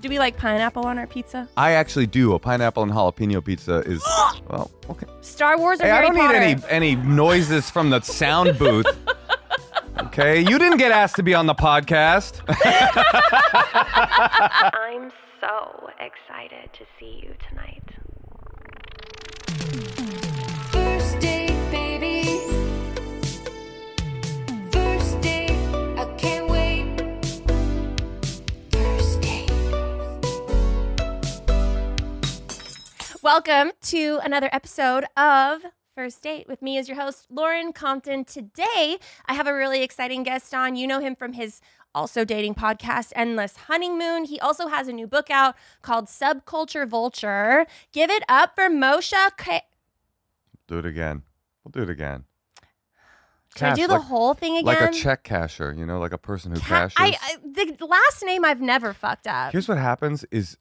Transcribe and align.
Do 0.00 0.08
we 0.08 0.18
like 0.18 0.36
pineapple 0.38 0.86
on 0.86 0.98
our 0.98 1.06
pizza? 1.06 1.48
I 1.56 1.72
actually 1.72 2.06
do. 2.06 2.32
A 2.34 2.38
pineapple 2.38 2.82
and 2.82 2.90
jalapeno 2.92 3.44
pizza 3.44 3.80
is 3.80 4.02
well, 4.48 4.70
okay. 4.88 5.06
Star 5.20 5.58
Wars 5.58 5.80
or 5.80 5.84
Hey, 5.84 5.90
I 5.90 5.96
Harry 5.96 6.06
don't 6.08 6.16
Potter? 6.16 6.40
need 6.40 6.64
any 6.68 6.92
any 6.94 6.96
noises 6.96 7.68
from 7.70 7.90
the 7.90 8.00
sound 8.00 8.58
booth. 8.58 8.86
Okay, 10.04 10.40
you 10.40 10.58
didn't 10.58 10.78
get 10.78 10.90
asked 10.92 11.16
to 11.16 11.22
be 11.22 11.34
on 11.34 11.44
the 11.46 11.54
podcast. 11.54 12.40
I'm 14.74 15.12
so 15.40 15.90
excited 16.00 16.70
to 16.72 16.84
see 16.98 17.20
you 17.22 17.34
tonight. 17.48 17.82
Welcome 33.22 33.72
to 33.82 34.18
another 34.24 34.48
episode 34.50 35.04
of 35.14 35.60
First 35.94 36.22
Date 36.22 36.48
with 36.48 36.62
me 36.62 36.78
as 36.78 36.88
your 36.88 36.98
host, 36.98 37.26
Lauren 37.28 37.72
Compton. 37.72 38.24
Today, 38.24 38.98
I 39.26 39.34
have 39.34 39.46
a 39.46 39.52
really 39.54 39.82
exciting 39.82 40.22
guest 40.22 40.54
on. 40.54 40.74
You 40.74 40.86
know 40.86 41.00
him 41.00 41.14
from 41.14 41.34
his 41.34 41.60
also 41.94 42.24
dating 42.24 42.54
podcast, 42.54 43.12
Endless 43.14 43.56
Honeymoon. 43.56 44.24
He 44.24 44.40
also 44.40 44.68
has 44.68 44.88
a 44.88 44.92
new 44.92 45.06
book 45.06 45.30
out 45.30 45.54
called 45.82 46.06
Subculture 46.06 46.88
Vulture. 46.88 47.66
Give 47.92 48.08
it 48.10 48.22
up 48.26 48.54
for 48.54 48.70
Moshe. 48.70 49.12
Ka- 49.36 49.60
do 50.66 50.78
it 50.78 50.86
again. 50.86 51.22
We'll 51.62 51.72
do 51.72 51.82
it 51.82 51.90
again. 51.90 52.24
Should 53.54 53.64
I 53.64 53.68
Cash, 53.70 53.76
do 53.76 53.86
the 53.86 53.94
like- 53.94 54.02
whole 54.04 54.32
thing 54.32 54.56
again? 54.56 54.64
Like 54.64 54.90
a 54.90 54.92
check 54.94 55.24
casher, 55.24 55.76
you 55.76 55.84
know, 55.84 56.00
like 56.00 56.14
a 56.14 56.18
person 56.18 56.52
who 56.52 56.60
Ca- 56.60 56.88
cashes. 56.88 56.96
I, 56.96 57.18
I, 57.20 57.36
the 57.76 57.86
last 57.86 58.24
name 58.24 58.46
I've 58.46 58.62
never 58.62 58.94
fucked 58.94 59.26
up. 59.26 59.52
Here's 59.52 59.68
what 59.68 59.76
happens: 59.76 60.24
is 60.30 60.56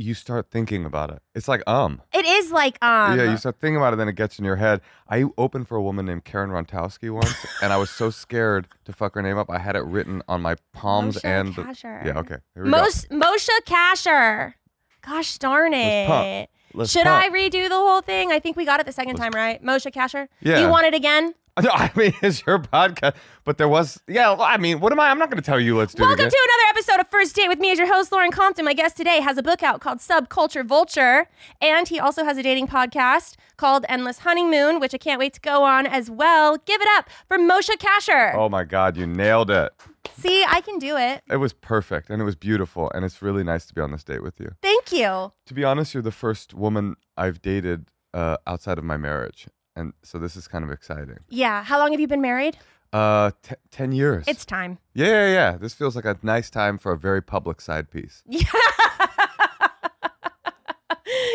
you 0.00 0.14
start 0.14 0.48
thinking 0.50 0.84
about 0.84 1.10
it. 1.10 1.20
It's 1.34 1.48
like 1.48 1.62
um. 1.66 2.00
It 2.14 2.24
is 2.24 2.52
like 2.52 2.78
um. 2.82 3.18
yeah, 3.18 3.30
you 3.30 3.36
start 3.36 3.58
thinking 3.60 3.76
about 3.76 3.92
it, 3.92 3.96
then 3.96 4.08
it 4.08 4.14
gets 4.14 4.38
in 4.38 4.44
your 4.44 4.56
head. 4.56 4.80
I 5.08 5.24
opened 5.36 5.66
for 5.66 5.76
a 5.76 5.82
woman 5.82 6.06
named 6.06 6.24
Karen 6.24 6.50
Rontowski 6.50 7.10
once, 7.12 7.34
and 7.62 7.72
I 7.72 7.76
was 7.78 7.90
so 7.90 8.10
scared 8.10 8.68
to 8.84 8.92
fuck 8.92 9.14
her 9.16 9.22
name 9.22 9.36
up. 9.38 9.50
I 9.50 9.58
had 9.58 9.74
it 9.74 9.84
written 9.84 10.22
on 10.28 10.40
my 10.40 10.54
palms 10.72 11.16
Moshe 11.16 11.24
and 11.24 11.54
the, 11.54 11.62
Kasher. 11.64 12.04
yeah. 12.06 12.18
Okay, 12.20 12.36
here 12.54 12.62
we 12.64 12.70
Mos- 12.70 13.06
Moshe 13.06 13.48
Kasher. 13.66 14.54
Gosh 15.02 15.38
darn 15.38 15.72
Let's 15.72 16.08
pump. 16.08 16.26
it. 16.26 16.50
Let's 16.74 16.92
Should 16.92 17.04
pump. 17.04 17.24
I 17.24 17.30
redo 17.30 17.68
the 17.68 17.74
whole 17.74 18.00
thing? 18.02 18.30
I 18.30 18.38
think 18.40 18.56
we 18.56 18.64
got 18.64 18.78
it 18.80 18.86
the 18.86 18.92
2nd 18.92 19.06
Let's- 19.06 19.20
time, 19.20 19.32
right? 19.34 19.62
Moshe 19.64 19.90
Kasher. 19.92 20.28
Yeah. 20.40 20.60
You 20.60 20.68
want 20.68 20.86
it 20.86 20.94
again? 20.94 21.34
No, 21.62 21.70
I 21.72 21.90
mean 21.96 22.14
it's 22.22 22.46
your 22.46 22.60
podcast, 22.60 23.16
but 23.44 23.58
there 23.58 23.68
was 23.68 24.00
yeah. 24.06 24.30
well, 24.30 24.42
I 24.42 24.58
mean, 24.58 24.78
what 24.78 24.92
am 24.92 25.00
I? 25.00 25.10
I'm 25.10 25.18
not 25.18 25.28
going 25.28 25.42
to 25.42 25.46
tell 25.46 25.58
you. 25.58 25.76
Let's 25.76 25.92
do 25.92 26.02
Welcome 26.02 26.26
it 26.26 26.30
to 26.30 26.48
another 26.48 26.70
episode 26.70 27.00
of 27.00 27.08
First 27.08 27.34
Date 27.34 27.48
with 27.48 27.58
me 27.58 27.72
as 27.72 27.78
your 27.78 27.92
host, 27.92 28.12
Lauren 28.12 28.30
Compton. 28.30 28.64
My 28.64 28.74
guest 28.74 28.96
today 28.96 29.20
has 29.20 29.38
a 29.38 29.42
book 29.42 29.62
out 29.64 29.80
called 29.80 29.98
Subculture 29.98 30.64
Vulture, 30.64 31.28
and 31.60 31.88
he 31.88 31.98
also 31.98 32.24
has 32.24 32.38
a 32.38 32.44
dating 32.44 32.68
podcast 32.68 33.34
called 33.56 33.84
Endless 33.88 34.20
Honeymoon, 34.20 34.78
which 34.78 34.94
I 34.94 34.98
can't 34.98 35.18
wait 35.18 35.34
to 35.34 35.40
go 35.40 35.64
on 35.64 35.84
as 35.84 36.08
well. 36.08 36.58
Give 36.58 36.80
it 36.80 36.88
up 36.96 37.10
for 37.26 37.38
Moshe 37.38 37.76
Kasher. 37.76 38.34
Oh 38.34 38.48
my 38.48 38.62
God, 38.62 38.96
you 38.96 39.06
nailed 39.06 39.50
it. 39.50 39.72
See, 40.16 40.44
I 40.48 40.60
can 40.60 40.78
do 40.78 40.96
it. 40.96 41.22
It 41.30 41.36
was 41.36 41.52
perfect 41.52 42.08
and 42.08 42.22
it 42.22 42.24
was 42.24 42.36
beautiful, 42.36 42.90
and 42.94 43.04
it's 43.04 43.20
really 43.20 43.42
nice 43.42 43.66
to 43.66 43.74
be 43.74 43.80
on 43.80 43.90
this 43.90 44.04
date 44.04 44.22
with 44.22 44.38
you. 44.38 44.52
Thank 44.62 44.92
you. 44.92 45.32
To 45.46 45.54
be 45.54 45.64
honest, 45.64 45.92
you're 45.92 46.04
the 46.04 46.12
first 46.12 46.54
woman 46.54 46.94
I've 47.16 47.42
dated 47.42 47.90
uh, 48.14 48.36
outside 48.46 48.78
of 48.78 48.84
my 48.84 48.96
marriage, 48.96 49.48
and 49.78 49.92
so 50.02 50.18
this 50.18 50.36
is 50.36 50.48
kind 50.48 50.64
of 50.64 50.70
exciting. 50.70 51.18
Yeah. 51.28 51.62
How 51.62 51.78
long 51.78 51.92
have 51.92 52.00
you 52.00 52.08
been 52.08 52.22
married? 52.22 52.56
Uh, 52.92 53.30
t- 53.42 53.54
ten 53.70 53.92
years. 53.92 54.24
It's 54.26 54.44
time. 54.44 54.78
yeah, 54.94 55.06
yeah, 55.06 55.28
yeah. 55.28 55.56
This 55.58 55.74
feels 55.74 55.94
like 55.94 56.06
a 56.06 56.16
nice 56.22 56.50
time 56.50 56.78
for 56.78 56.92
a 56.92 56.98
very 56.98 57.22
public 57.22 57.60
side 57.60 57.90
piece. 57.90 58.22
Yeah. 58.26 58.48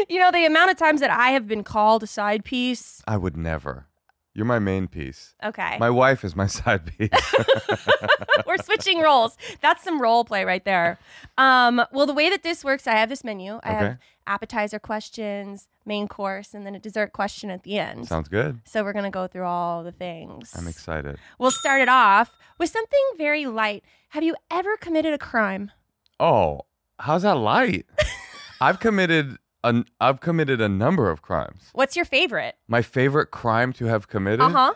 you 0.10 0.20
know, 0.20 0.32
the 0.32 0.46
amount 0.46 0.72
of 0.72 0.78
times 0.78 1.00
that 1.02 1.10
I 1.10 1.30
have 1.30 1.48
been 1.48 1.64
called 1.64 2.04
a 2.04 2.08
side 2.08 2.44
piece. 2.44 3.02
I 3.08 3.18
would 3.18 3.38
never. 3.38 3.88
You're 4.36 4.46
my 4.46 4.60
main 4.60 4.88
piece. 4.88 5.36
Okay. 5.44 5.78
My 5.80 5.90
wife 5.92 6.24
is 6.24 6.36
my 6.36 6.48
side 6.60 6.86
piece. 6.98 7.10
We're 8.48 8.58
switching 8.58 9.00
roles. 9.00 9.38
That's 9.62 9.84
some 9.84 10.02
role 10.02 10.26
play 10.26 10.44
right 10.44 10.64
there. 10.66 10.98
Um, 11.38 11.84
well, 11.92 12.08
the 12.08 12.14
way 12.14 12.30
that 12.32 12.42
this 12.44 12.64
works, 12.64 12.88
I 12.88 12.94
have 12.96 13.10
this 13.10 13.24
menu. 13.24 13.60
I 13.64 13.72
have 13.72 13.84
Okay. 13.84 13.98
Appetizer 14.28 14.80
questions, 14.80 15.68
main 15.86 16.08
course, 16.08 16.54
and 16.54 16.66
then 16.66 16.76
a 16.76 16.80
dessert 16.80 17.14
question 17.14 17.50
at 17.50 17.64
the 17.64 17.78
end. 17.80 18.08
Sounds 18.08 18.30
good. 18.30 18.60
so 18.66 18.84
we're 18.84 18.94
gonna 18.94 19.10
go 19.12 19.28
through 19.28 19.46
all 19.46 19.84
the 19.84 19.92
things. 19.92 20.52
I'm 20.56 20.68
excited. 20.68 21.18
We'll 21.40 21.52
start 21.52 21.82
it 21.82 21.90
off 21.90 22.32
with 22.58 22.70
something 22.70 23.00
very 23.18 23.46
light. 23.46 23.84
Have 24.10 24.24
you 24.24 24.36
ever 24.52 24.78
committed 24.78 25.14
a 25.14 25.18
crime? 25.18 25.72
Oh, 26.20 26.62
how's 27.00 27.24
that 27.24 27.36
light? 27.38 27.86
I've 28.62 28.80
committed 28.80 29.38
a, 29.64 29.84
I've 30.00 30.20
committed 30.20 30.62
a 30.62 30.70
number 30.70 31.10
of 31.10 31.22
crimes. 31.22 31.70
What's 31.74 31.96
your 31.96 32.06
favorite? 32.06 32.56
My 32.68 32.82
favorite 32.82 33.28
crime 33.32 33.74
to 33.74 33.86
have 33.86 34.08
committed? 34.08 34.42
Uh 34.42 34.50
huh. 34.50 34.74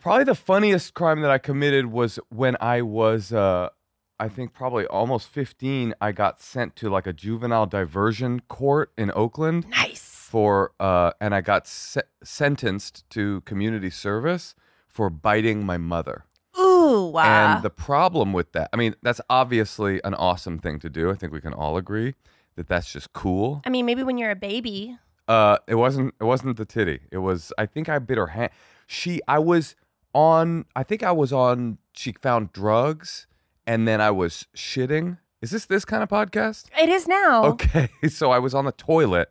Probably 0.00 0.24
the 0.24 0.34
funniest 0.34 0.92
crime 0.94 1.22
that 1.22 1.30
I 1.30 1.38
committed 1.38 1.86
was 1.86 2.18
when 2.28 2.56
I 2.60 2.82
was, 2.82 3.32
uh, 3.32 3.70
I 4.18 4.28
think 4.28 4.52
probably 4.52 4.86
almost 4.86 5.28
15. 5.28 5.94
I 6.00 6.12
got 6.12 6.40
sent 6.40 6.76
to 6.76 6.88
like 6.88 7.06
a 7.06 7.12
juvenile 7.12 7.66
diversion 7.66 8.40
court 8.48 8.92
in 8.96 9.10
Oakland 9.14 9.66
Nice. 9.70 10.02
for, 10.30 10.72
uh, 10.78 11.12
and 11.20 11.34
I 11.34 11.40
got 11.40 11.66
se- 11.66 12.02
sentenced 12.22 13.08
to 13.10 13.40
community 13.42 13.90
service 13.90 14.54
for 14.86 15.10
biting 15.10 15.64
my 15.66 15.76
mother. 15.78 16.24
Ooh. 16.58 17.10
Wow. 17.12 17.24
And 17.56 17.62
the 17.64 17.70
problem 17.70 18.32
with 18.32 18.52
that, 18.52 18.70
I 18.72 18.76
mean, 18.76 18.94
that's 19.02 19.20
obviously 19.28 20.00
an 20.04 20.14
awesome 20.14 20.58
thing 20.58 20.78
to 20.80 20.88
do. 20.90 21.10
I 21.10 21.14
think 21.14 21.32
we 21.32 21.40
can 21.40 21.52
all 21.52 21.76
agree 21.76 22.14
that 22.56 22.68
that's 22.68 22.92
just 22.92 23.12
cool. 23.12 23.62
I 23.66 23.70
mean, 23.70 23.84
maybe 23.86 24.04
when 24.04 24.18
you're 24.18 24.30
a 24.30 24.36
baby. 24.36 24.96
Uh, 25.26 25.56
it 25.66 25.74
wasn't. 25.76 26.14
It 26.20 26.24
wasn't 26.24 26.56
the 26.58 26.64
titty. 26.66 27.00
It 27.10 27.18
was. 27.18 27.50
I 27.58 27.64
think 27.66 27.88
I 27.88 27.98
bit 27.98 28.18
her 28.18 28.26
hand. 28.28 28.50
She. 28.86 29.20
I 29.26 29.38
was 29.38 29.74
on. 30.12 30.66
I 30.76 30.82
think 30.82 31.02
I 31.02 31.12
was 31.12 31.32
on. 31.32 31.78
She 31.94 32.12
found 32.12 32.52
drugs, 32.52 33.26
and 33.66 33.86
then 33.88 34.00
I 34.00 34.10
was 34.10 34.46
shitting. 34.56 35.18
Is 35.42 35.50
this 35.50 35.66
this 35.66 35.84
kind 35.84 36.02
of 36.02 36.08
podcast? 36.08 36.66
It 36.80 36.88
is 36.88 37.06
now. 37.06 37.44
Okay. 37.46 37.88
So 38.08 38.30
I 38.30 38.38
was 38.38 38.54
on 38.54 38.64
the 38.64 38.72
toilet, 38.72 39.30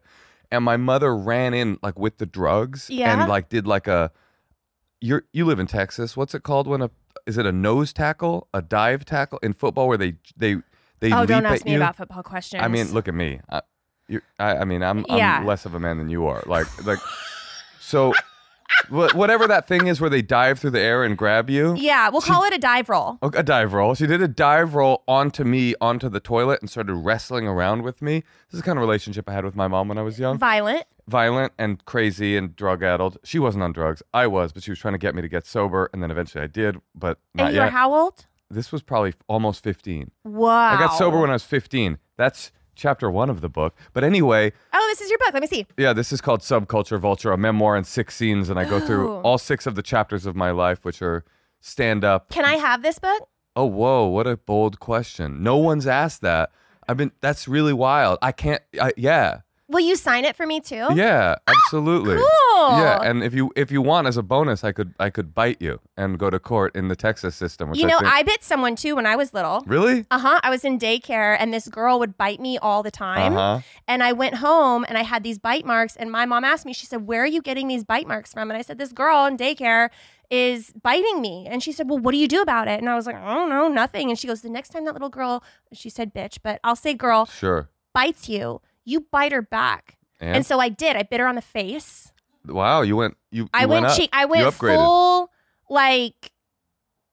and 0.51 0.63
my 0.63 0.77
mother 0.77 1.16
ran 1.16 1.53
in 1.53 1.77
like 1.81 1.97
with 1.97 2.17
the 2.17 2.25
drugs, 2.25 2.89
Yeah. 2.89 3.19
and 3.21 3.29
like 3.29 3.49
did 3.49 3.66
like 3.67 3.88
a. 3.88 4.11
You 5.01 5.21
you 5.33 5.45
live 5.45 5.59
in 5.59 5.67
Texas. 5.67 6.16
What's 6.16 6.33
it 6.33 6.44
called 6.44 6.67
when 6.67 6.81
a 6.81 6.89
is 7.25 7.38
it 7.38 7.45
a 7.45 7.51
nose 7.51 7.94
tackle, 7.94 8.47
a 8.53 8.61
dive 8.61 9.05
tackle 9.05 9.39
in 9.44 9.53
football 9.53 9.88
where 9.88 9.97
they 9.97 10.16
they 10.38 10.57
they 11.00 11.11
Oh, 11.11 11.19
leap 11.21 11.29
don't 11.29 11.45
at 11.45 11.53
ask 11.53 11.65
me 11.65 11.71
you? 11.71 11.77
about 11.77 11.95
football 11.97 12.23
questions. 12.23 12.61
I 12.63 12.67
mean, 12.69 12.91
look 12.94 13.07
at 13.07 13.13
me. 13.13 13.39
I, 13.50 13.61
I, 14.39 14.57
I 14.57 14.65
mean, 14.65 14.83
I'm, 14.83 15.05
I'm 15.09 15.45
less 15.45 15.65
of 15.65 15.73
a 15.73 15.79
man 15.79 15.97
than 15.97 16.09
you 16.09 16.27
are. 16.27 16.44
Like, 16.45 16.67
like, 16.85 17.00
so, 17.79 18.13
whatever 18.89 19.47
that 19.47 19.67
thing 19.67 19.88
is 19.88 19.99
where 20.01 20.09
they 20.09 20.21
dive 20.21 20.59
through 20.59 20.71
the 20.71 20.79
air 20.79 21.03
and 21.03 21.17
grab 21.17 21.49
you. 21.49 21.75
Yeah, 21.77 22.09
we'll 22.09 22.21
call 22.21 22.44
it 22.44 22.53
a 22.53 22.57
dive 22.57 22.89
roll. 22.89 23.17
Oh, 23.21 23.31
A 23.33 23.44
dive 23.44 23.73
roll. 23.73 23.95
She 23.95 24.07
did 24.07 24.21
a 24.21 24.27
dive 24.27 24.75
roll 24.75 25.03
onto 25.07 25.44
me, 25.44 25.75
onto 25.81 26.09
the 26.09 26.19
toilet, 26.19 26.59
and 26.61 26.69
started 26.69 26.94
wrestling 26.94 27.47
around 27.47 27.83
with 27.83 28.01
me. 28.01 28.19
This 28.49 28.53
is 28.53 28.59
the 28.59 28.66
kind 28.66 28.77
of 28.77 28.81
relationship 28.81 29.29
I 29.29 29.33
had 29.33 29.45
with 29.45 29.55
my 29.55 29.67
mom 29.67 29.88
when 29.88 29.97
I 29.97 30.01
was 30.01 30.19
young. 30.19 30.38
Violent. 30.38 30.85
Violent 31.07 31.51
and 31.57 31.83
crazy 31.85 32.38
and 32.38 32.55
drug 32.55 32.81
addled. 32.81 33.17
She 33.23 33.38
wasn't 33.39 33.63
on 33.63 33.73
drugs. 33.73 34.01
I 34.13 34.27
was, 34.27 34.53
but 34.53 34.63
she 34.63 34.71
was 34.71 34.79
trying 34.79 34.94
to 34.94 34.97
get 34.97 35.15
me 35.15 35.21
to 35.21 35.27
get 35.27 35.45
sober, 35.45 35.89
and 35.94 36.01
then 36.01 36.11
eventually 36.11 36.44
I 36.44 36.47
did, 36.47 36.77
but 36.95 37.19
not 37.33 37.47
and 37.47 37.55
you 37.55 37.59
were 37.59 37.65
yet. 37.65 37.73
how 37.73 37.94
old? 37.94 38.25
this 38.50 38.71
was 38.71 38.83
probably 38.83 39.13
almost 39.27 39.63
15. 39.63 40.11
Wow. 40.25 40.75
I 40.75 40.77
got 40.77 40.95
sober 40.95 41.19
when 41.19 41.31
I 41.31 41.33
was 41.33 41.44
15. 41.44 41.97
That's 42.17 42.51
chapter 42.75 43.09
one 43.11 43.29
of 43.29 43.41
the 43.41 43.50
book. 43.50 43.75
But 43.94 44.03
anyway, 44.03 44.51
Oh, 44.73 44.88
this 44.91 45.01
is 45.01 45.09
your 45.09 45.19
book. 45.19 45.34
Let 45.34 45.41
me 45.41 45.47
see. 45.47 45.66
Yeah, 45.78 45.94
this 45.94 46.11
is 46.11 46.22
called 46.22 46.41
Subculture 46.41 47.00
Vulture, 47.00 47.31
a 47.31 47.38
memoir 47.38 47.75
in 47.78 47.84
six 47.84 48.16
scenes, 48.16 48.50
and 48.50 48.59
I 48.59 48.66
go 48.66 48.79
through 48.79 49.09
Oh. 49.11 49.22
all 49.22 49.38
six 49.38 49.66
of 49.66 49.75
the 49.75 49.84
chapters 49.84 50.25
of 50.25 50.35
my 50.35 50.51
life, 50.51 50.83
which 50.83 51.01
are 51.01 51.23
stand 51.62 52.03
up. 52.03 52.29
Can 52.29 52.45
I 52.45 52.56
have 52.56 52.81
this 52.83 53.00
book? 53.00 53.28
Oh, 53.56 53.66
whoa, 53.66 54.07
what 54.07 54.25
a 54.28 54.35
bold 54.38 54.79
question. 54.79 55.44
No 55.44 55.57
one's 55.57 55.85
asked 55.88 56.22
that. 56.22 56.51
I've 56.88 56.97
been. 56.97 57.12
That's 57.22 57.47
really 57.47 57.72
wild. 57.73 58.18
I 58.21 58.31
can't. 58.31 58.62
I, 58.81 58.92
yeah, 58.97 59.42
Will 59.73 59.81
you 59.81 59.95
sign 59.95 60.23
it 60.23 60.35
for 60.35 60.45
me 60.45 60.59
too? 60.61 60.87
yeah, 60.93 61.35
absolutely. 61.47 62.15
Cool. 62.15 62.27
Yeah, 62.79 63.01
and 63.01 63.23
if 63.23 63.33
you 63.33 63.51
if 63.55 63.71
you 63.71 63.81
want 63.81 64.07
as 64.07 64.15
a 64.15 64.23
bonus, 64.23 64.63
I 64.63 64.71
could 64.71 64.93
I 64.99 65.09
could 65.09 65.33
bite 65.33 65.57
you 65.59 65.79
and 65.97 66.17
go 66.19 66.29
to 66.29 66.39
court 66.39 66.75
in 66.75 66.87
the 66.87 66.95
Texas 66.95 67.35
system. 67.35 67.69
Which 67.71 67.79
You 67.79 67.87
know, 67.87 67.97
I, 67.97 67.99
think, 67.99 68.13
I 68.13 68.23
bit 68.23 68.43
someone 68.43 68.75
too 68.75 68.95
when 68.95 69.05
I 69.05 69.15
was 69.15 69.33
little. 69.33 69.63
really. 69.65 70.05
Uh 70.11 70.19
huh. 70.19 70.39
I 70.43 70.49
was 70.49 70.63
in 70.63 70.77
daycare 70.79 71.35
and 71.39 71.53
this 71.53 71.67
girl 71.67 71.99
would 71.99 72.17
bite 72.17 72.39
me 72.39 72.57
all 72.59 72.83
the 72.83 72.91
time. 72.91 73.33
Uh 73.33 73.57
huh. 73.57 73.61
And 73.87 74.03
I 74.03 74.13
went 74.13 74.35
home 74.35 74.85
and 74.87 74.97
I 74.97 75.03
had 75.03 75.23
these 75.23 75.39
bite 75.39 75.65
marks. 75.65 75.95
And 75.95 76.11
my 76.11 76.25
mom 76.25 76.43
asked 76.43 76.65
me, 76.65 76.73
she 76.73 76.85
said, 76.85 77.07
Where 77.07 77.23
are 77.23 77.27
you 77.27 77.41
getting 77.41 77.67
these 77.67 77.83
bite 77.83 78.07
marks 78.07 78.31
from? 78.31 78.49
And 78.51 78.57
I 78.57 78.61
said, 78.61 78.77
This 78.77 78.93
girl 78.93 79.25
in 79.25 79.35
daycare 79.37 79.89
is 80.29 80.71
biting 80.81 81.21
me. 81.21 81.47
And 81.49 81.61
she 81.63 81.71
said, 81.71 81.89
Well, 81.89 81.99
what 81.99 82.11
do 82.11 82.17
you 82.17 82.27
do 82.27 82.41
about 82.41 82.67
it? 82.67 82.79
And 82.79 82.89
I 82.89 82.95
was 82.95 83.05
like, 83.05 83.15
I 83.15 83.33
don't 83.33 83.49
know, 83.49 83.67
nothing. 83.67 84.09
And 84.09 84.17
she 84.19 84.27
goes, 84.27 84.41
The 84.41 84.49
next 84.49 84.69
time 84.69 84.85
that 84.85 84.93
little 84.93 85.09
girl, 85.09 85.43
she 85.73 85.89
said 85.89 86.13
bitch, 86.13 86.37
but 86.43 86.59
I'll 86.63 86.75
say 86.75 86.93
girl, 86.93 87.25
Sure. 87.25 87.69
bites 87.93 88.29
you, 88.29 88.61
you 88.85 89.01
bite 89.12 89.31
her 89.31 89.41
back. 89.41 89.97
And, 90.19 90.38
And 90.38 90.45
so 90.45 90.59
I 90.59 90.69
did. 90.69 90.95
I 90.95 91.03
bit 91.03 91.19
her 91.19 91.27
on 91.27 91.35
the 91.35 91.41
face. 91.41 92.12
wow, 92.45 92.81
you 92.81 92.95
went 92.95 93.18
you. 93.31 93.50
I 93.53 93.63
you 93.63 93.68
went, 93.69 93.85
up. 93.85 93.95
cheek. 93.97 94.09
I 94.13 94.25
went 94.25 94.53
full 94.53 95.30
like 95.69 96.31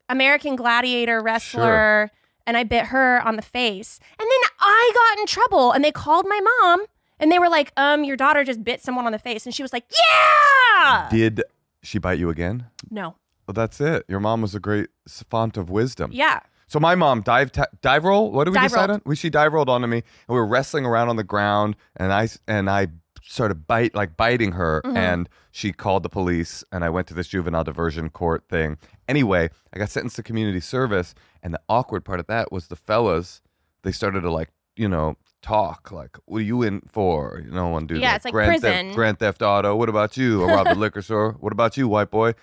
American 0.08 0.56
Gladiator 0.56 1.20
wrestler, 1.22 2.10
and 2.46 2.56
I 2.56 2.64
bit 2.64 2.86
her 2.86 3.20
on 3.26 3.36
the 3.36 3.42
face. 3.42 3.98
And 4.18 4.26
then 4.26 4.50
I 4.60 4.92
got 4.94 5.20
in 5.20 5.26
trouble 5.26 5.72
and 5.72 5.84
they 5.84 5.92
called 5.92 6.26
my 6.28 6.40
mom 6.40 6.84
and 7.20 7.30
they 7.30 7.38
were 7.38 7.48
like, 7.48 7.72
um, 7.76 8.02
your 8.04 8.16
daughter 8.16 8.42
just 8.44 8.64
bit 8.64 8.82
someone 8.82 9.06
on 9.06 9.12
the 9.12 9.18
face. 9.18 9.46
And 9.46 9.54
she 9.54 9.62
was 9.62 9.72
like, 9.72 9.84
yeah. 9.90 11.08
Did 11.10 11.42
she 11.82 11.98
bite 11.98 12.18
you 12.18 12.30
again? 12.30 12.66
no. 12.90 13.16
Well, 13.46 13.54
that's 13.54 13.80
it. 13.80 14.04
Your 14.06 14.20
mom 14.20 14.42
was 14.42 14.54
a 14.54 14.60
great 14.60 14.90
font 15.08 15.56
of 15.56 15.70
wisdom. 15.70 16.12
Yeah. 16.12 16.38
So 16.70 16.78
my 16.78 16.94
mom 16.94 17.22
dive 17.22 17.50
ta- 17.50 17.66
dive 17.82 18.04
roll. 18.04 18.30
What 18.30 18.44
did 18.44 18.50
we 18.50 18.54
Dive 18.58 18.70
decide 18.70 18.78
rolled. 18.90 18.90
on? 18.90 19.02
We 19.04 19.16
she 19.16 19.28
dive 19.28 19.52
rolled 19.52 19.68
onto 19.68 19.88
me, 19.88 19.96
and 19.98 20.04
we 20.28 20.36
were 20.36 20.46
wrestling 20.46 20.86
around 20.86 21.08
on 21.08 21.16
the 21.16 21.24
ground, 21.24 21.74
and 21.96 22.12
I 22.12 22.28
and 22.46 22.70
I 22.70 22.86
started 23.24 23.66
bite 23.66 23.94
like 23.94 24.16
biting 24.16 24.52
her, 24.52 24.80
Mm-hmm. 24.84 24.96
and 24.96 25.28
she 25.50 25.72
called 25.72 26.04
the 26.04 26.08
police, 26.08 26.62
and 26.70 26.84
I 26.84 26.88
went 26.90 27.08
to 27.08 27.14
this 27.14 27.26
juvenile 27.26 27.64
diversion 27.64 28.08
court 28.08 28.44
thing. 28.48 28.78
Anyway, 29.08 29.50
I 29.74 29.78
got 29.78 29.90
sentenced 29.90 30.14
to 30.16 30.22
community 30.22 30.60
service, 30.60 31.12
and 31.42 31.52
the 31.52 31.60
awkward 31.68 32.04
part 32.04 32.20
of 32.20 32.26
that 32.28 32.52
was 32.52 32.68
the 32.68 32.76
fellas. 32.76 33.42
They 33.82 33.90
started 33.90 34.20
to 34.20 34.30
like 34.30 34.50
you 34.76 34.88
know 34.88 35.16
talk 35.42 35.90
like, 35.90 36.18
"What 36.26 36.38
are 36.38 36.42
you 36.42 36.62
in 36.62 36.82
for?" 36.86 37.42
You 37.44 37.50
know, 37.50 37.66
one 37.70 37.88
dude. 37.88 38.00
Yeah, 38.00 38.14
it's 38.14 38.24
like 38.24 38.32
Grand 38.32 38.60
prison. 38.60 38.86
Theft, 38.86 38.94
Grand 38.94 39.18
Theft 39.18 39.42
Auto. 39.42 39.74
What 39.74 39.88
about 39.88 40.16
you? 40.16 40.44
I 40.44 40.54
robbed 40.54 40.70
a 40.70 40.74
liquor 40.84 41.02
store. 41.02 41.32
What 41.40 41.52
about 41.52 41.76
you, 41.76 41.88
white 41.88 42.12
boy? 42.12 42.34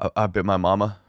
I, 0.00 0.08
I 0.16 0.26
bit 0.26 0.46
my 0.46 0.56
mama. 0.56 1.00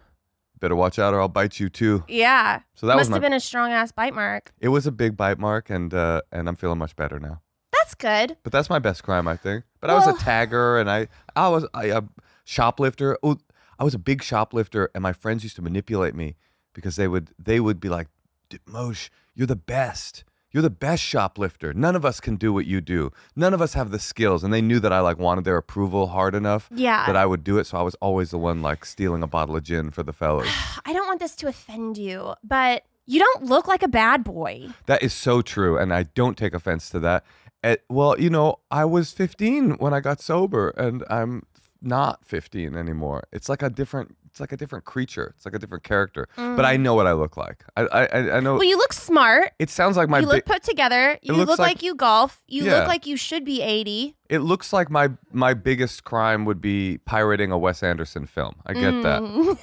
Better 0.59 0.75
watch 0.75 1.00
out, 1.00 1.13
or 1.13 1.21
I'll 1.21 1.27
bite 1.29 1.59
you 1.59 1.69
too. 1.69 2.03
Yeah. 2.07 2.61
So 2.75 2.88
that 2.88 2.95
Must 2.95 3.01
was 3.01 3.09
my 3.09 3.15
have 3.15 3.21
been 3.23 3.33
a 3.33 3.39
strong 3.39 3.71
ass 3.71 3.91
bite 3.91 4.13
mark. 4.13 4.51
it 4.59 4.69
was 4.69 4.85
a 4.88 4.91
big 4.91 5.15
bite 5.15 5.39
mark, 5.39 5.69
and 5.69 5.94
uh, 5.94 6.21
and 6.31 6.47
I'm 6.50 6.56
feeling 6.56 6.77
much 6.79 6.95
better 6.95 7.19
now. 7.19 7.41
That's 7.71 7.95
good. 7.95 8.38
But 8.44 8.51
that's 8.51 8.69
my 8.69 8.79
best 8.79 9.03
crime, 9.03 9.27
I 9.27 9.35
think. 9.38 9.63
But 9.79 9.89
I 9.89 9.94
was 9.95 10.07
a 10.07 10.13
tagger, 10.13 10.79
and 10.79 10.89
I 10.91 11.07
I 11.35 11.47
was 11.50 11.65
I, 11.73 11.85
a 11.85 12.03
shoplifter. 12.44 13.17
Oh, 13.23 13.38
I 13.77 13.83
was 13.83 13.94
a 13.94 14.00
big 14.00 14.21
shoplifter, 14.23 14.89
and 14.94 15.01
my 15.01 15.13
friends 15.13 15.44
used 15.44 15.56
to 15.56 15.61
manipulate 15.61 16.15
me 16.15 16.35
because 16.73 16.95
they 16.97 17.07
would 17.07 17.31
they 17.39 17.59
would 17.59 17.79
be 17.79 17.88
like, 17.89 18.07
"D- 18.50 18.59
Moshe, 18.67 19.09
you're 19.35 19.47
the 19.47 19.56
best. 19.56 20.23
You're 20.51 20.63
the 20.63 20.69
best 20.69 21.03
shoplifter. 21.03 21.73
None 21.73 21.95
of 21.95 22.03
us 22.05 22.19
can 22.19 22.35
do 22.35 22.51
what 22.51 22.65
you 22.65 22.81
do. 22.81 23.11
None 23.35 23.53
of 23.53 23.61
us 23.61 23.73
have 23.73 23.91
the 23.91 23.99
skills." 23.99 24.43
And 24.43 24.53
they 24.53 24.61
knew 24.61 24.79
that 24.79 24.91
I 24.93 24.99
like 24.99 25.19
wanted 25.19 25.43
their 25.45 25.57
approval 25.57 26.07
hard 26.07 26.33
enough 26.35 26.69
Yeah. 26.73 27.05
that 27.05 27.15
I 27.15 27.25
would 27.25 27.43
do 27.43 27.57
it. 27.57 27.65
So 27.67 27.77
I 27.77 27.81
was 27.83 27.95
always 27.95 28.31
the 28.31 28.37
one 28.37 28.61
like 28.61 28.85
stealing 28.85 29.23
a 29.23 29.27
bottle 29.27 29.55
of 29.55 29.63
gin 29.63 29.91
for 29.91 30.03
the 30.03 30.13
fellas. 30.13 30.49
I 30.85 30.93
don't 30.93 31.07
want 31.07 31.19
this 31.19 31.35
to 31.37 31.47
offend 31.47 31.97
you, 31.97 32.33
but 32.43 32.83
you 33.05 33.19
don't 33.19 33.43
look 33.45 33.67
like 33.67 33.83
a 33.83 33.87
bad 33.87 34.23
boy. 34.23 34.69
That 34.85 35.01
is 35.03 35.13
so 35.13 35.41
true, 35.41 35.77
and 35.77 35.93
I 35.93 36.03
don't 36.03 36.37
take 36.37 36.53
offense 36.53 36.89
to 36.91 36.99
that. 36.99 37.23
Eh, 37.63 37.75
well, 37.89 38.19
you 38.19 38.29
know, 38.29 38.59
I 38.71 38.85
was 38.85 39.11
15 39.11 39.71
when 39.79 39.93
I 39.93 39.99
got 39.99 40.21
sober, 40.21 40.69
and 40.77 41.03
I'm 41.09 41.43
not 41.81 42.23
15 42.25 42.75
anymore. 42.75 43.23
It's 43.31 43.49
like 43.49 43.61
a 43.63 43.69
different. 43.69 44.15
It's 44.29 44.39
like 44.39 44.51
a 44.51 44.57
different 44.57 44.85
creature. 44.85 45.33
It's 45.35 45.45
like 45.45 45.55
a 45.55 45.59
different 45.59 45.83
character. 45.83 46.27
But 46.35 46.63
I 46.65 46.77
know 46.77 46.93
what 46.95 47.07
I 47.07 47.13
look 47.13 47.35
like. 47.37 47.65
I 47.75 47.81
I 47.83 48.37
I- 48.37 48.39
know. 48.39 48.53
Well, 48.53 48.63
you 48.63 48.77
look 48.77 48.93
smart. 48.93 49.51
it 49.59 49.69
sounds 49.69 49.97
like 49.97 50.07
my. 50.09 50.19
you 50.19 50.27
look 50.27 50.45
bi- 50.45 50.53
put 50.55 50.63
together. 50.63 51.17
You 51.21 51.33
look 51.33 51.49
like, 51.49 51.59
like- 51.59 51.83
you 51.83 51.95
golf. 51.95 52.43
You 52.47 52.63
Yeah. 52.65 52.79
look 52.79 52.87
like 52.87 53.05
you 53.07 53.17
should 53.17 53.43
be 53.43 53.61
80. 53.61 54.15
it 54.29 54.39
looks 54.39 54.71
like 54.71 54.89
my 54.91 55.09
my 55.33 55.53
biggest 55.53 56.03
crime 56.03 56.45
would 56.45 56.61
be 56.61 56.99
pirating 57.05 57.51
a 57.51 57.57
Wes 57.57 57.81
Anderson 57.83 58.25
film. 58.27 58.55
I 58.65 58.73
get 58.73 59.01
that, 59.03 59.21
Mm. 59.23 59.57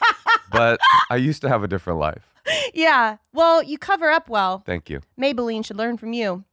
but 0.52 0.78
I 1.10 1.16
used 1.16 1.40
to 1.42 1.48
have 1.48 1.62
a 1.62 1.68
different 1.68 1.98
life. 1.98 2.24
yeah. 2.74 3.16
Well, 3.32 3.62
you 3.62 3.78
cover 3.78 4.10
up 4.10 4.28
well. 4.28 4.62
Thank 4.66 4.90
you. 4.90 5.00
Maybelline 5.18 5.64
should 5.64 5.76
learn 5.78 5.96
from 5.96 6.12
you. 6.12 6.44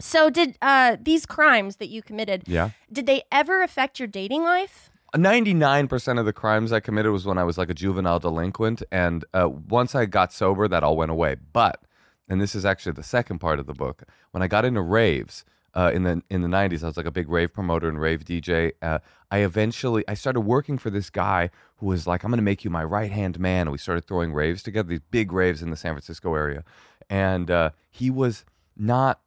So, 0.00 0.30
did 0.30 0.56
uh, 0.62 0.96
these 1.00 1.26
crimes 1.26 1.76
that 1.76 1.88
you 1.88 2.02
committed, 2.02 2.44
Yeah. 2.46 2.70
did 2.92 3.06
they 3.06 3.22
ever 3.32 3.62
affect 3.62 3.98
your 3.98 4.06
dating 4.06 4.44
life? 4.44 4.90
99% 5.14 6.18
of 6.18 6.26
the 6.26 6.32
crimes 6.32 6.72
I 6.72 6.80
committed 6.80 7.12
was 7.12 7.24
when 7.24 7.38
I 7.38 7.44
was 7.44 7.56
like 7.58 7.70
a 7.70 7.74
juvenile 7.74 8.18
delinquent. 8.18 8.82
And 8.92 9.24
uh, 9.32 9.48
once 9.48 9.94
I 9.94 10.06
got 10.06 10.32
sober, 10.32 10.68
that 10.68 10.82
all 10.82 10.96
went 10.96 11.10
away. 11.10 11.36
But, 11.52 11.82
and 12.28 12.40
this 12.40 12.54
is 12.54 12.64
actually 12.64 12.92
the 12.92 13.02
second 13.02 13.38
part 13.38 13.58
of 13.58 13.66
the 13.66 13.72
book, 13.74 14.02
when 14.32 14.42
I 14.42 14.48
got 14.48 14.64
into 14.64 14.82
raves 14.82 15.44
uh, 15.74 15.90
in, 15.94 16.02
the, 16.02 16.22
in 16.28 16.42
the 16.42 16.48
90s, 16.48 16.82
I 16.82 16.86
was 16.86 16.96
like 16.96 17.06
a 17.06 17.10
big 17.10 17.28
rave 17.28 17.52
promoter 17.52 17.88
and 17.88 18.00
rave 18.00 18.24
DJ. 18.24 18.72
Uh, 18.82 18.98
I 19.30 19.38
eventually, 19.38 20.04
I 20.08 20.14
started 20.14 20.40
working 20.40 20.76
for 20.78 20.90
this 20.90 21.08
guy 21.10 21.50
who 21.76 21.86
was 21.86 22.06
like, 22.06 22.22
I'm 22.24 22.30
going 22.30 22.38
to 22.38 22.42
make 22.42 22.64
you 22.64 22.70
my 22.70 22.84
right 22.84 23.10
hand 23.10 23.38
man. 23.38 23.62
And 23.62 23.72
we 23.72 23.78
started 23.78 24.06
throwing 24.06 24.32
raves 24.34 24.62
together, 24.62 24.88
these 24.88 25.00
big 25.10 25.32
raves 25.32 25.62
in 25.62 25.70
the 25.70 25.76
San 25.76 25.94
Francisco 25.94 26.34
area. 26.34 26.64
And 27.08 27.50
uh, 27.50 27.70
he 27.90 28.10
was 28.10 28.44
not 28.76 29.20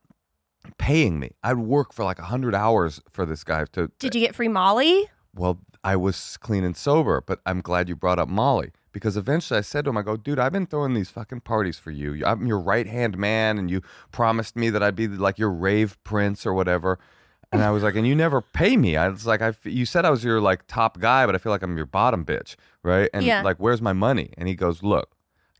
paying 0.77 1.19
me. 1.19 1.31
I'd 1.43 1.57
work 1.57 1.91
for 1.91 2.03
like 2.03 2.19
100 2.19 2.53
hours 2.53 3.01
for 3.09 3.25
this 3.25 3.43
guy 3.43 3.65
to, 3.73 3.91
Did 3.97 4.13
you 4.13 4.21
get 4.21 4.35
free 4.35 4.47
Molly? 4.47 5.09
well, 5.33 5.59
I 5.83 5.95
was 5.95 6.37
clean 6.37 6.63
and 6.63 6.75
sober, 6.77 7.21
but 7.25 7.39
I'm 7.45 7.61
glad 7.61 7.89
you 7.89 7.95
brought 7.95 8.19
up 8.19 8.29
Molly 8.29 8.71
because 8.91 9.17
eventually 9.17 9.57
I 9.57 9.61
said 9.61 9.85
to 9.85 9.89
him, 9.89 9.97
I 9.97 10.01
go, 10.01 10.17
dude, 10.17 10.37
I've 10.39 10.51
been 10.51 10.67
throwing 10.67 10.93
these 10.93 11.09
fucking 11.09 11.41
parties 11.41 11.79
for 11.79 11.91
you. 11.91 12.23
I'm 12.25 12.45
your 12.45 12.59
right 12.59 12.85
hand 12.87 13.17
man, 13.17 13.57
and 13.57 13.71
you 13.71 13.81
promised 14.11 14.55
me 14.55 14.69
that 14.69 14.83
I'd 14.83 14.95
be 14.95 15.07
like 15.07 15.39
your 15.39 15.49
rave 15.51 15.97
prince 16.03 16.45
or 16.45 16.53
whatever. 16.53 16.99
And 17.53 17.61
I 17.63 17.71
was 17.71 17.83
like, 17.83 17.95
and 17.95 18.07
you 18.07 18.15
never 18.15 18.41
pay 18.41 18.77
me. 18.77 18.95
I 18.95 19.09
was 19.09 19.25
like, 19.25 19.41
I, 19.41 19.53
you 19.63 19.85
said 19.85 20.05
I 20.05 20.09
was 20.09 20.23
your 20.23 20.39
like 20.39 20.67
top 20.67 20.99
guy, 20.99 21.25
but 21.25 21.35
I 21.35 21.37
feel 21.37 21.51
like 21.51 21.63
I'm 21.63 21.75
your 21.75 21.85
bottom 21.85 22.23
bitch, 22.25 22.55
right? 22.83 23.09
And 23.13 23.25
Yeah. 23.25 23.41
like, 23.41 23.57
where's 23.57 23.81
my 23.81 23.91
money? 23.91 24.33
And 24.37 24.47
he 24.47 24.55
goes, 24.55 24.83
look, 24.83 25.09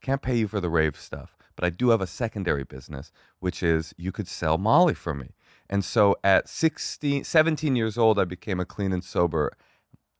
I 0.01 0.05
can't 0.05 0.21
pay 0.21 0.37
you 0.37 0.47
for 0.47 0.61
the 0.61 0.69
rave 0.69 0.97
stuff, 0.97 1.35
but 1.55 1.65
I 1.65 1.69
do 1.69 1.89
have 1.89 1.99
a 1.99 2.07
secondary 2.07 2.63
business, 2.63 3.11
which 3.39 3.61
is 3.61 3.93
you 3.97 4.11
could 4.13 4.27
sell 4.29 4.57
Molly 4.57 4.93
for 4.93 5.13
me. 5.13 5.31
And 5.69 5.83
so 5.83 6.15
at 6.23 6.47
16, 6.47 7.25
17 7.25 7.75
years 7.75 7.97
old, 7.97 8.19
I 8.19 8.23
became 8.25 8.59
a 8.59 8.65
clean 8.65 8.93
and 8.93 9.03
sober 9.03 9.51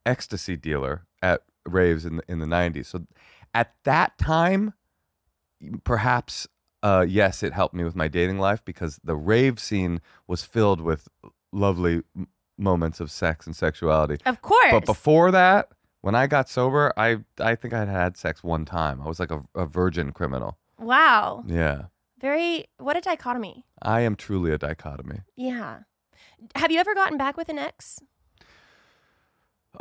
ecstasy 0.06 0.56
dealer 0.56 1.06
at 1.22 1.42
raves 1.66 2.06
in 2.06 2.18
the, 2.18 2.24
in 2.28 2.40
the 2.40 2.46
90s. 2.46 2.88
So 2.88 3.06
at 3.54 3.74
that 3.84 4.18
time, 4.18 4.74
perhaps, 5.84 6.48
uh, 6.84 7.06
yes, 7.08 7.44
it 7.44 7.54
helped 7.54 7.74
me 7.76 7.84
with 7.84 7.96
my 7.96 8.08
dating 8.08 8.40
life 8.40 8.64
because 8.66 9.00
the 9.04 9.16
rave 9.16 9.60
scene 9.60 10.02
was 10.28 10.44
filled 10.44 10.82
with 10.82 11.08
lovely 11.52 12.02
m- 12.16 12.28
moments 12.58 13.00
of 13.00 13.12
sex 13.12 13.46
and 13.46 13.56
sexuality. 13.56 14.18
Of 14.26 14.42
course. 14.42 14.72
But 14.72 14.86
before 14.86 15.32
that, 15.32 15.70
when 16.02 16.16
I 16.16 16.26
got 16.26 16.50
sober, 16.50 16.92
I 16.98 17.18
I 17.40 17.54
think 17.56 17.74
I'd 17.76 17.88
had 17.88 18.18
sex 18.18 18.44
one 18.44 18.66
time. 18.66 19.02
I 19.02 19.08
was 19.08 19.20
like 19.20 19.30
a, 19.32 19.44
a 19.54 19.66
virgin 19.68 20.12
criminal. 20.12 20.58
wow. 20.80 21.44
Yeah. 21.48 21.84
Very, 22.20 22.66
what 22.78 22.96
a 22.96 23.02
dichotomy. 23.02 23.66
I 23.82 24.02
am 24.02 24.16
truly 24.16 24.52
a 24.52 24.58
dichotomy. 24.60 25.22
Yeah. 25.36 25.80
Have 26.56 26.72
you 26.72 26.80
ever 26.80 26.94
gotten 26.94 27.18
back 27.18 27.36
with 27.36 27.50
an 27.50 27.58
ex? 27.58 28.00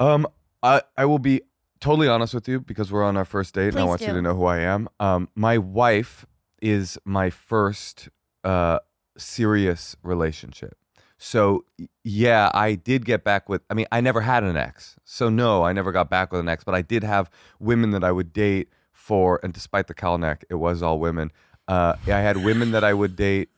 Um, 0.00 0.26
I 0.62 0.82
I 0.97 1.05
will 1.05 1.19
be 1.19 1.43
totally 1.79 2.08
honest 2.08 2.35
with 2.35 2.49
you 2.49 2.61
because 2.61 2.91
we're 2.91 3.05
on 3.05 3.17
our 3.17 3.25
first 3.25 3.55
date, 3.55 3.69
and 3.69 3.76
I 3.79 3.82
Please 3.82 3.88
want 3.88 4.00
you 4.00 4.06
do. 4.08 4.12
to 4.14 4.23
know 4.23 4.35
who 4.35 4.47
I 4.47 4.58
am. 4.61 4.88
Um, 4.99 5.29
my 5.35 5.58
wife 5.58 6.26
is 6.61 6.99
my 7.05 7.31
first 7.31 8.08
uh 8.43 8.79
serious 9.17 9.97
relationship. 10.02 10.77
So 11.19 11.65
y- 11.79 11.89
yeah, 12.03 12.51
I 12.55 12.75
did 12.75 13.05
get 13.05 13.22
back 13.25 13.48
with. 13.48 13.63
I 13.70 13.75
mean, 13.75 13.86
I 13.93 14.01
never 14.01 14.22
had 14.22 14.43
an 14.43 14.56
ex, 14.56 14.96
so 15.05 15.29
no, 15.29 15.63
I 15.65 15.72
never 15.72 15.93
got 15.93 16.08
back 16.10 16.32
with 16.32 16.41
an 16.41 16.48
ex. 16.48 16.65
But 16.65 16.75
I 16.75 16.82
did 16.82 17.05
have 17.05 17.31
women 17.58 17.91
that 17.91 18.03
I 18.03 18.10
would 18.10 18.32
date 18.32 18.70
for, 18.93 19.39
and 19.43 19.53
despite 19.53 19.86
the 19.86 19.94
cowl 19.94 20.17
neck, 20.19 20.44
it 20.48 20.55
was 20.56 20.82
all 20.82 20.98
women. 20.98 21.31
Uh, 21.69 21.94
I 22.06 22.20
had 22.20 22.39
women 22.39 22.72
that 22.72 22.84
I 22.84 22.94
would 22.94 23.15
date 23.17 23.51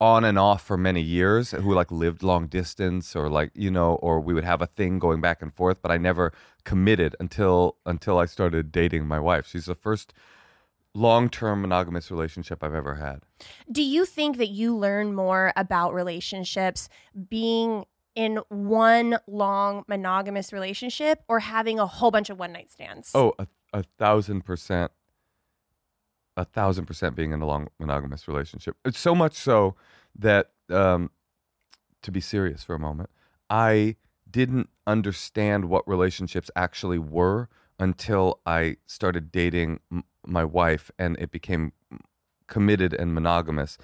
on 0.00 0.24
and 0.24 0.38
off 0.38 0.64
for 0.64 0.76
many 0.76 1.00
years 1.00 1.50
who 1.50 1.74
like 1.74 1.90
lived 1.90 2.22
long 2.22 2.46
distance 2.46 3.16
or 3.16 3.28
like 3.28 3.50
you 3.54 3.70
know 3.70 3.94
or 3.96 4.20
we 4.20 4.32
would 4.32 4.44
have 4.44 4.62
a 4.62 4.66
thing 4.66 4.98
going 4.98 5.20
back 5.20 5.42
and 5.42 5.52
forth 5.52 5.82
but 5.82 5.90
i 5.90 5.96
never 5.96 6.32
committed 6.64 7.16
until 7.18 7.76
until 7.84 8.18
i 8.18 8.24
started 8.26 8.70
dating 8.70 9.06
my 9.06 9.18
wife. 9.18 9.46
She's 9.46 9.66
the 9.66 9.74
first 9.74 10.12
long-term 10.94 11.60
monogamous 11.62 12.10
relationship 12.10 12.62
i've 12.62 12.74
ever 12.74 12.94
had. 12.96 13.22
Do 13.70 13.82
you 13.82 14.04
think 14.04 14.36
that 14.38 14.48
you 14.48 14.76
learn 14.76 15.14
more 15.14 15.52
about 15.56 15.94
relationships 15.94 16.88
being 17.28 17.84
in 18.14 18.40
one 18.48 19.18
long 19.26 19.84
monogamous 19.88 20.52
relationship 20.52 21.22
or 21.28 21.40
having 21.40 21.78
a 21.78 21.86
whole 21.86 22.10
bunch 22.10 22.30
of 22.30 22.38
one 22.38 22.52
night 22.52 22.70
stands? 22.70 23.10
oh 23.14 23.34
a, 23.38 23.46
a 23.72 23.82
thousand 23.98 24.42
percent 24.42 24.92
a 26.38 26.44
thousand 26.44 26.84
percent 26.86 27.14
being 27.16 27.32
in 27.32 27.40
a 27.42 27.46
long 27.46 27.68
monogamous 27.78 28.22
relationship. 28.28 28.74
It's 28.84 28.98
so 29.08 29.14
much 29.14 29.34
so 29.34 29.74
that 30.18 30.44
um 30.70 31.10
to 32.02 32.10
be 32.12 32.20
serious 32.20 32.62
for 32.62 32.74
a 32.74 32.78
moment 32.78 33.10
i 33.50 33.96
didn't 34.30 34.68
understand 34.86 35.64
what 35.72 35.82
relationships 35.88 36.50
actually 36.54 36.98
were 36.98 37.48
until 37.78 38.24
i 38.46 38.76
started 38.86 39.24
dating 39.32 39.70
m- 39.90 40.04
my 40.26 40.44
wife 40.44 40.90
and 40.98 41.16
it 41.18 41.30
became 41.30 41.72
committed 42.46 42.92
and 42.94 43.14
monogamous. 43.14 43.78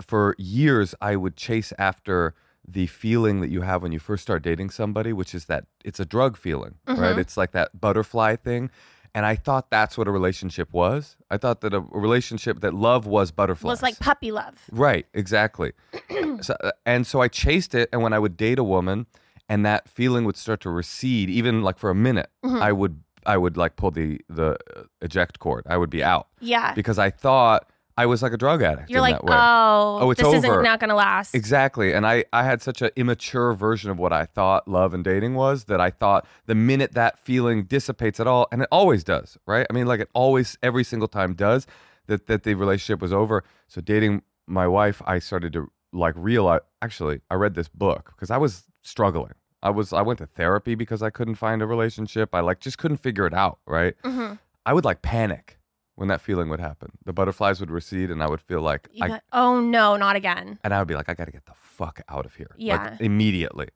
For 0.00 0.34
years 0.38 0.94
i 1.00 1.14
would 1.16 1.36
chase 1.36 1.72
after 1.78 2.34
the 2.66 2.86
feeling 2.86 3.40
that 3.42 3.48
you 3.50 3.62
have 3.62 3.82
when 3.82 3.92
you 3.92 3.98
first 3.98 4.22
start 4.22 4.42
dating 4.42 4.70
somebody 4.70 5.12
which 5.12 5.34
is 5.34 5.44
that 5.46 5.64
it's 5.84 6.00
a 6.00 6.04
drug 6.04 6.36
feeling 6.36 6.74
right? 6.86 7.16
Mhm. 7.16 7.18
it's 7.18 7.36
like 7.36 7.52
that 7.52 7.68
butterfly 7.80 8.36
thing 8.36 8.70
and 9.14 9.24
i 9.26 9.34
thought 9.34 9.70
that's 9.70 9.96
what 9.98 10.06
a 10.08 10.10
relationship 10.10 10.72
was 10.72 11.16
i 11.30 11.36
thought 11.36 11.60
that 11.60 11.72
a 11.74 11.80
relationship 11.80 12.60
that 12.60 12.74
love 12.74 13.06
was 13.06 13.30
butterflies 13.30 13.68
was 13.70 13.82
like 13.82 13.98
puppy 13.98 14.30
love. 14.32 14.54
Right, 14.70 15.06
exactly. 15.14 15.72
so, 16.40 16.54
uh, 16.62 16.70
and 16.86 17.06
so 17.06 17.20
I 17.20 17.28
chased 17.28 17.74
it, 17.74 17.88
and 17.92 18.02
when 18.02 18.12
I 18.12 18.18
would 18.18 18.36
date 18.36 18.58
a 18.58 18.64
woman, 18.64 19.06
and 19.48 19.64
that 19.66 19.88
feeling 19.88 20.24
would 20.24 20.36
start 20.36 20.60
to 20.60 20.70
recede, 20.70 21.28
even 21.30 21.62
like 21.62 21.78
for 21.78 21.90
a 21.90 21.94
minute, 21.94 22.30
Mhm. 22.44 22.60
I 22.60 22.72
would 22.72 23.02
I 23.26 23.36
would 23.36 23.56
like 23.56 23.76
pull 23.76 23.90
the 23.90 24.20
the 24.28 24.56
uh, 24.76 24.84
eject 25.02 25.38
cord. 25.38 25.64
I 25.68 25.76
would 25.76 25.90
be 25.90 26.02
out 26.02 26.28
Yeah. 26.40 26.72
because 26.74 26.98
I 26.98 27.10
thought 27.10 27.68
I 27.98 28.06
was 28.06 28.22
like 28.22 28.32
a 28.32 28.36
drug 28.36 28.62
addict. 28.62 28.90
You're 28.90 29.00
like, 29.00 29.18
oh, 29.22 29.98
Oh, 30.00 30.10
it's 30.12 30.20
this 30.20 30.26
over. 30.28 30.36
isn't 30.36 30.62
not 30.62 30.78
going 30.80 30.88
to 30.90 30.94
last. 30.94 31.34
Exactly. 31.34 31.92
And 31.92 32.06
I, 32.06 32.24
I 32.32 32.44
had 32.44 32.62
such 32.62 32.80
an 32.80 32.90
immature 32.96 33.52
version 33.54 33.90
of 33.90 33.98
what 33.98 34.12
I 34.12 34.24
thought 34.24 34.68
love 34.68 34.94
and 34.94 35.02
dating 35.02 35.34
was 35.34 35.64
that 35.64 35.80
I 35.80 35.90
thought 35.90 36.24
the 36.46 36.54
minute 36.54 36.92
that 36.92 37.18
feeling 37.18 37.64
dissipates 37.64 38.20
at 38.20 38.26
all, 38.26 38.46
and 38.52 38.62
it 38.62 38.68
always 38.70 39.02
does, 39.04 39.36
right? 39.46 39.66
I 39.68 39.72
mean, 39.72 39.86
like 39.86 39.98
it 40.00 40.08
always, 40.14 40.56
every 40.62 40.84
single 40.84 41.08
time 41.08 41.34
does, 41.34 41.66
that, 42.06 42.26
that 42.28 42.44
the 42.44 42.54
relationship 42.54 43.02
was 43.02 43.12
over. 43.12 43.42
So 43.66 43.80
dating 43.80 44.22
my 44.46 44.66
wife, 44.68 45.02
I 45.04 45.18
started 45.18 45.52
to 45.54 45.70
like 45.92 46.14
realize, 46.16 46.60
actually, 46.80 47.20
I 47.30 47.34
read 47.34 47.54
this 47.54 47.68
book 47.68 48.12
because 48.14 48.30
I 48.30 48.36
was 48.38 48.62
struggling. 48.82 49.32
I 49.60 49.70
was, 49.70 49.92
I 49.92 50.02
went 50.02 50.20
to 50.20 50.26
therapy 50.26 50.76
because 50.76 51.02
I 51.02 51.10
couldn't 51.10 51.34
find 51.34 51.60
a 51.62 51.66
relationship. 51.66 52.32
I 52.32 52.40
like 52.40 52.60
just 52.60 52.78
couldn't 52.78 52.98
figure 52.98 53.26
it 53.26 53.34
out, 53.34 53.58
right? 53.66 53.94
hmm 54.04 54.34
I 54.64 54.72
would 54.72 54.84
like 54.84 55.02
panic 55.02 55.57
when 55.98 56.08
that 56.08 56.20
feeling 56.20 56.48
would 56.48 56.60
happen. 56.60 56.90
The 57.04 57.12
butterflies 57.12 57.60
would 57.60 57.70
recede 57.70 58.10
and 58.10 58.22
I 58.22 58.28
would 58.28 58.40
feel 58.40 58.60
like 58.60 58.88
You 58.92 59.04
I 59.04 59.08
got- 59.08 59.22
oh 59.32 59.60
no, 59.60 59.96
not 59.96 60.16
again. 60.16 60.58
and 60.64 60.72
I 60.72 60.78
would 60.78 60.88
be 60.88 60.94
like, 60.94 61.08
I 61.08 61.14
got 61.14 61.26
to 61.26 61.32
get 61.32 61.46
the 61.46 61.54
fuck 61.54 62.00
out 62.08 62.24
of 62.24 62.34
here. 62.34 62.50
Yeah. 62.56 62.90
Like 62.90 63.00
immediately. 63.00 63.68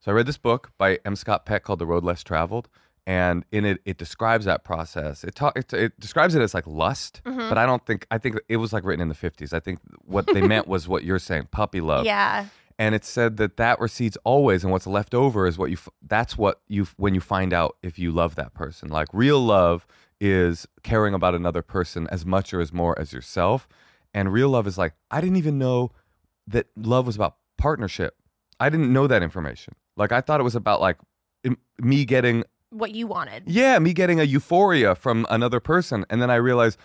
So 0.00 0.10
I 0.10 0.14
read 0.14 0.26
this 0.26 0.38
book 0.38 0.70
by 0.78 0.98
M. 1.04 1.14
Scott 1.16 1.46
Peck 1.46 1.62
called 1.64 1.78
The 1.78 1.86
Road 1.86 2.04
Less 2.04 2.22
Traveled. 2.22 2.68
And 3.04 3.44
in 3.50 3.64
it, 3.64 3.80
it 3.84 3.98
describes 3.98 4.44
that 4.44 4.62
process. 4.62 5.24
It, 5.24 5.34
ta- 5.34 5.50
it, 5.56 5.72
it 5.72 5.98
describes 5.98 6.36
it 6.36 6.42
as 6.42 6.54
like 6.54 6.66
lust, 6.68 7.20
Mhm. 7.24 7.48
but 7.48 7.58
I 7.58 7.66
don't 7.66 7.84
think, 7.84 8.06
I 8.12 8.18
think 8.18 8.38
it 8.48 8.58
was 8.58 8.72
like 8.72 8.84
written 8.84 9.02
in 9.02 9.08
the 9.08 9.14
50s. 9.16 9.52
I 9.52 9.58
think 9.58 9.80
what 10.04 10.26
they 10.32 10.40
meant 10.40 10.68
was 10.68 10.86
what 10.86 11.02
you're 11.02 11.18
saying, 11.18 11.48
puppy 11.50 11.80
love. 11.80 12.04
Yeah. 12.06 12.46
And 12.78 12.94
it 12.94 13.04
said 13.04 13.36
that 13.38 13.56
that 13.56 13.80
recedes 13.80 14.16
always, 14.24 14.62
and 14.62 14.72
what's 14.72 14.86
left 14.86 15.14
over 15.14 15.46
is 15.48 15.58
what 15.58 15.70
you, 15.70 15.76
f- 15.76 15.88
that's 16.06 16.38
what 16.38 16.60
you, 16.68 16.82
f- 16.82 16.94
when 16.96 17.12
you 17.12 17.20
find 17.20 17.52
out 17.52 17.76
if 17.82 17.98
you 17.98 18.12
love 18.12 18.36
that 18.36 18.54
person. 18.54 18.88
Like 18.88 19.08
real 19.12 19.40
love 19.40 19.84
is 20.24 20.68
caring 20.84 21.14
about 21.14 21.34
another 21.34 21.62
person 21.62 22.06
as 22.12 22.24
much 22.24 22.54
or 22.54 22.60
as 22.60 22.72
more 22.72 22.96
as 22.96 23.12
yourself. 23.12 23.66
And 24.14 24.32
real 24.32 24.50
love 24.50 24.68
is 24.68 24.78
like, 24.78 24.94
I 25.10 25.20
didn't 25.20 25.36
even 25.36 25.58
know 25.58 25.90
that 26.46 26.68
love 26.76 27.06
was 27.06 27.16
about 27.16 27.38
partnership. 27.58 28.14
I 28.60 28.68
didn't 28.70 28.92
know 28.92 29.08
that 29.08 29.24
information. 29.24 29.74
Like 29.96 30.12
I 30.12 30.20
thought 30.20 30.38
it 30.38 30.44
was 30.44 30.54
about 30.54 30.80
like 30.80 30.98
me 31.80 32.04
getting 32.04 32.44
What 32.70 32.92
you 32.94 33.08
wanted. 33.08 33.42
yeah, 33.46 33.80
me 33.80 33.92
getting 33.92 34.20
a 34.20 34.22
euphoria 34.24 34.94
from 34.94 35.26
another 35.28 35.58
person. 35.58 36.04
And 36.08 36.22
then 36.22 36.30
I 36.30 36.36
realized 36.36 36.78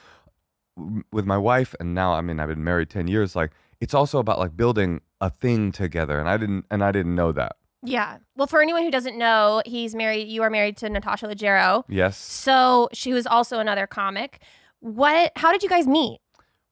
with 1.11 1.25
my 1.25 1.37
wife 1.37 1.75
and 1.79 1.93
now 1.93 2.13
I 2.13 2.21
mean 2.21 2.39
I've 2.39 2.49
been 2.49 2.63
married 2.63 2.89
10 2.91 3.07
years 3.07 3.35
like 3.35 3.51
it's 3.81 3.95
also 3.95 4.19
about 4.19 4.37
like 4.37 4.55
building 4.55 5.01
a 5.19 5.29
thing 5.29 5.71
together 5.71 6.19
and 6.19 6.29
I 6.29 6.37
didn't 6.37 6.65
and 6.71 6.83
I 6.83 6.91
didn't 6.91 7.15
know 7.15 7.31
that. 7.33 7.55
Yeah. 7.83 8.17
Well, 8.35 8.47
for 8.47 8.61
anyone 8.61 8.83
who 8.83 8.91
doesn't 8.91 9.17
know, 9.17 9.61
he's 9.65 9.93
married. 9.95 10.27
You 10.27 10.43
are 10.43 10.49
married 10.49 10.77
to 10.77 10.89
Natasha 10.89 11.27
Leggero. 11.27 11.83
Yes. 11.87 12.17
So 12.17 12.89
she 12.93 13.13
was 13.13 13.27
also 13.27 13.59
another 13.59 13.87
comic. 13.87 14.41
What? 14.79 15.31
How 15.35 15.51
did 15.51 15.63
you 15.63 15.69
guys 15.69 15.87
meet? 15.87 16.19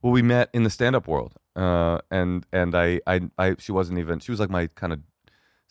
Well, 0.01 0.11
we 0.11 0.21
met 0.21 0.49
in 0.53 0.63
the 0.63 0.69
stand-up 0.69 1.07
world, 1.07 1.33
uh, 1.55 1.99
and 2.11 2.45
and 2.51 2.75
I, 2.75 3.01
I, 3.07 3.21
I, 3.39 3.55
she 3.57 3.71
wasn't 3.71 3.97
even. 3.97 4.19
She 4.19 4.31
was 4.31 4.39
like 4.39 4.49
my 4.49 4.67
kind 4.67 4.93
of. 4.93 4.99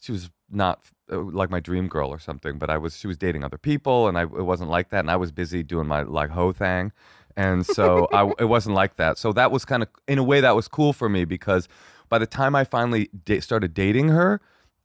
She 0.00 0.10
was 0.10 0.30
not 0.50 0.84
uh, 1.10 1.20
like 1.20 1.50
my 1.50 1.60
dream 1.60 1.86
girl 1.86 2.08
or 2.08 2.18
something, 2.18 2.58
but 2.58 2.68
I 2.70 2.78
was. 2.78 2.96
She 2.96 3.06
was 3.06 3.16
dating 3.16 3.44
other 3.44 3.58
people, 3.58 4.08
and 4.08 4.18
I 4.18 4.22
it 4.22 4.44
wasn't 4.44 4.70
like 4.70 4.90
that, 4.90 5.00
and 5.00 5.10
I 5.10 5.16
was 5.16 5.30
busy 5.30 5.62
doing 5.62 5.86
my 5.86 6.02
like 6.02 6.30
hoe 6.30 6.52
thing, 6.52 6.90
and 7.36 7.64
so 7.64 8.08
I 8.12 8.32
it 8.40 8.46
wasn't 8.46 8.74
like 8.74 8.96
that. 8.96 9.18
So 9.18 9.32
that 9.34 9.52
was 9.52 9.64
kind 9.64 9.82
of 9.84 9.88
in 10.08 10.18
a 10.18 10.24
way 10.24 10.40
that 10.40 10.56
was 10.56 10.66
cool 10.66 10.92
for 10.92 11.08
me 11.08 11.24
because 11.24 11.68
by 12.08 12.18
the 12.18 12.26
time 12.26 12.56
I 12.56 12.64
finally 12.64 13.10
da- 13.24 13.40
started 13.40 13.72
dating 13.72 14.08
her, 14.08 14.40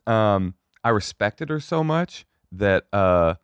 um, 0.10 0.56
I 0.84 0.90
respected 0.90 1.50
her 1.50 1.60
so 1.60 1.84
much 1.84 2.26
that 2.52 2.88
uh, 2.92 3.36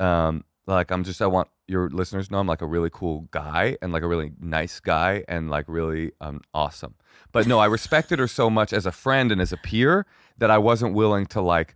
um, 0.00 0.44
like 0.66 0.90
I'm 0.90 1.04
just 1.04 1.22
I 1.22 1.26
want 1.26 1.48
your 1.68 1.88
listeners 1.90 2.28
to 2.28 2.32
know 2.32 2.38
I'm 2.38 2.46
like 2.46 2.62
a 2.62 2.66
really 2.66 2.90
cool 2.90 3.28
guy 3.30 3.76
and 3.82 3.92
like 3.92 4.02
a 4.02 4.08
really 4.08 4.32
nice 4.40 4.80
guy 4.80 5.24
and 5.28 5.50
like 5.50 5.66
really 5.68 6.12
um 6.20 6.40
awesome. 6.52 6.94
But 7.30 7.46
no, 7.46 7.58
I 7.58 7.66
respected 7.66 8.18
her 8.18 8.26
so 8.28 8.50
much 8.50 8.72
as 8.72 8.86
a 8.86 8.92
friend 8.92 9.30
and 9.30 9.40
as 9.40 9.52
a 9.52 9.56
peer 9.56 10.06
that 10.38 10.50
I 10.50 10.58
wasn't 10.58 10.94
willing 10.94 11.26
to 11.26 11.40
like 11.40 11.74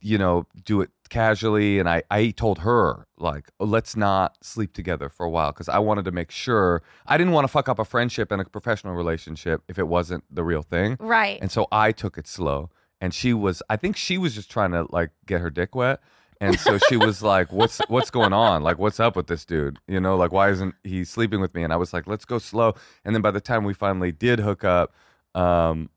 you 0.00 0.18
know 0.18 0.46
do 0.64 0.80
it 0.80 0.90
casually 1.08 1.78
and 1.78 1.88
I 1.88 2.02
I 2.10 2.30
told 2.30 2.58
her 2.60 3.06
like 3.16 3.50
oh, 3.60 3.64
let's 3.64 3.94
not 3.94 4.36
sleep 4.42 4.72
together 4.72 5.08
for 5.08 5.24
a 5.24 5.30
while 5.30 5.52
cuz 5.52 5.68
I 5.68 5.78
wanted 5.78 6.04
to 6.06 6.10
make 6.10 6.30
sure 6.30 6.82
I 7.06 7.16
didn't 7.16 7.32
want 7.32 7.44
to 7.44 7.48
fuck 7.48 7.68
up 7.68 7.78
a 7.78 7.84
friendship 7.84 8.32
and 8.32 8.42
a 8.42 8.44
professional 8.44 8.94
relationship 8.94 9.62
if 9.68 9.78
it 9.78 9.86
wasn't 9.86 10.24
the 10.34 10.42
real 10.42 10.62
thing. 10.62 10.96
Right. 10.98 11.38
And 11.40 11.50
so 11.50 11.68
I 11.70 11.92
took 11.92 12.18
it 12.18 12.26
slow. 12.26 12.70
And 13.02 13.12
she 13.12 13.34
was 13.34 13.62
I 13.68 13.76
think 13.76 13.96
she 13.98 14.16
was 14.16 14.34
just 14.34 14.50
trying 14.50 14.70
to 14.70 14.86
like 14.88 15.10
get 15.26 15.42
her 15.42 15.50
dick 15.50 15.74
wet. 15.74 16.00
And 16.40 16.58
so 16.58 16.78
she 16.88 16.96
was 16.96 17.20
like, 17.34 17.52
What's 17.52 17.80
what's 17.88 18.10
going 18.10 18.32
on? 18.32 18.62
Like, 18.62 18.78
what's 18.78 18.98
up 18.98 19.14
with 19.16 19.26
this 19.26 19.44
dude? 19.44 19.78
You 19.86 20.00
know, 20.00 20.16
like 20.16 20.32
why 20.32 20.48
isn't 20.50 20.74
he 20.84 21.04
sleeping 21.04 21.40
with 21.40 21.54
me? 21.54 21.62
And 21.64 21.72
I 21.72 21.76
was 21.76 21.92
like, 21.92 22.06
Let's 22.06 22.24
go 22.24 22.38
slow. 22.38 22.74
And 23.04 23.14
then 23.14 23.20
by 23.20 23.30
the 23.30 23.40
time 23.40 23.64
we 23.64 23.74
finally 23.74 24.12
did 24.12 24.38
hook 24.38 24.64
up, 24.64 24.94
um, 25.34 25.90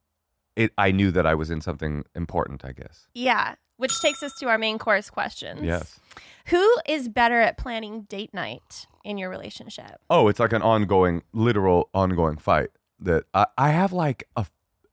it 0.57 0.71
I 0.77 0.91
knew 0.91 1.11
that 1.11 1.25
I 1.25 1.35
was 1.35 1.49
in 1.51 1.61
something 1.61 2.03
important, 2.15 2.65
I 2.65 2.73
guess. 2.73 3.07
yeah. 3.13 3.55
Which 3.77 3.99
takes 3.99 4.23
us 4.23 4.31
to 4.39 4.47
our 4.47 4.57
main 4.57 4.79
course 4.79 5.09
questions. 5.09 5.59
Yes. 5.61 5.99
Who 6.45 6.65
is 6.87 7.09
better 7.09 7.41
at 7.41 7.57
planning 7.57 8.03
date 8.03 8.33
night 8.33 8.87
in 9.03 9.17
your 9.17 9.29
relationship? 9.29 9.99
Oh, 10.09 10.29
it's 10.29 10.39
like 10.39 10.53
an 10.53 10.61
ongoing, 10.61 11.23
literal 11.33 11.89
ongoing 11.93 12.37
fight 12.37 12.69
that 13.01 13.25
I, 13.33 13.47
I 13.57 13.71
have 13.71 13.91
like 13.91 14.29
a 14.37 14.45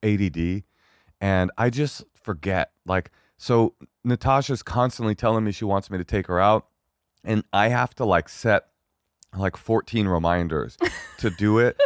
ADD 0.03 0.65
and 1.23 1.53
I 1.57 1.71
just 1.71 2.05
forget. 2.21 2.73
Like, 2.85 3.11
so 3.39 3.75
Natasha's 4.05 4.63
constantly 4.63 5.15
telling 5.15 5.45
me 5.45 5.53
she 5.53 5.65
wants 5.65 5.89
me 5.89 5.97
to 5.97 6.05
take 6.05 6.27
her 6.27 6.39
out, 6.39 6.67
and 7.25 7.45
I 7.53 7.69
have 7.69 7.95
to 7.95 8.05
like 8.05 8.29
set 8.29 8.67
like 9.35 9.57
14 9.57 10.07
reminders 10.09 10.77
to 11.19 11.31
do 11.31 11.59
it. 11.59 11.81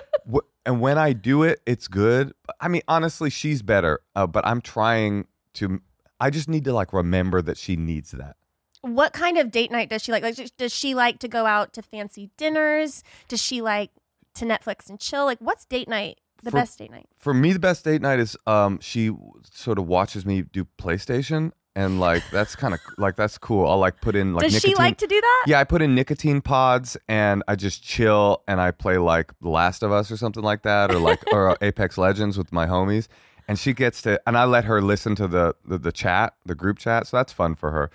And 0.65 0.81
when 0.81 0.99
I 0.99 1.13
do 1.13 1.45
it, 1.45 1.61
it's 1.65 1.87
good. 1.87 2.33
I 2.61 2.67
mean, 2.67 2.83
honestly, 2.89 3.31
she's 3.31 3.63
better, 3.63 4.01
uh, 4.17 4.27
but 4.27 4.45
I'm 4.45 4.61
trying 4.61 5.27
to. 5.55 5.81
I 6.19 6.31
just 6.31 6.49
need 6.49 6.65
to 6.65 6.73
like 6.73 6.93
remember 6.93 7.43
that 7.43 7.59
she 7.59 7.77
needs 7.77 8.11
that. 8.13 8.37
What 8.81 9.13
kind 9.13 9.39
of 9.39 9.51
date 9.51 9.71
night 9.71 9.91
does 9.91 10.03
she 10.03 10.13
like? 10.13 10.23
Like, 10.23 10.57
does 10.57 10.75
she 10.75 10.95
like 10.95 11.19
to 11.21 11.29
go 11.29 11.47
out 11.47 11.73
to 11.75 11.83
fancy 11.83 12.31
dinners? 12.37 13.05
Does 13.29 13.41
she 13.41 13.61
like 13.61 13.91
to 14.35 14.45
Netflix 14.45 14.89
and 14.89 14.99
chill? 14.99 15.25
Like, 15.27 15.39
what's 15.39 15.67
date 15.67 15.89
night? 15.89 16.19
The 16.43 16.51
For- 16.51 16.59
best 16.59 16.79
date 16.79 16.91
night? 16.91 17.09
for 17.19 17.33
me 17.35 17.53
the 17.53 17.59
best 17.59 17.85
date 17.85 18.03
night 18.03 18.19
is 18.21 18.37
um 18.47 18.79
she 18.81 19.11
sort 19.53 19.79
of 19.79 19.87
watches 19.87 20.25
me 20.27 20.43
do 20.43 20.67
playstation 20.79 21.53
and 21.75 21.99
like 22.01 22.23
that's 22.31 22.55
kind 22.57 22.73
of 22.73 22.81
like 22.99 23.17
that's 23.17 23.37
cool. 23.37 23.67
I'll 23.69 23.79
like 23.79 24.01
put 24.01 24.15
in 24.17 24.33
like 24.33 24.45
does 24.45 24.53
nicotine 24.55 24.71
she 24.71 24.77
like 24.77 24.97
to 24.99 25.07
do 25.07 25.21
that? 25.21 25.45
yeah 25.47 25.59
i 25.61 25.65
put 25.65 25.83
in 25.83 25.95
nicotine 25.95 26.41
pods 26.41 26.97
and 27.09 27.43
i 27.49 27.55
just 27.57 27.83
chill 27.83 28.43
and 28.49 28.61
i 28.61 28.71
play 28.71 28.97
like 28.99 29.33
the 29.41 29.49
last 29.51 29.83
of 29.83 29.93
us 29.93 30.11
or 30.11 30.17
something 30.17 30.43
like 30.43 30.63
that 30.63 30.91
or 30.91 30.99
like 30.99 31.21
or 31.33 31.57
apex 31.63 31.99
legends 31.99 32.39
with 32.39 32.53
my 32.53 32.67
homies. 32.67 33.09
And 33.49 33.59
she 33.59 33.73
gets 33.75 34.03
to 34.03 34.21
and 34.27 34.37
i 34.39 34.45
let 34.45 34.65
her 34.65 34.81
listen 34.83 35.15
to 35.17 35.29
the 35.29 35.55
the, 35.65 35.79
the 35.79 35.93
chat 35.93 36.35
the 36.45 36.55
group 36.55 36.79
chat 36.79 37.07
so 37.09 37.17
that's 37.17 37.33
fun 37.33 37.55
for 37.55 37.71
her. 37.73 37.91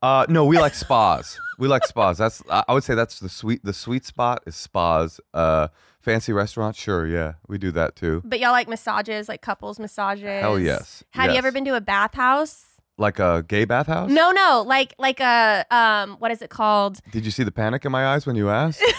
Uh 0.00 0.24
no 0.28 0.44
we 0.44 0.58
like 0.58 0.74
spas. 0.74 1.38
We 1.58 1.66
like 1.68 1.84
spas. 1.86 2.18
That's 2.18 2.42
i 2.50 2.62
I 2.68 2.72
would 2.74 2.84
say 2.84 2.94
that's 2.94 3.18
the 3.20 3.28
sweet 3.28 3.64
the 3.64 3.72
sweet 3.72 4.04
spot 4.04 4.42
is 4.46 4.54
spas. 4.56 5.20
Uh 5.34 5.68
fancy 6.08 6.32
restaurants 6.32 6.78
sure 6.78 7.06
yeah 7.06 7.34
we 7.48 7.58
do 7.58 7.70
that 7.70 7.94
too 7.96 8.22
But 8.24 8.40
y'all 8.40 8.52
like 8.52 8.68
massages, 8.68 9.28
like 9.28 9.42
couples 9.42 9.78
massages. 9.78 10.40
Hell 10.40 10.58
yes. 10.58 11.04
Have 11.10 11.30
you 11.32 11.36
ever 11.36 11.52
been 11.52 11.64
to 11.66 11.74
a 11.76 11.80
bathhouse? 11.80 12.64
Like 12.96 13.18
a 13.18 13.44
gay 13.46 13.64
bathhouse? 13.64 14.10
No, 14.10 14.30
no, 14.32 14.64
like 14.66 14.94
like 14.98 15.20
a 15.20 15.64
um, 15.70 16.16
what 16.18 16.30
is 16.30 16.40
it 16.42 16.50
called? 16.50 16.98
Did 17.12 17.24
you 17.24 17.30
see 17.30 17.44
the 17.44 17.52
panic 17.52 17.84
in 17.84 17.92
my 17.92 18.04
eyes 18.12 18.26
when 18.26 18.36
you 18.36 18.48
asked? 18.48 18.82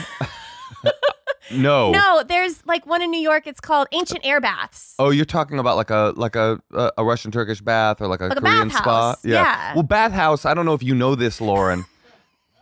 no. 1.51 1.91
No, 1.91 2.23
there's 2.27 2.65
like 2.65 2.85
one 2.85 3.01
in 3.01 3.09
New 3.11 3.19
York. 3.19 3.47
It's 3.47 3.59
called 3.59 3.87
Ancient 3.91 4.21
Air 4.23 4.39
Baths. 4.39 4.95
Oh, 4.99 5.09
you're 5.09 5.25
talking 5.25 5.59
about 5.59 5.75
like 5.77 5.89
a 5.89 6.13
like 6.15 6.35
a 6.35 6.61
a, 6.73 6.91
a 6.99 7.03
Russian 7.03 7.31
Turkish 7.31 7.61
bath 7.61 8.01
or 8.01 8.07
like 8.07 8.21
a 8.21 8.27
Like 8.27 8.37
a 8.37 8.41
Korean 8.41 8.69
spa? 8.69 8.83
bathhouse, 8.83 9.25
yeah. 9.25 9.73
Well, 9.73 9.83
bathhouse. 9.83 10.45
I 10.45 10.53
don't 10.53 10.65
know 10.65 10.73
if 10.75 10.83
you 10.83 10.95
know 10.95 11.15
this, 11.15 11.41
Lauren, 11.41 11.85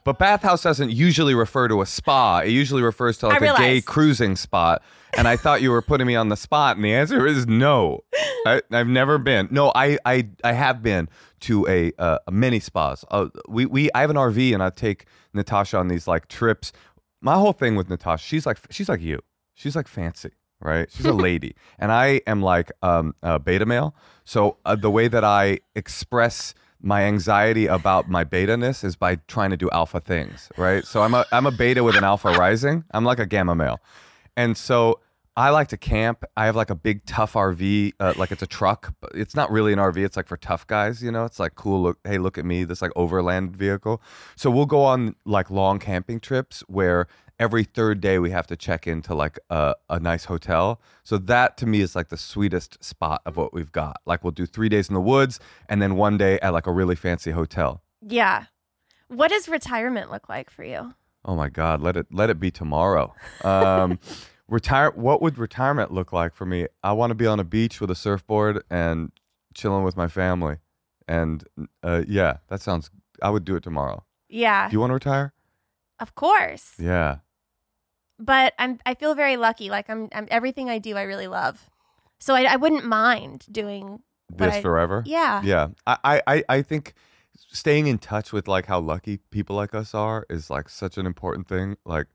but 0.08 0.20
bathhouse 0.20 0.64
doesn't 0.64 0.90
usually 0.90 1.36
refer 1.36 1.68
to 1.68 1.82
a 1.82 1.86
spa. 1.86 2.40
It 2.40 2.52
usually 2.52 2.82
refers 2.82 3.18
to 3.18 3.28
like 3.28 3.42
a 3.42 3.58
gay 3.58 3.82
cruising 3.82 4.38
spot. 4.38 4.82
And 5.18 5.28
I 5.28 5.36
thought 5.36 5.62
you 5.62 5.70
were 5.70 5.82
putting 5.82 6.08
me 6.08 6.16
on 6.16 6.30
the 6.30 6.38
spot, 6.38 6.78
and 6.78 6.86
the 6.86 6.94
answer 6.94 7.28
is 7.28 7.46
no. 7.46 8.06
I, 8.46 8.62
I've 8.72 8.88
never 8.88 9.18
been. 9.18 9.50
No, 9.52 9.70
I 9.76 9.98
I 10.06 10.30
I 10.46 10.54
have 10.54 10.82
been 10.82 11.10
to 11.42 11.68
a 11.68 11.92
uh, 12.00 12.20
many 12.32 12.62
spas. 12.62 13.04
Uh, 13.12 13.28
we 13.50 13.66
we 13.66 13.90
I 13.94 14.00
have 14.00 14.10
an 14.10 14.16
RV, 14.16 14.54
and 14.54 14.64
I 14.64 14.70
take 14.70 15.08
Natasha 15.34 15.78
on 15.78 15.90
these 15.90 16.08
like 16.08 16.30
trips. 16.30 16.72
My 17.20 17.34
whole 17.34 17.52
thing 17.52 17.76
with 17.76 17.90
Natasha, 17.90 18.26
she's 18.26 18.46
like 18.46 18.60
she's 18.70 18.88
like 18.88 19.02
you. 19.02 19.20
She's 19.56 19.76
like 19.76 19.90
fancy, 19.90 20.32
right? 20.62 20.90
She's 20.90 21.06
a 21.06 21.12
lady, 21.28 21.54
and 21.80 21.92
I 21.92 22.22
am 22.28 22.42
like 22.42 22.72
um, 22.82 23.14
a 23.24 23.40
beta 23.40 23.66
male. 23.66 23.94
So 24.24 24.56
uh, 24.64 24.78
the 24.78 24.90
way 24.90 25.10
that 25.10 25.26
I 25.26 25.60
express 25.76 26.54
my 26.82 27.04
anxiety 27.04 27.66
about 27.66 28.10
my 28.10 28.24
beta-ness 28.24 28.84
is 28.84 28.96
by 28.96 29.16
trying 29.28 29.50
to 29.50 29.58
do 29.58 29.70
alpha 29.72 30.00
things, 30.00 30.50
right? 30.58 30.86
So 30.86 31.02
I'm 31.02 31.14
a 31.14 31.26
I'm 31.32 31.46
a 31.46 31.52
beta 31.52 31.84
with 31.84 31.96
an 31.96 32.04
alpha 32.04 32.32
rising. 32.32 32.84
I'm 32.92 33.04
like 33.04 33.20
a 33.20 33.26
gamma 33.26 33.56
male. 33.56 33.80
And 34.36 34.56
so 34.56 35.00
I 35.38 35.52
like 35.52 35.68
to 35.68 35.78
camp. 35.78 36.26
I 36.36 36.48
have 36.48 36.56
like 36.56 36.72
a 36.72 36.76
big 36.76 37.06
tough 37.06 37.34
RV, 37.34 37.94
uh, 38.00 38.16
like 38.18 38.32
it's 38.32 38.42
a 38.42 38.48
truck. 38.48 38.96
But 39.00 39.12
it's 39.14 39.36
not 39.36 39.52
really 39.52 39.72
an 39.72 39.78
RV. 39.78 40.04
It's 40.04 40.18
like 40.18 40.28
for 40.28 40.36
tough 40.36 40.66
guys, 40.66 41.04
you 41.04 41.12
know. 41.12 41.26
It's 41.26 41.40
like 41.40 41.54
cool. 41.54 41.84
Look, 41.84 42.00
hey, 42.04 42.18
look 42.18 42.40
at 42.40 42.44
me. 42.44 42.64
This 42.64 42.82
like 42.82 42.92
overland 42.96 43.56
vehicle. 43.56 44.02
So 44.36 44.50
we'll 44.50 44.66
go 44.66 44.84
on 44.84 45.16
like 45.26 45.52
long 45.52 45.78
camping 45.78 46.20
trips 46.20 46.64
where 46.68 47.06
every 47.40 47.64
third 47.64 48.02
day 48.02 48.18
we 48.18 48.32
have 48.32 48.48
to 48.48 48.56
check 48.56 48.88
into 48.88 49.14
like 49.14 49.38
a, 49.52 49.76
a 49.92 50.00
nice 50.00 50.26
hotel. 50.26 50.82
So 51.04 51.20
that 51.20 51.56
to 51.58 51.68
me 51.68 51.82
is 51.82 51.96
like 51.96 52.10
the 52.10 52.18
sweetest 52.18 52.84
spot 52.84 53.22
of 53.28 53.38
what 53.38 53.54
we've 53.54 53.72
got. 53.72 54.02
Like 54.08 54.24
we'll 54.24 54.32
do 54.32 54.48
three 54.48 54.70
days 54.70 54.90
in 54.90 54.96
the 54.96 55.02
woods 55.02 55.40
and 55.70 55.80
then 55.80 55.98
one 55.98 56.18
day 56.18 56.40
at 56.40 56.52
like 56.52 56.66
a 56.66 56.72
really 56.72 56.96
fancy 56.96 57.30
hotel. 57.30 57.84
Yeah. 58.02 58.46
What 59.08 59.30
does 59.30 59.48
retirement 59.48 60.10
look 60.10 60.30
like 60.30 60.50
for 60.50 60.64
you? 60.64 60.96
Oh 61.24 61.36
my 61.36 61.50
God, 61.50 61.80
let 61.82 61.96
it 61.96 62.08
let 62.12 62.32
it 62.32 62.40
be 62.40 62.50
tomorrow. 62.50 63.14
Um, 63.44 64.00
retire. 64.48 64.92
What 64.92 65.22
would 65.22 65.38
retirement 65.38 65.92
look 65.92 66.12
like 66.14 66.34
for 66.34 66.46
me? 66.46 66.68
I 66.84 66.94
want 66.94 67.12
to 67.12 67.16
be 67.16 67.28
on 67.28 67.40
a 67.40 67.44
beach 67.44 67.80
with 67.82 67.92
a 67.92 67.96
surfboard 67.96 68.64
and 68.70 69.12
chilling 69.54 69.84
with 69.84 69.98
my 69.98 70.08
family. 70.08 70.58
And 71.08 71.44
uh, 71.84 72.04
yeah, 72.08 72.38
that 72.50 72.62
sounds. 72.62 72.90
I 73.22 73.30
would 73.30 73.46
do 73.46 73.56
it 73.56 73.64
tomorrow. 73.64 74.04
Yeah, 74.30 74.68
Do 74.70 74.74
you 74.74 74.80
want 74.80 74.90
to 74.92 74.96
retire? 74.96 75.34
of 76.00 76.14
course. 76.16 76.74
Yeah. 76.78 77.18
But 78.20 78.54
I'm 78.60 78.80
I 78.86 78.94
feel 78.96 79.16
very 79.16 79.38
lucky. 79.38 79.70
Like 79.70 79.90
I'm, 79.90 80.10
I'm 80.14 80.28
everything 80.30 80.70
I 80.70 80.80
do 80.80 80.96
I 80.98 81.04
really 81.04 81.28
love. 81.28 81.70
So 82.20 82.34
I, 82.36 82.44
I 82.44 82.56
wouldn't 82.56 82.86
mind 82.86 83.46
doing 83.52 84.02
This 84.36 84.56
I- 84.56 84.62
forever. 84.62 85.04
Yeah. 85.06 85.42
Yeah. 85.44 85.68
I, 85.86 85.98
I, 86.04 86.22
I- 86.28 86.44
I 86.50 86.62
think 86.62 86.94
staying 87.52 87.88
in 87.88 87.98
touch 88.00 88.34
with 88.34 88.48
like 88.48 88.66
how 88.66 88.80
lucky 88.80 89.18
people 89.32 89.56
like 89.56 89.74
us 89.76 89.94
are 89.96 90.26
is 90.30 90.50
like 90.50 90.68
such 90.70 90.98
an 90.98 91.06
important 91.06 91.48
thing. 91.48 91.78
Like 91.86 92.08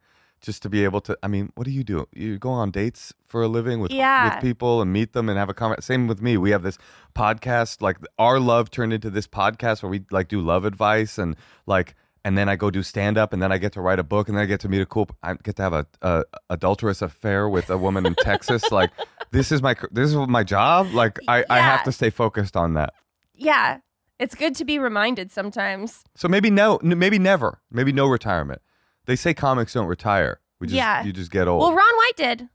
just 0.42 0.62
to 0.62 0.68
be 0.68 0.84
able 0.84 1.00
to 1.02 1.16
I 1.22 1.28
mean, 1.28 1.50
what 1.54 1.64
do 1.64 1.70
you 1.70 1.84
do? 1.84 2.06
You 2.12 2.38
go 2.38 2.50
on 2.50 2.70
dates 2.70 3.14
for 3.26 3.42
a 3.42 3.48
living 3.48 3.80
with 3.80 3.90
Yeah. 3.92 4.34
with 4.34 4.42
people 4.42 4.82
and 4.82 4.92
meet 4.92 5.12
them 5.12 5.28
and 5.28 5.38
have 5.38 5.48
a 5.48 5.54
comment. 5.54 5.82
Same 5.84 6.06
with 6.08 6.20
me. 6.20 6.36
We 6.36 6.50
have 6.50 6.62
this 6.62 6.76
podcast, 7.14 7.80
like 7.80 7.96
our 8.18 8.40
love 8.40 8.70
turned 8.70 8.92
into 8.92 9.10
this 9.10 9.26
podcast 9.26 9.82
where 9.82 9.90
we 9.90 10.04
like 10.10 10.28
do 10.28 10.40
love 10.40 10.64
advice 10.64 11.18
and 11.18 11.36
like 11.66 11.94
and 12.24 12.38
then 12.38 12.48
I 12.48 12.54
go 12.56 12.70
do 12.70 12.82
stand 12.82 13.18
up 13.18 13.32
and 13.32 13.42
then 13.42 13.50
I 13.50 13.58
get 13.58 13.72
to 13.72 13.80
write 13.80 13.98
a 13.98 14.04
book 14.04 14.28
and 14.28 14.36
then 14.36 14.42
I 14.44 14.46
get 14.46 14.60
to 14.60 14.68
meet 14.68 14.80
a 14.80 14.86
cool 14.86 15.08
I 15.22 15.34
get 15.34 15.56
to 15.56 15.62
have 15.62 15.72
a, 15.72 15.86
a 16.02 16.24
adulterous 16.50 17.02
affair 17.02 17.48
with 17.48 17.70
a 17.70 17.78
woman 17.78 18.06
in 18.06 18.14
Texas. 18.16 18.70
Like 18.70 18.90
this 19.30 19.50
is 19.52 19.62
my 19.62 19.74
this 19.90 20.10
is 20.10 20.16
my 20.16 20.44
job. 20.44 20.88
Like 20.92 21.18
I, 21.28 21.44
I 21.48 21.58
have 21.60 21.84
to 21.84 21.92
stay 21.92 22.10
focused 22.10 22.56
on 22.56 22.74
that. 22.74 22.94
Yeah. 23.34 23.78
It's 24.18 24.36
good 24.36 24.54
to 24.56 24.64
be 24.64 24.78
reminded 24.78 25.32
sometimes. 25.32 26.04
So 26.14 26.28
maybe 26.28 26.48
no, 26.48 26.78
maybe 26.82 27.18
never, 27.18 27.60
maybe 27.72 27.90
no 27.92 28.06
retirement. 28.06 28.62
They 29.06 29.16
say 29.16 29.34
comics 29.34 29.72
don't 29.74 29.86
retire. 29.86 30.40
We 30.60 30.66
just, 30.68 30.76
Yeah. 30.76 31.04
you 31.04 31.12
just 31.12 31.30
get 31.30 31.48
old. 31.48 31.60
Well, 31.60 31.72
Ron 31.74 31.96
White 31.96 32.16
did. 32.16 32.48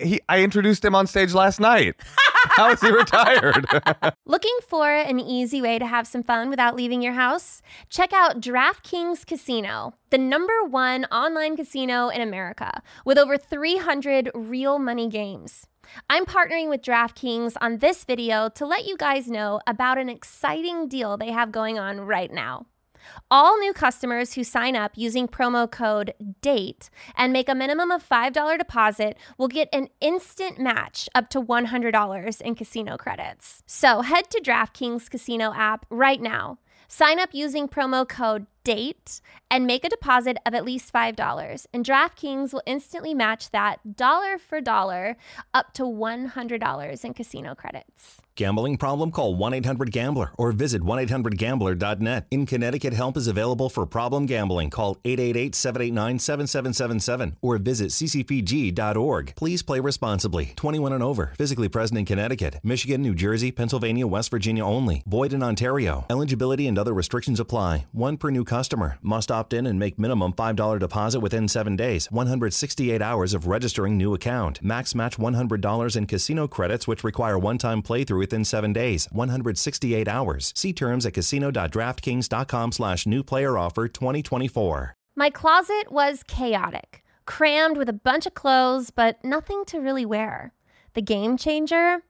he, 0.00 0.20
I 0.28 0.42
introduced 0.42 0.84
him 0.84 0.94
on 0.94 1.06
stage 1.06 1.34
last 1.34 1.60
night. 1.60 1.96
How 2.52 2.70
is 2.72 2.80
he 2.80 2.90
retired? 2.90 3.66
Looking 4.26 4.56
for 4.66 4.90
an 4.90 5.20
easy 5.20 5.60
way 5.60 5.78
to 5.78 5.86
have 5.86 6.06
some 6.06 6.22
fun 6.22 6.48
without 6.48 6.74
leaving 6.74 7.02
your 7.02 7.12
house? 7.12 7.60
Check 7.90 8.14
out 8.14 8.40
DraftKings 8.40 9.26
Casino, 9.26 9.92
the 10.08 10.16
number 10.16 10.64
one 10.64 11.04
online 11.06 11.54
casino 11.56 12.08
in 12.08 12.22
America, 12.22 12.82
with 13.04 13.18
over 13.18 13.36
300 13.36 14.30
real 14.34 14.78
money 14.78 15.08
games. 15.08 15.66
I'm 16.08 16.24
partnering 16.24 16.70
with 16.70 16.80
DraftKings 16.82 17.56
on 17.60 17.78
this 17.78 18.04
video 18.04 18.48
to 18.50 18.64
let 18.64 18.86
you 18.86 18.96
guys 18.96 19.28
know 19.28 19.60
about 19.66 19.98
an 19.98 20.08
exciting 20.08 20.88
deal 20.88 21.16
they 21.18 21.32
have 21.32 21.52
going 21.52 21.78
on 21.78 22.00
right 22.00 22.32
now. 22.32 22.64
All 23.30 23.58
new 23.58 23.72
customers 23.72 24.34
who 24.34 24.44
sign 24.44 24.76
up 24.76 24.92
using 24.94 25.28
promo 25.28 25.70
code 25.70 26.14
DATE 26.42 26.90
and 27.16 27.32
make 27.32 27.48
a 27.48 27.54
minimum 27.54 27.90
of 27.90 28.08
$5 28.08 28.58
deposit 28.58 29.16
will 29.38 29.48
get 29.48 29.68
an 29.72 29.88
instant 30.00 30.58
match 30.58 31.08
up 31.14 31.28
to 31.30 31.40
$100 31.40 32.40
in 32.40 32.54
casino 32.54 32.96
credits. 32.96 33.62
So 33.66 34.02
head 34.02 34.30
to 34.30 34.40
DraftKings 34.40 35.10
Casino 35.10 35.52
app 35.54 35.86
right 35.90 36.20
now. 36.20 36.58
Sign 36.88 37.20
up 37.20 37.30
using 37.32 37.68
promo 37.68 38.08
code 38.08 38.46
DATE 38.64 39.20
and 39.50 39.66
make 39.66 39.84
a 39.84 39.88
deposit 39.88 40.36
of 40.46 40.54
at 40.54 40.64
least 40.64 40.92
$5. 40.92 41.66
And 41.72 41.84
DraftKings 41.84 42.52
will 42.52 42.62
instantly 42.66 43.14
match 43.14 43.50
that 43.50 43.96
dollar 43.96 44.38
for 44.38 44.60
dollar 44.60 45.16
up 45.54 45.72
to 45.74 45.82
$100 45.82 47.04
in 47.04 47.14
casino 47.14 47.54
credits. 47.54 48.20
Gambling 48.40 48.78
problem? 48.78 49.10
Call 49.10 49.34
1 49.34 49.52
800 49.52 49.92
Gambler 49.92 50.32
or 50.38 50.52
visit 50.52 50.82
1 50.82 50.98
800 51.00 51.36
Gambler.net. 51.36 52.26
In 52.30 52.46
Connecticut, 52.46 52.94
help 52.94 53.18
is 53.18 53.26
available 53.26 53.68
for 53.68 53.84
problem 53.84 54.24
gambling. 54.24 54.70
Call 54.70 54.96
888 55.04 55.54
789 55.54 56.18
7777 56.18 57.36
or 57.42 57.58
visit 57.58 57.90
ccpg.org. 57.90 59.34
Please 59.36 59.62
play 59.62 59.80
responsibly. 59.80 60.54
21 60.56 60.94
and 60.94 61.02
over. 61.02 61.32
Physically 61.36 61.68
present 61.68 61.98
in 61.98 62.06
Connecticut, 62.06 62.60
Michigan, 62.62 63.02
New 63.02 63.14
Jersey, 63.14 63.52
Pennsylvania, 63.52 64.06
West 64.06 64.30
Virginia 64.30 64.64
only. 64.64 65.02
Void 65.06 65.34
in 65.34 65.42
Ontario. 65.42 66.06
Eligibility 66.08 66.66
and 66.66 66.78
other 66.78 66.94
restrictions 66.94 67.40
apply. 67.40 67.84
One 67.92 68.16
per 68.16 68.30
new 68.30 68.44
customer. 68.50 68.98
Must 69.00 69.30
opt 69.30 69.52
in 69.52 69.66
and 69.66 69.78
make 69.78 69.98
minimum 69.98 70.32
$5 70.32 70.78
deposit 70.80 71.20
within 71.20 71.46
seven 71.46 71.76
days. 71.76 72.10
168 72.10 73.00
hours 73.00 73.32
of 73.32 73.46
registering 73.46 73.96
new 73.96 74.12
account. 74.12 74.60
Max 74.60 74.94
match 74.94 75.16
$100 75.16 75.96
in 75.96 76.06
casino 76.06 76.48
credits, 76.48 76.88
which 76.88 77.04
require 77.04 77.38
one 77.38 77.58
time 77.58 77.80
playthrough 77.80 78.18
within 78.18 78.44
seven 78.44 78.72
days. 78.72 79.08
168 79.12 80.08
hours. 80.08 80.52
See 80.56 80.72
terms 80.72 81.06
at 81.06 81.14
casino.draftkings.com 81.14 82.72
slash 82.72 83.06
new 83.06 83.22
player 83.22 83.56
offer 83.56 83.86
2024. 83.86 84.96
My 85.16 85.30
closet 85.30 85.90
was 85.90 86.24
chaotic, 86.24 87.04
crammed 87.26 87.76
with 87.76 87.88
a 87.88 88.00
bunch 88.08 88.26
of 88.26 88.34
clothes, 88.34 88.90
but 88.90 89.22
nothing 89.24 89.64
to 89.66 89.78
really 89.78 90.06
wear. 90.06 90.52
The 90.94 91.02
game 91.02 91.36
changer? 91.36 92.02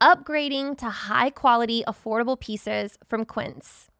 Upgrading 0.00 0.78
to 0.78 0.86
high 0.86 1.30
quality, 1.30 1.84
affordable 1.86 2.38
pieces 2.38 2.98
from 3.06 3.24
Quince. 3.24 3.90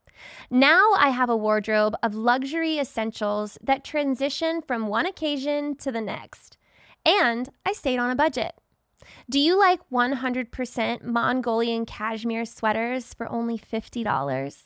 Now 0.51 0.93
I 0.97 1.11
have 1.11 1.31
a 1.31 1.37
wardrobe 1.37 1.95
of 2.03 2.15
luxury 2.15 2.79
essentials 2.79 3.59
that 3.63 3.85
transition 3.85 4.63
from 4.63 4.87
one 4.87 5.07
occasion 5.07 5.77
to 5.77 5.91
the 5.91 6.01
next. 6.01 6.57
And 7.05 7.49
I 7.67 7.73
stayed 7.73 7.99
on 7.99 8.11
a 8.11 8.17
budget. 8.17 8.55
Do 9.29 9.39
you 9.39 9.59
like 9.59 9.81
100% 9.91 11.03
Mongolian 11.03 11.87
cashmere 11.87 12.45
sweaters 12.45 13.15
for 13.15 13.31
only 13.31 13.59
$50? 13.59 14.65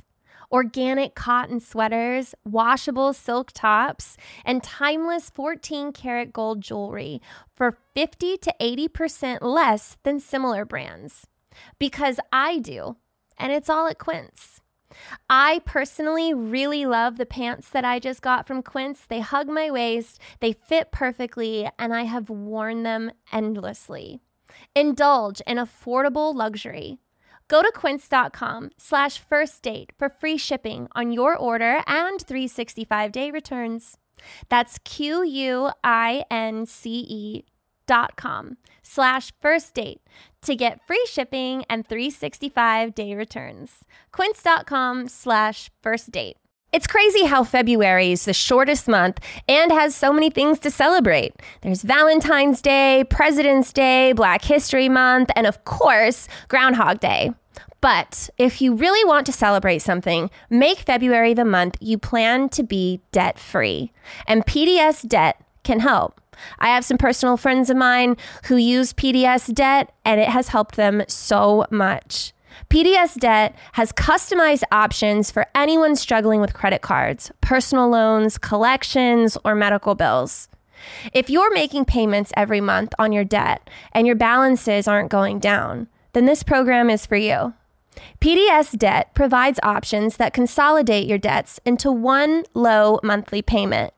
Organic 0.51 1.15
cotton 1.15 1.61
sweaters, 1.61 2.35
washable 2.45 3.13
silk 3.13 3.53
tops, 3.53 4.17
and 4.45 4.63
timeless 4.63 5.29
14 5.31 5.93
karat 5.93 6.33
gold 6.33 6.63
jewelry 6.63 7.21
for 7.55 7.77
50 7.95 8.39
to 8.39 8.55
80% 8.61 9.39
less 9.43 9.99
than 10.05 10.21
similar 10.21 10.65
brands. 10.65 11.27
Because 11.79 12.19
I 12.33 12.61
do, 12.61 12.97
and 13.37 13.53
it's 13.53 13.69
all 13.69 13.89
at 13.89 13.99
Quince. 13.99 14.61
I 15.29 15.61
personally 15.65 16.33
really 16.35 16.87
love 16.87 17.17
the 17.17 17.27
pants 17.27 17.69
that 17.71 17.85
I 17.85 17.99
just 17.99 18.23
got 18.23 18.47
from 18.47 18.63
Quince. 18.63 19.05
They 19.07 19.21
hug 19.21 19.49
my 19.49 19.71
waist, 19.71 20.21
they 20.41 20.53
fit 20.53 20.91
perfectly, 20.93 21.69
and 21.79 21.95
I 21.95 22.05
have 22.05 22.31
worn 22.31 22.83
them 22.83 23.13
endlessly. 23.33 24.21
Indulge 24.75 25.41
in 25.47 25.59
affordable 25.59 26.35
luxury. 26.35 26.99
Go 27.49 27.63
to 27.63 27.73
quince.com 27.75 28.71
slash 28.77 29.19
first 29.19 29.63
date 29.63 29.93
for 29.99 30.09
free 30.11 30.37
shipping 30.37 30.89
on 30.93 31.13
your 31.13 31.35
order 31.37 31.83
and 31.87 32.21
365 32.21 33.11
day 33.11 33.31
returns. 33.31 33.97
That's 34.49 34.79
Q-U-I-N-C-E 34.85 35.75
dot 37.41 37.45
com 38.17 38.57
slash 38.83 39.33
first 39.41 39.75
date 39.75 40.01
to 40.43 40.55
get 40.55 40.87
free 40.87 41.05
shipping 41.11 41.65
and 41.69 41.87
365 41.87 42.95
day 42.95 43.15
returns. 43.15 43.85
Quince.com 44.13 45.09
slash 45.09 45.71
first 45.83 46.11
date. 46.11 46.37
It's 46.71 46.87
crazy 46.87 47.25
how 47.25 47.45
February 47.45 48.13
is 48.13 48.27
the 48.27 48.35
shortest 48.35 48.89
month 48.89 49.21
and 49.49 49.73
has 49.73 49.97
so 49.97 50.13
many 50.13 50.29
things 50.29 50.59
to 50.61 50.71
celebrate. 50.71 51.35
There's 51.63 51.81
Valentine's 51.83 52.61
Day, 52.61 53.05
President's 53.09 53.73
Day, 53.73 54.13
Black 54.13 54.45
History 54.45 54.89
Month, 54.91 55.31
and 55.35 55.47
of 55.47 55.65
course, 55.65 56.29
Groundhog 56.49 57.01
Day. 57.01 57.33
But 57.81 58.29
if 58.37 58.61
you 58.61 58.75
really 58.75 59.05
want 59.09 59.25
to 59.27 59.33
celebrate 59.33 59.79
something, 59.79 60.31
make 60.51 60.79
February 60.81 61.33
the 61.33 61.45
month 61.45 61.77
you 61.81 61.97
plan 61.97 62.51
to 62.51 62.63
be 62.63 63.01
debt 63.13 63.39
free. 63.39 63.93
And 64.27 64.45
PDS 64.45 65.09
Debt 65.09 65.41
can 65.63 65.81
help. 65.81 66.21
I 66.59 66.69
have 66.69 66.85
some 66.85 66.99
personal 66.99 67.37
friends 67.37 67.71
of 67.71 67.77
mine 67.77 68.17
who 68.45 68.57
use 68.57 68.93
PDS 68.93 69.55
Debt, 69.55 69.93
and 70.05 70.21
it 70.21 70.29
has 70.29 70.49
helped 70.49 70.77
them 70.77 71.03
so 71.09 71.65
much. 71.71 72.33
PDS 72.71 73.19
Debt 73.19 73.55
has 73.73 73.93
customized 73.93 74.65
options 74.71 75.31
for 75.31 75.47
anyone 75.55 75.97
struggling 75.97 76.41
with 76.41 76.55
credit 76.55 76.83
cards, 76.83 77.31
personal 77.41 77.89
loans, 77.89 78.37
collections, 78.37 79.39
or 79.45 79.55
medical 79.55 79.95
bills. 79.95 80.49
If 81.13 81.31
you're 81.31 81.53
making 81.53 81.87
payments 81.87 82.33
every 82.37 82.61
month 82.61 82.95
on 82.99 83.13
your 83.13 83.25
debt 83.25 83.69
and 83.93 84.07
your 84.07 84.17
balances 84.17 84.87
aren't 84.87 85.11
going 85.11 85.39
down, 85.39 85.89
then 86.13 86.27
this 86.27 86.43
program 86.43 86.91
is 86.91 87.07
for 87.07 87.17
you. 87.17 87.55
PDS 88.21 88.77
Debt 88.79 89.13
provides 89.15 89.59
options 89.63 90.17
that 90.17 90.33
consolidate 90.33 91.07
your 91.07 91.19
debts 91.19 91.59
into 91.65 91.91
one 91.91 92.45
low 92.55 93.01
monthly 93.03 93.43
payment. 93.43 93.93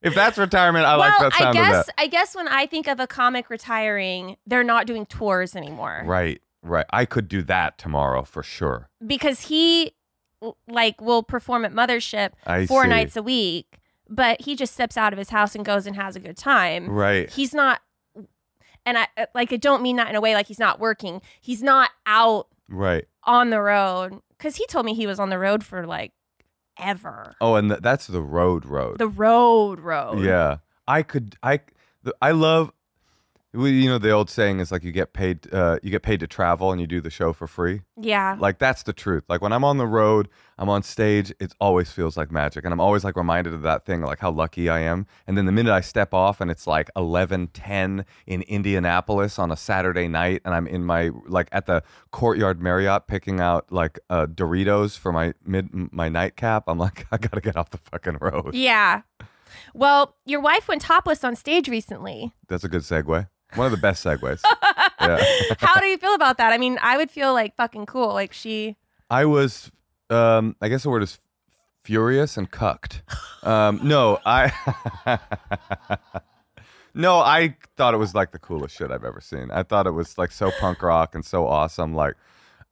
If 0.03 0.15
that's 0.15 0.39
retirement, 0.39 0.85
I 0.87 0.95
like 0.95 1.19
well, 1.19 1.31
that 1.31 1.39
sound 1.39 1.59
I 1.59 1.71
guess. 1.71 1.91
I 1.99 2.07
guess 2.07 2.35
when 2.37 2.47
I 2.49 2.67
think 2.67 2.87
of 2.87 3.01
a 3.01 3.07
comic 3.07 3.51
retiring, 3.51 4.37
they're 4.47 4.63
not 4.65 4.87
doing 4.87 5.07
tours 5.07 5.57
anymore. 5.57 6.03
Right, 6.07 6.41
right. 6.63 6.87
I 6.91 7.05
could 7.05 7.27
do 7.29 7.43
that 7.43 7.79
tomorrow 7.79 8.23
for 8.23 8.43
sure. 8.43 8.89
because 9.05 9.43
he 9.43 9.93
like 10.69 11.01
will 11.01 11.25
perform 11.25 11.65
at 11.65 11.73
mothership 11.73 12.31
I 12.47 12.65
four 12.67 12.85
see. 12.85 12.89
nights 12.91 13.17
a 13.17 13.23
week 13.25 13.79
but 14.09 14.41
he 14.41 14.55
just 14.55 14.73
steps 14.73 14.97
out 14.97 15.13
of 15.13 15.19
his 15.19 15.31
house 15.31 15.57
and 15.57 15.65
goes 15.65 15.85
and 15.85 15.97
has 15.97 16.15
a 16.15 16.21
good 16.21 16.37
time 16.37 16.89
Right. 16.89 17.29
he's 17.29 17.53
not 17.53 17.81
and 18.87 18.97
i 18.99 19.09
uh, 19.17 19.27
like 19.35 19.53
i 19.53 19.57
don't 19.57 19.83
mean 19.83 19.97
that 19.97 20.09
in 20.09 20.15
a 20.15 20.21
way 20.21 20.35
like 20.35 20.47
he's 20.47 20.61
not 20.61 20.79
working 20.79 21.21
he's 21.41 21.61
not 21.61 21.91
out 22.07 22.47
Right. 22.69 23.07
on 23.25 23.51
the 23.51 23.61
road 23.61 24.21
because 24.37 24.55
he 24.55 24.67
told 24.67 24.87
me 24.87 24.95
he 24.95 25.09
was 25.09 25.19
on 25.19 25.29
the 25.29 25.39
road 25.41 25.65
for 25.65 25.85
like 25.89 26.13
ever 26.79 27.35
Oh, 27.41 27.55
and 27.57 27.71
th- 27.71 27.81
that's 27.81 28.07
the 28.07 28.23
road 28.23 28.65
road. 28.65 28.99
the 28.99 29.09
road 29.09 29.81
road 29.81 30.25
Yeah, 30.25 30.59
I 30.87 31.03
could. 31.03 31.37
I 31.43 31.61
the, 32.03 32.15
I 32.23 32.31
love. 32.33 32.73
Well, 33.59 33.67
You 33.69 33.89
know 33.91 33.99
the 33.99 34.11
old 34.11 34.31
saying 34.31 34.61
is 34.61 34.71
like 34.71 34.85
you 34.85 34.93
get 34.93 35.13
paid. 35.13 35.53
Uh, 35.53 35.79
you 35.83 35.91
get 35.91 36.03
paid 36.03 36.21
to 36.21 36.27
travel 36.27 36.71
and 36.73 36.81
you 36.81 36.87
do 36.87 37.01
the 37.01 37.11
show 37.11 37.33
for 37.33 37.47
free. 37.47 37.83
yeah 38.01 38.37
Like 38.39 38.59
that's 38.59 38.85
the 38.85 38.93
truth. 38.93 39.25
Like 39.29 39.43
when 39.43 39.53
I'm 39.53 39.65
on 39.65 39.79
the 39.79 39.87
road, 39.87 40.29
I'm 40.59 40.69
on 40.69 40.83
stage. 40.83 41.33
It 41.41 41.53
always 41.61 41.91
feels 41.91 42.17
like 42.17 42.31
magic, 42.31 42.65
and 42.65 42.73
I'm 42.73 42.81
always 42.81 43.05
like 43.05 43.17
reminded 43.17 43.53
of 43.55 43.63
that 43.63 43.85
thing, 43.85 44.01
like 44.03 44.21
how 44.21 44.31
lucky 44.31 44.69
I 44.69 44.81
am. 44.81 45.07
And 45.27 45.37
then 45.37 45.47
the 45.47 45.53
minute 45.53 45.73
I 45.73 45.81
step 45.81 46.15
off, 46.15 46.41
and 46.41 46.51
it's 46.51 46.67
like 46.67 46.89
11:10 46.97 48.05
in 48.27 48.43
Indianapolis 48.43 49.39
on 49.39 49.51
a 49.51 49.57
Saturday 49.57 50.09
night, 50.09 50.41
and 50.45 50.55
I'm 50.55 50.67
in 50.67 50.85
my 50.85 51.11
like 51.27 51.49
at 51.53 51.67
the 51.67 51.83
Courtyard 52.13 52.63
Marriott 52.63 53.07
picking 53.07 53.41
out 53.41 53.71
like 53.73 53.99
uh, 54.09 54.27
Doritos 54.27 54.97
for 54.99 55.13
my 55.13 55.35
mid 55.45 55.69
my 55.93 56.09
nightcap. 56.09 56.65
I'm 56.69 56.79
like, 56.79 57.07
I 57.13 57.17
gotta 57.19 57.41
get 57.41 57.57
off 57.57 57.71
the 57.71 57.79
fucking 57.79 58.19
road. 58.21 58.55
yeah 58.55 59.03
well 59.75 60.15
your 60.27 60.41
wife 60.41 60.69
went 60.69 60.83
topless 60.83 61.25
on 61.25 61.35
stage 61.35 61.69
recently 61.69 62.33
That's 62.49 62.65
a 62.65 62.69
good 62.69 62.83
segue. 62.83 63.29
One 63.55 63.67
of 63.67 63.73
the 63.73 63.79
best 63.79 64.05
segues. 64.05 64.43
yeah. 65.01 65.25
how 65.59 65.81
do 65.81 65.87
you 65.87 65.97
feel 65.97 66.15
about 66.15 66.37
that 66.39 66.53
i 66.53 66.59
mean 66.59 66.77
i 66.83 66.97
would 66.97 67.11
feel 67.11 67.33
like 67.33 67.55
fucking 67.57 67.87
cool 67.87 68.13
like 68.13 68.33
she 68.33 68.77
I 69.11 69.25
was, 69.25 69.71
um, 70.11 70.57
I 70.61 70.69
guess 70.69 70.83
the 70.83 70.91
word 70.91 71.03
is 71.03 71.19
furious 71.83 72.37
and 72.37 72.51
cucked. 72.51 73.03
Um, 73.43 73.81
no, 73.83 74.19
I, 74.27 74.53
no, 76.95 77.19
I 77.19 77.57
thought 77.77 77.95
it 77.95 77.99
was 77.99 78.15
like 78.15 78.33
the 78.33 78.39
coolest 78.39 78.77
shit 78.77 78.91
I've 78.91 79.05
ever 79.05 79.21
seen. 79.21 79.51
I 79.51 79.63
thought 79.63 79.87
it 79.87 79.93
was 79.93 80.19
like 80.19 80.31
so 80.31 80.51
punk 80.61 80.83
rock 80.83 81.15
and 81.15 81.25
so 81.25 81.47
awesome. 81.47 81.95
Like, 81.95 82.17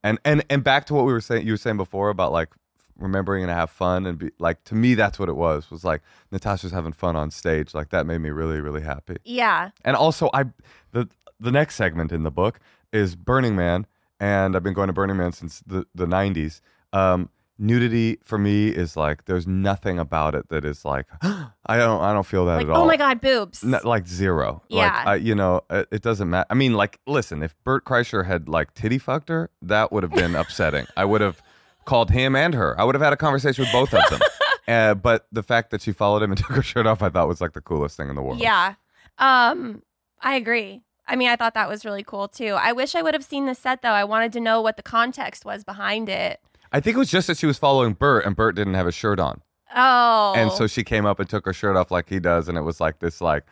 and 0.02 0.18
and 0.24 0.44
and 0.50 0.62
back 0.62 0.86
to 0.86 0.94
what 0.94 1.06
we 1.06 1.12
were 1.12 1.20
saying, 1.22 1.46
you 1.46 1.54
were 1.54 1.58
saying 1.58 1.78
before 1.78 2.10
about 2.10 2.32
like 2.32 2.50
remembering 2.98 3.42
and 3.42 3.50
have 3.50 3.70
fun 3.70 4.06
and 4.06 4.18
be 4.18 4.30
like 4.38 4.62
to 4.64 4.74
me 4.74 4.94
that's 4.94 5.18
what 5.18 5.28
it 5.28 5.36
was 5.36 5.70
was 5.70 5.84
like 5.84 6.02
natasha's 6.30 6.72
having 6.72 6.92
fun 6.92 7.14
on 7.16 7.30
stage 7.30 7.74
like 7.74 7.90
that 7.90 8.06
made 8.06 8.18
me 8.18 8.30
really 8.30 8.60
really 8.60 8.80
happy 8.82 9.16
yeah 9.24 9.70
and 9.84 9.96
also, 9.96 10.30
I 10.32 10.46
the 10.92 11.08
the 11.38 11.52
next 11.52 11.74
segment 11.76 12.12
in 12.12 12.22
the 12.22 12.30
book 12.30 12.58
is 12.92 13.14
Burning 13.16 13.54
Man, 13.56 13.86
and 14.18 14.56
I've 14.56 14.62
been 14.62 14.72
going 14.72 14.86
to 14.86 14.92
Burning 14.94 15.16
Man 15.18 15.32
since 15.32 15.60
the 15.66 15.86
the 15.94 16.06
'90s. 16.06 16.60
Um, 16.92 17.28
nudity 17.58 18.18
for 18.22 18.36
me 18.38 18.68
is 18.68 18.96
like 18.96 19.24
there's 19.24 19.46
nothing 19.46 19.98
about 19.98 20.34
it 20.34 20.48
that 20.50 20.64
is 20.64 20.84
like 20.84 21.06
I 21.22 21.76
don't 21.78 22.00
I 22.02 22.12
don't 22.12 22.26
feel 22.26 22.44
that 22.46 22.56
like 22.56 22.66
at 22.66 22.70
all. 22.70 22.82
oh 22.82 22.86
my 22.86 22.96
god 22.96 23.20
boobs 23.20 23.64
N- 23.64 23.78
like 23.84 24.06
zero. 24.06 24.62
Yeah. 24.68 24.84
Like, 24.88 25.06
I, 25.06 25.14
you 25.16 25.34
know, 25.34 25.62
it, 25.70 25.88
it 25.90 26.02
doesn't 26.02 26.28
matter. 26.28 26.46
I 26.50 26.54
mean, 26.54 26.74
like, 26.74 27.00
listen, 27.06 27.42
if 27.42 27.54
Bert 27.64 27.84
Kreischer 27.84 28.26
had 28.26 28.48
like 28.48 28.74
titty 28.74 28.98
fucked 28.98 29.28
her, 29.28 29.50
that 29.62 29.90
would 29.92 30.02
have 30.02 30.12
been 30.12 30.34
upsetting. 30.34 30.86
I 30.96 31.04
would 31.04 31.20
have 31.20 31.42
called 31.86 32.10
him 32.10 32.36
and 32.36 32.54
her. 32.54 32.78
I 32.78 32.84
would 32.84 32.94
have 32.94 33.02
had 33.02 33.12
a 33.12 33.16
conversation 33.16 33.62
with 33.62 33.72
both 33.72 33.94
of 33.94 34.10
them. 34.10 34.20
uh, 34.68 34.94
but 34.94 35.26
the 35.32 35.42
fact 35.42 35.70
that 35.70 35.80
she 35.80 35.92
followed 35.92 36.22
him 36.22 36.30
and 36.30 36.38
took 36.42 36.52
her 36.52 36.62
shirt 36.62 36.86
off, 36.86 37.02
I 37.02 37.08
thought 37.08 37.28
was 37.28 37.40
like 37.40 37.52
the 37.52 37.60
coolest 37.60 37.96
thing 37.96 38.08
in 38.08 38.16
the 38.16 38.22
world. 38.22 38.40
Yeah. 38.40 38.74
Um, 39.18 39.82
I 40.20 40.34
agree. 40.34 40.82
I 41.08 41.16
mean, 41.16 41.28
I 41.28 41.36
thought 41.36 41.54
that 41.54 41.68
was 41.68 41.84
really 41.84 42.02
cool 42.02 42.28
too. 42.28 42.56
I 42.60 42.72
wish 42.72 42.94
I 42.94 43.02
would 43.02 43.14
have 43.14 43.24
seen 43.24 43.46
the 43.46 43.54
set 43.54 43.82
though. 43.82 43.90
I 43.90 44.04
wanted 44.04 44.32
to 44.34 44.40
know 44.40 44.60
what 44.60 44.76
the 44.76 44.82
context 44.82 45.44
was 45.44 45.64
behind 45.64 46.08
it. 46.08 46.40
I 46.72 46.80
think 46.80 46.96
it 46.96 46.98
was 46.98 47.10
just 47.10 47.28
that 47.28 47.38
she 47.38 47.46
was 47.46 47.58
following 47.58 47.94
Bert 47.94 48.26
and 48.26 48.34
Bert 48.34 48.56
didn't 48.56 48.74
have 48.74 48.88
a 48.88 48.92
shirt 48.92 49.20
on. 49.20 49.40
Oh. 49.74 50.34
And 50.36 50.50
so 50.52 50.66
she 50.66 50.84
came 50.84 51.06
up 51.06 51.20
and 51.20 51.28
took 51.28 51.44
her 51.44 51.52
shirt 51.52 51.76
off 51.76 51.90
like 51.90 52.08
he 52.08 52.18
does. 52.18 52.48
And 52.48 52.58
it 52.58 52.62
was 52.62 52.80
like 52.80 52.98
this, 52.98 53.20
like, 53.20 53.44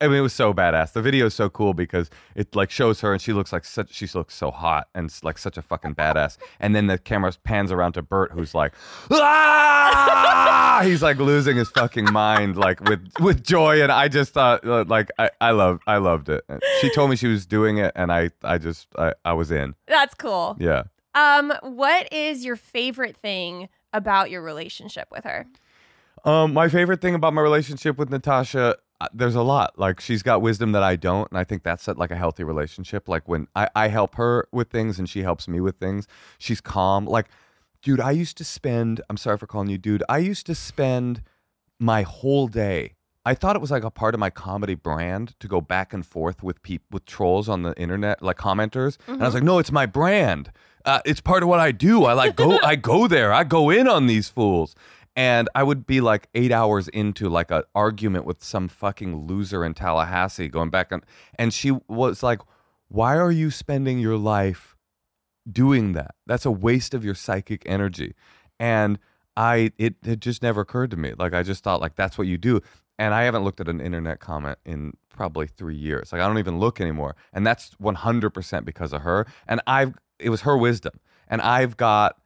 I 0.00 0.08
mean, 0.08 0.18
it 0.18 0.20
was 0.20 0.32
so 0.32 0.54
badass. 0.54 0.92
The 0.92 1.02
video 1.02 1.26
is 1.26 1.34
so 1.34 1.48
cool 1.48 1.74
because 1.74 2.10
it 2.34 2.54
like 2.54 2.70
shows 2.70 3.00
her 3.00 3.12
and 3.12 3.20
she 3.20 3.32
looks 3.32 3.52
like 3.52 3.64
such, 3.64 3.92
she 3.92 4.06
looks 4.14 4.34
so 4.34 4.50
hot 4.50 4.88
and 4.94 5.12
like 5.22 5.38
such 5.38 5.56
a 5.56 5.62
fucking 5.62 5.94
badass. 5.94 6.38
And 6.60 6.74
then 6.74 6.86
the 6.86 6.98
camera 6.98 7.32
pans 7.44 7.70
around 7.72 7.92
to 7.92 8.02
Bert 8.02 8.32
who's 8.32 8.54
like, 8.54 8.72
ah! 9.10 10.80
He's 10.84 11.02
like 11.02 11.18
losing 11.18 11.56
his 11.56 11.68
fucking 11.70 12.12
mind, 12.12 12.56
like 12.56 12.80
with, 12.88 13.06
with 13.20 13.42
joy. 13.42 13.82
And 13.82 13.90
I 13.92 14.08
just 14.08 14.32
thought, 14.32 14.66
uh, 14.66 14.84
like, 14.86 15.10
I, 15.18 15.30
I 15.40 15.50
loved, 15.50 15.82
I 15.86 15.98
loved 15.98 16.28
it. 16.28 16.44
She 16.80 16.90
told 16.94 17.10
me 17.10 17.16
she 17.16 17.28
was 17.28 17.46
doing 17.46 17.78
it 17.78 17.92
and 17.94 18.12
I, 18.12 18.30
I 18.42 18.58
just, 18.58 18.88
I, 18.98 19.14
I 19.24 19.32
was 19.32 19.50
in. 19.50 19.74
That's 19.86 20.14
cool. 20.14 20.56
Yeah. 20.58 20.84
Um, 21.14 21.52
what 21.62 22.12
is 22.12 22.44
your 22.44 22.56
favorite 22.56 23.16
thing 23.16 23.68
about 23.92 24.30
your 24.30 24.42
relationship 24.42 25.08
with 25.10 25.24
her? 25.24 25.46
Um, 26.24 26.52
my 26.52 26.68
favorite 26.68 27.00
thing 27.00 27.14
about 27.14 27.32
my 27.34 27.40
relationship 27.40 27.96
with 27.98 28.10
Natasha, 28.10 28.76
there's 29.12 29.34
a 29.34 29.42
lot. 29.42 29.78
Like 29.78 30.00
she's 30.00 30.22
got 30.22 30.42
wisdom 30.42 30.72
that 30.72 30.82
I 30.82 30.96
don't, 30.96 31.30
and 31.30 31.38
I 31.38 31.44
think 31.44 31.62
that's 31.62 31.88
uh, 31.88 31.94
like 31.96 32.10
a 32.10 32.16
healthy 32.16 32.44
relationship. 32.44 33.08
Like 33.08 33.28
when 33.28 33.46
I, 33.54 33.68
I 33.74 33.88
help 33.88 34.14
her 34.16 34.48
with 34.52 34.70
things 34.70 34.98
and 34.98 35.08
she 35.08 35.22
helps 35.22 35.48
me 35.48 35.60
with 35.60 35.76
things, 35.76 36.06
she's 36.38 36.60
calm. 36.60 37.06
Like, 37.06 37.26
dude, 37.82 38.00
I 38.00 38.12
used 38.12 38.36
to 38.38 38.44
spend. 38.44 39.00
I'm 39.10 39.16
sorry 39.16 39.38
for 39.38 39.46
calling 39.46 39.68
you 39.68 39.78
dude. 39.78 40.02
I 40.08 40.18
used 40.18 40.46
to 40.46 40.54
spend 40.54 41.22
my 41.78 42.02
whole 42.02 42.48
day. 42.48 42.94
I 43.24 43.34
thought 43.34 43.56
it 43.56 43.60
was 43.60 43.72
like 43.72 43.82
a 43.82 43.90
part 43.90 44.14
of 44.14 44.20
my 44.20 44.30
comedy 44.30 44.76
brand 44.76 45.34
to 45.40 45.48
go 45.48 45.60
back 45.60 45.92
and 45.92 46.06
forth 46.06 46.44
with 46.44 46.62
people 46.62 46.86
with 46.92 47.06
trolls 47.06 47.48
on 47.48 47.62
the 47.62 47.74
internet, 47.76 48.22
like 48.22 48.38
commenters. 48.38 48.98
And 49.08 49.20
I 49.20 49.26
was 49.26 49.34
like, 49.34 49.42
no, 49.42 49.58
it's 49.58 49.72
my 49.72 49.84
brand. 49.84 50.52
Uh, 50.84 51.00
it's 51.04 51.20
part 51.20 51.42
of 51.42 51.48
what 51.48 51.58
I 51.58 51.72
do. 51.72 52.04
I 52.04 52.12
like 52.12 52.36
go. 52.36 52.58
I 52.62 52.76
go 52.76 53.08
there. 53.08 53.32
I 53.32 53.42
go 53.42 53.68
in 53.70 53.88
on 53.88 54.06
these 54.06 54.28
fools. 54.28 54.76
And 55.16 55.48
I 55.54 55.62
would 55.62 55.86
be 55.86 56.02
like 56.02 56.28
eight 56.34 56.52
hours 56.52 56.88
into 56.88 57.30
like 57.30 57.50
an 57.50 57.62
argument 57.74 58.26
with 58.26 58.44
some 58.44 58.68
fucking 58.68 59.26
loser 59.26 59.64
in 59.64 59.72
Tallahassee, 59.72 60.48
going 60.48 60.70
back 60.70 60.92
and 60.92 61.02
and 61.38 61.54
she 61.54 61.72
was 61.88 62.22
like, 62.22 62.40
"Why 62.88 63.16
are 63.16 63.32
you 63.32 63.50
spending 63.50 63.98
your 63.98 64.18
life 64.18 64.76
doing 65.50 65.94
that? 65.94 66.14
That's 66.26 66.44
a 66.44 66.50
waste 66.50 66.92
of 66.92 67.04
your 67.04 67.14
psychic 67.14 67.62
energy." 67.64 68.14
And 68.60 68.98
I 69.36 69.72
it 69.78 69.96
it 70.04 70.20
just 70.20 70.42
never 70.42 70.60
occurred 70.62 70.90
to 70.92 70.96
me. 70.96 71.14
Like 71.18 71.34
I 71.34 71.42
just 71.42 71.64
thought 71.64 71.80
like 71.80 71.96
that's 71.96 72.18
what 72.18 72.26
you 72.26 72.36
do. 72.38 72.60
And 72.98 73.12
I 73.14 73.24
haven't 73.24 73.44
looked 73.44 73.60
at 73.60 73.68
an 73.68 73.80
internet 73.80 74.20
comment 74.20 74.58
in 74.64 74.94
probably 75.10 75.46
three 75.46 75.76
years. 75.76 76.12
Like 76.12 76.20
I 76.20 76.26
don't 76.26 76.38
even 76.38 76.58
look 76.58 76.80
anymore. 76.80 77.14
And 77.32 77.46
that's 77.46 77.74
100% 77.74 78.64
because 78.64 78.94
of 78.94 79.02
her. 79.02 79.26
And 79.46 79.60
I've 79.66 79.94
it 80.18 80.30
was 80.30 80.42
her 80.42 80.56
wisdom. 80.56 80.92
And 81.28 81.42
I've 81.42 81.76
got 81.76 82.16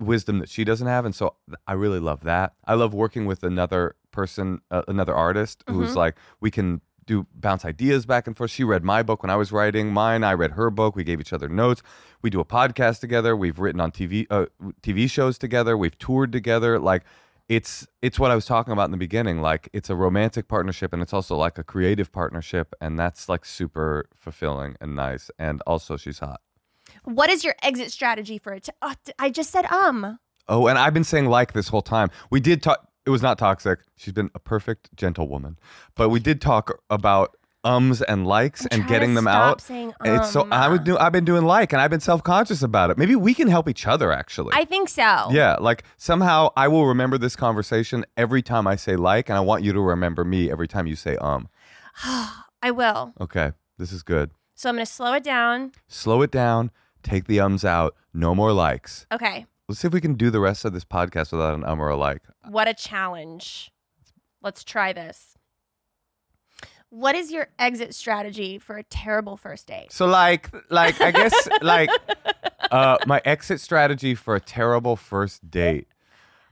wisdom 0.00 0.38
that 0.40 0.48
she 0.48 0.64
doesn't 0.64 0.86
have 0.86 1.04
and 1.04 1.14
so 1.14 1.34
i 1.66 1.72
really 1.72 2.00
love 2.00 2.22
that. 2.22 2.54
I 2.64 2.74
love 2.74 2.94
working 2.94 3.26
with 3.26 3.42
another 3.44 3.96
person 4.10 4.60
uh, 4.70 4.82
another 4.88 5.14
artist 5.14 5.62
who's 5.68 5.92
Mhm. 5.92 5.96
like 5.96 6.16
we 6.40 6.50
can 6.50 6.80
do 7.06 7.26
bounce 7.34 7.64
ideas 7.64 8.06
back 8.06 8.26
and 8.28 8.36
forth. 8.36 8.50
She 8.52 8.62
read 8.62 8.84
my 8.84 9.02
book 9.02 9.22
when 9.22 9.30
i 9.30 9.36
was 9.36 9.50
writing 9.52 9.92
mine. 9.92 10.22
I 10.24 10.32
read 10.34 10.52
her 10.52 10.70
book. 10.70 10.94
We 10.96 11.02
gave 11.04 11.20
each 11.20 11.32
other 11.32 11.48
notes. 11.48 11.82
We 12.22 12.30
do 12.30 12.40
a 12.40 12.44
podcast 12.44 13.00
together. 13.00 13.36
We've 13.36 13.58
written 13.58 13.80
on 13.80 13.90
tv 13.90 14.26
uh, 14.30 14.46
tv 14.82 15.10
shows 15.10 15.36
together. 15.38 15.76
We've 15.76 15.98
toured 15.98 16.30
together. 16.32 16.78
Like 16.78 17.02
it's 17.48 17.86
it's 18.00 18.18
what 18.20 18.30
i 18.30 18.36
was 18.36 18.46
talking 18.46 18.72
about 18.72 18.84
in 18.84 18.90
the 18.92 18.96
beginning. 19.08 19.40
Like 19.42 19.68
it's 19.72 19.90
a 19.90 19.96
romantic 19.96 20.46
partnership 20.46 20.92
and 20.92 21.02
it's 21.02 21.12
also 21.12 21.36
like 21.36 21.58
a 21.58 21.64
creative 21.64 22.12
partnership 22.12 22.72
and 22.80 22.96
that's 22.98 23.28
like 23.28 23.44
super 23.44 24.06
fulfilling 24.16 24.76
and 24.80 24.94
nice. 24.94 25.30
And 25.38 25.60
also 25.66 25.96
she's 25.96 26.20
hot 26.20 26.40
What 27.04 27.30
is 27.30 27.44
your 27.44 27.54
exit 27.62 27.90
strategy 27.92 28.38
for 28.38 28.52
it? 28.52 28.68
Oh, 28.82 28.94
I 29.18 29.30
just 29.30 29.50
said 29.50 29.66
um. 29.66 30.18
Oh, 30.48 30.66
and 30.66 30.78
I've 30.78 30.94
been 30.94 31.04
saying 31.04 31.26
like 31.26 31.52
this 31.52 31.68
whole 31.68 31.82
time. 31.82 32.10
We 32.30 32.40
did 32.40 32.62
talk. 32.62 32.86
It 33.06 33.10
was 33.10 33.22
not 33.22 33.38
toxic. 33.38 33.80
She's 33.96 34.12
been 34.12 34.30
a 34.34 34.38
perfect, 34.38 34.94
gentle 34.96 35.28
woman. 35.28 35.58
But 35.94 36.10
we 36.10 36.20
did 36.20 36.40
talk 36.40 36.82
about 36.90 37.36
ums 37.62 38.00
and 38.02 38.26
likes 38.26 38.66
I'm 38.70 38.80
and 38.80 38.88
getting 38.88 39.14
them 39.14 39.28
out. 39.28 39.60
saying 39.60 39.92
And 40.00 40.16
it's 40.16 40.30
so 40.30 40.42
um. 40.42 40.52
I 40.52 40.68
would 40.68 40.84
do. 40.84 40.96
I've 40.98 41.12
been 41.12 41.24
doing 41.24 41.44
like, 41.44 41.72
and 41.72 41.80
I've 41.80 41.90
been 41.90 42.00
self 42.00 42.22
conscious 42.22 42.62
about 42.62 42.90
it. 42.90 42.98
Maybe 42.98 43.14
we 43.16 43.34
can 43.34 43.48
help 43.48 43.68
each 43.68 43.86
other. 43.86 44.12
Actually, 44.12 44.52
I 44.54 44.64
think 44.64 44.88
so. 44.88 45.28
yeah. 45.30 45.56
Like 45.60 45.84
somehow 45.96 46.50
I 46.56 46.68
will 46.68 46.86
remember 46.86 47.16
this 47.18 47.36
conversation 47.36 48.04
every 48.16 48.42
time 48.42 48.66
I 48.66 48.76
say 48.76 48.96
like, 48.96 49.28
and 49.28 49.36
I 49.36 49.40
want 49.40 49.62
you 49.62 49.72
to 49.72 49.80
remember 49.80 50.24
me 50.24 50.50
every 50.50 50.68
time 50.68 50.86
you 50.86 50.96
say 50.96 51.16
um. 51.16 51.48
I 52.62 52.70
will. 52.72 53.14
Okay, 53.20 53.52
this 53.78 53.92
is 53.92 54.02
good. 54.02 54.30
So 54.60 54.68
I'm 54.68 54.74
going 54.74 54.84
to 54.84 54.92
slow 54.92 55.14
it 55.14 55.24
down. 55.24 55.72
Slow 55.88 56.20
it 56.20 56.30
down. 56.30 56.70
Take 57.02 57.26
the 57.26 57.40
ums 57.40 57.64
out. 57.64 57.96
No 58.12 58.34
more 58.34 58.52
likes. 58.52 59.06
Okay. 59.10 59.46
Let's 59.66 59.80
see 59.80 59.88
if 59.88 59.94
we 59.94 60.02
can 60.02 60.16
do 60.16 60.28
the 60.28 60.38
rest 60.38 60.66
of 60.66 60.74
this 60.74 60.84
podcast 60.84 61.32
without 61.32 61.54
an 61.54 61.64
um 61.64 61.80
or 61.80 61.88
a 61.88 61.96
like. 61.96 62.20
What 62.46 62.68
a 62.68 62.74
challenge. 62.74 63.72
Let's 64.42 64.62
try 64.62 64.92
this. 64.92 65.38
What 66.90 67.14
is 67.14 67.32
your 67.32 67.48
exit 67.58 67.94
strategy 67.94 68.58
for 68.58 68.76
a 68.76 68.82
terrible 68.82 69.38
first 69.38 69.66
date? 69.66 69.92
So 69.92 70.04
like 70.04 70.50
like 70.68 71.00
I 71.00 71.10
guess 71.10 71.48
like 71.62 71.88
uh 72.70 72.98
my 73.06 73.22
exit 73.24 73.62
strategy 73.62 74.14
for 74.14 74.36
a 74.36 74.40
terrible 74.40 74.96
first 74.96 75.50
date. 75.50 75.88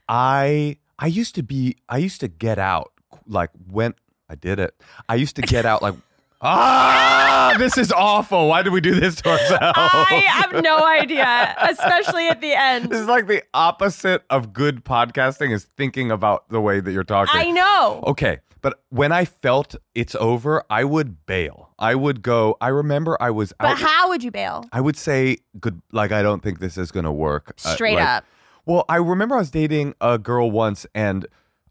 I 0.09 0.79
I 0.99 1.09
used 1.09 1.35
to 1.35 1.43
be 1.43 1.77
I 1.91 1.99
used 1.99 2.23
to 2.23 2.29
get 2.29 2.59
out 2.59 2.91
like 3.27 3.51
when 3.71 3.93
I 4.31 4.35
did 4.35 4.59
it. 4.59 4.75
I 5.11 5.17
used 5.17 5.37
to 5.37 5.43
get 5.43 5.67
out 5.67 5.83
like 5.83 5.95
ah 6.41 7.55
this 7.59 7.77
is 7.79 7.91
awful. 7.93 8.49
Why 8.49 8.63
did 8.63 8.73
we 8.73 8.81
do 8.81 8.95
this 8.95 9.17
to 9.23 9.31
ourselves? 9.31 9.61
I 9.61 10.23
have 10.27 10.63
no 10.63 10.85
idea, 10.85 11.57
especially 11.61 12.29
at 12.29 12.41
the 12.41 12.53
end. 12.53 12.91
This 12.91 13.01
is 13.01 13.07
like 13.07 13.27
the 13.27 13.43
opposite 13.55 14.23
of 14.31 14.53
good 14.53 14.85
podcasting 14.85 15.53
is 15.53 15.65
thinking 15.77 16.11
about 16.11 16.49
the 16.49 16.61
way 16.61 16.81
that 16.81 16.93
you're 16.93 17.05
talking. 17.05 17.39
I 17.41 17.51
know. 17.51 18.03
Okay, 18.07 18.39
but 18.61 18.83
when 18.91 19.13
I 19.13 19.25
felt 19.25 19.75
it's 19.95 20.15
over, 20.17 20.63
I 20.71 20.85
would 20.85 21.27
bail. 21.27 21.71
I 21.79 21.95
would 21.95 22.23
go. 22.23 22.57
I 22.61 22.69
remember 22.69 23.17
I 23.21 23.31
was 23.31 23.53
But 23.59 23.71
out. 23.73 23.79
how 23.79 24.09
would 24.09 24.23
you 24.23 24.31
bail? 24.31 24.65
I 24.73 24.81
would 24.81 24.97
say 24.97 25.39
good. 25.61 25.81
Like 25.93 26.13
I 26.13 26.23
don't 26.23 26.43
think 26.43 26.61
this 26.61 26.79
is 26.79 26.91
gonna 26.93 27.13
work. 27.13 27.55
Uh, 27.65 27.75
Straight 27.75 27.97
like- 27.97 28.07
up. 28.07 28.25
Well, 28.67 28.85
I 28.91 28.97
remember 28.97 29.35
I 29.35 29.39
was 29.39 29.51
dating 29.51 29.95
a 30.03 30.19
girl 30.19 30.51
once, 30.51 30.85
and 30.95 31.27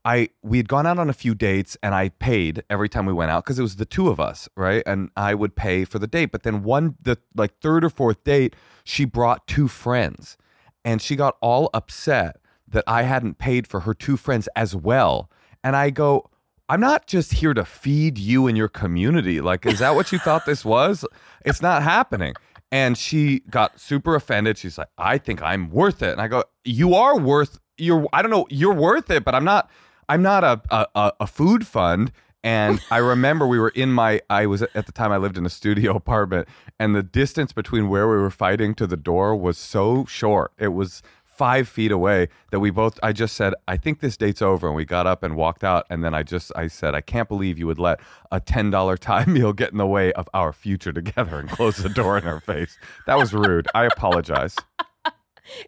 I 0.08 0.30
we 0.42 0.56
had 0.56 0.70
gone 0.70 0.88
out 0.88 1.00
on 1.00 1.10
a 1.10 1.14
few 1.14 1.36
dates, 1.36 1.76
and 1.84 1.94
I 1.94 2.10
paid 2.10 2.64
every 2.70 2.88
time 2.88 3.06
we 3.06 3.12
went 3.12 3.30
out 3.30 3.44
because 3.44 3.60
it 3.60 3.62
was 3.62 3.76
the 3.76 3.86
two 3.86 4.08
of 4.08 4.22
us, 4.22 4.48
right? 4.56 4.82
And 4.86 5.10
I 5.18 5.34
would 5.34 5.58
pay 5.58 5.84
for 5.84 6.00
the 6.00 6.08
date. 6.08 6.32
But 6.32 6.44
then 6.44 6.64
one, 6.64 6.96
the 7.02 7.18
like 7.36 7.60
third 7.60 7.84
or 7.84 7.90
fourth 7.90 8.24
date, 8.24 8.56
she 8.86 9.04
brought 9.04 9.46
two 9.48 9.68
friends, 9.68 10.38
and 10.86 11.02
she 11.02 11.18
got 11.18 11.36
all 11.42 11.70
upset 11.74 12.38
that 12.70 12.86
I 12.88 13.02
hadn't 13.02 13.38
paid 13.38 13.68
for 13.68 13.82
her 13.82 13.94
two 13.94 14.16
friends 14.16 14.48
as 14.56 14.76
well. 14.76 15.30
And 15.62 15.76
I 15.76 15.90
go. 15.90 16.30
I'm 16.70 16.82
not 16.82 17.08
just 17.08 17.32
here 17.32 17.54
to 17.54 17.64
feed 17.64 18.18
you 18.18 18.46
and 18.48 18.58
your 18.58 18.68
community. 18.68 19.40
Like, 19.40 19.66
is 19.66 19.80
that 19.80 19.96
what 19.96 20.12
you 20.12 20.20
thought 20.20 20.46
this 20.46 20.66
was? 20.66 21.06
It's 21.46 21.62
not 21.62 21.82
happening. 21.82 22.34
And 22.74 22.98
she 22.98 23.40
got 23.50 23.80
super 23.80 24.16
offended. 24.16 24.58
She's 24.58 24.78
like, 24.78 24.90
I 24.98 25.18
think 25.18 25.42
I'm 25.42 25.70
worth 25.70 26.02
it. 26.02 26.12
And 26.12 26.20
I 26.20 26.28
go, 26.28 26.44
You 26.66 26.94
are 26.94 27.18
worth 27.18 27.58
you're 27.78 28.08
I 28.12 28.22
don't 28.22 28.32
know, 28.32 28.48
you're 28.50 28.74
worth 28.74 29.10
it, 29.10 29.24
but 29.24 29.36
I'm 29.36 29.44
not 29.44 29.70
I'm 30.10 30.22
not 30.22 30.44
a 30.44 30.62
a, 30.96 31.12
a- 31.20 31.28
food 31.28 31.66
fund. 31.68 32.12
And 32.44 32.80
I 32.92 32.98
remember 32.98 33.48
we 33.48 33.60
were 33.60 33.70
in 33.70 33.92
my 33.92 34.22
I 34.30 34.46
was 34.46 34.62
at 34.62 34.86
the 34.86 34.92
time 34.92 35.12
I 35.12 35.18
lived 35.18 35.38
in 35.38 35.46
a 35.46 35.50
studio 35.50 35.96
apartment 36.04 36.48
and 36.80 36.96
the 36.96 37.04
distance 37.04 37.52
between 37.54 37.90
where 37.90 38.08
we 38.08 38.16
were 38.18 38.32
fighting 38.32 38.76
to 38.76 38.88
the 38.88 38.98
door 38.98 39.36
was 39.36 39.58
so 39.58 40.06
short. 40.06 40.54
It 40.58 40.70
was 40.70 41.02
five 41.24 41.68
feet 41.68 41.92
away 41.92 42.28
that 42.50 42.60
we 42.60 42.72
both 42.72 43.00
I 43.04 43.12
just 43.12 43.36
said, 43.36 43.54
I 43.68 43.78
think 43.78 44.00
this 44.00 44.18
date's 44.18 44.42
over 44.42 44.66
and 44.68 44.76
we 44.76 44.86
got 44.86 45.06
up 45.06 45.22
and 45.24 45.36
walked 45.36 45.64
out 45.64 45.86
and 45.90 46.04
then 46.04 46.14
I 46.16 46.24
just 46.24 46.52
I 46.56 46.68
said, 46.68 46.96
I 46.96 47.02
can't 47.02 47.28
believe 47.28 47.60
you 47.60 47.68
would 47.68 47.80
let 47.80 48.00
a 48.32 48.40
ten 48.40 48.70
dollar 48.72 48.98
time 48.98 49.34
meal 49.38 49.52
get 49.54 49.72
in 49.72 49.78
the 49.78 49.86
way 49.88 50.14
of 50.14 50.30
our 50.34 50.54
future 50.54 50.94
together 50.94 51.38
and 51.40 51.50
close 51.50 51.78
the 51.78 51.90
door 51.90 52.18
in 52.18 52.24
her 52.24 52.40
face. 52.40 52.78
That 53.08 53.18
was 53.18 53.34
rude. 53.34 53.68
I 53.76 53.86
apologize. 53.86 54.56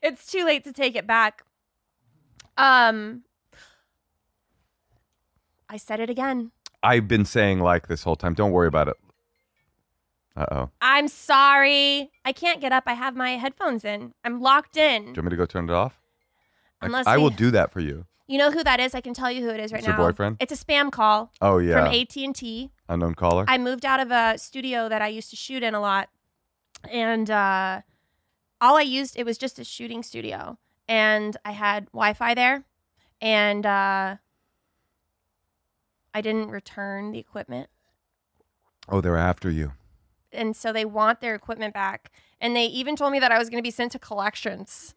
It's 0.01 0.31
too 0.31 0.43
late 0.45 0.63
to 0.65 0.71
take 0.73 0.95
it 0.95 1.05
back. 1.07 1.43
Um 2.57 3.23
I 5.69 5.77
said 5.77 5.99
it 5.99 6.09
again. 6.09 6.51
I've 6.81 7.07
been 7.07 7.25
saying 7.25 7.59
like 7.59 7.87
this 7.87 8.03
whole 8.03 8.15
time. 8.15 8.33
Don't 8.33 8.51
worry 8.51 8.67
about 8.67 8.87
it. 8.87 8.97
Uh 10.35 10.45
oh. 10.51 10.69
I'm 10.81 11.07
sorry. 11.07 12.11
I 12.23 12.31
can't 12.31 12.61
get 12.61 12.71
up. 12.71 12.83
I 12.87 12.93
have 12.93 13.15
my 13.15 13.31
headphones 13.31 13.83
in. 13.83 14.13
I'm 14.23 14.41
locked 14.41 14.77
in. 14.77 15.01
Do 15.03 15.07
you 15.09 15.13
want 15.17 15.25
me 15.25 15.29
to 15.31 15.35
go 15.35 15.45
turn 15.45 15.65
it 15.69 15.73
off? 15.73 15.99
I- 16.81 16.85
Unless 16.85 17.07
I, 17.07 17.17
we- 17.17 17.23
will 17.23 17.29
do 17.31 17.51
that 17.51 17.71
for 17.71 17.79
you. 17.81 18.05
You 18.27 18.37
know 18.37 18.51
who 18.51 18.63
that 18.63 18.79
is? 18.79 18.93
I 18.93 19.01
can 19.01 19.15
tell 19.15 19.31
you 19.31 19.41
who 19.41 19.49
it 19.49 19.59
is 19.59 19.71
right 19.71 19.79
It's 19.79 19.87
your 19.87 19.97
now. 19.97 20.03
boyfriend? 20.05 20.37
It's 20.39 20.51
a 20.53 20.65
spam 20.65 20.91
call 20.91 21.31
Oh 21.41 21.57
yeah. 21.57 21.83
from 21.89 21.93
AT&T. 21.99 22.69
Unknown 22.87 23.15
caller. 23.15 23.43
I 23.47 23.57
moved 23.57 23.85
out 23.85 23.99
of 23.99 24.11
a 24.11 24.37
studio 24.37 24.87
that 24.87 25.01
I 25.01 25.07
used 25.07 25.31
to 25.31 25.35
shoot 25.35 25.63
in 25.63 25.73
a 25.73 25.79
lot, 25.79 26.09
and 26.91 27.27
uh, 27.29 27.81
all 28.61 28.77
I 28.77 28.81
used 28.83 29.17
it 29.17 29.25
was 29.25 29.39
just 29.39 29.57
a 29.57 29.63
shooting 29.63 30.03
studio, 30.03 30.59
and 30.87 31.35
I 31.43 31.51
had 31.53 31.85
Wi-Fi 31.87 32.35
there, 32.35 32.65
and 33.19 33.65
uh, 33.65 34.17
I 36.13 36.21
didn't 36.21 36.49
return 36.49 37.11
the 37.11 37.19
equipment, 37.19 37.69
oh, 38.87 39.01
they're 39.01 39.17
after 39.17 39.49
you. 39.49 39.73
and 40.31 40.55
so 40.55 40.71
they 40.73 40.85
want 40.85 41.21
their 41.21 41.35
equipment 41.35 41.73
back, 41.73 42.11
and 42.41 42.55
they 42.55 42.65
even 42.65 42.95
told 42.95 43.11
me 43.11 43.19
that 43.19 43.31
I 43.31 43.37
was 43.37 43.49
going 43.49 43.61
to 43.61 43.67
be 43.67 43.71
sent 43.71 43.91
to 43.93 43.99
collections 43.99 44.93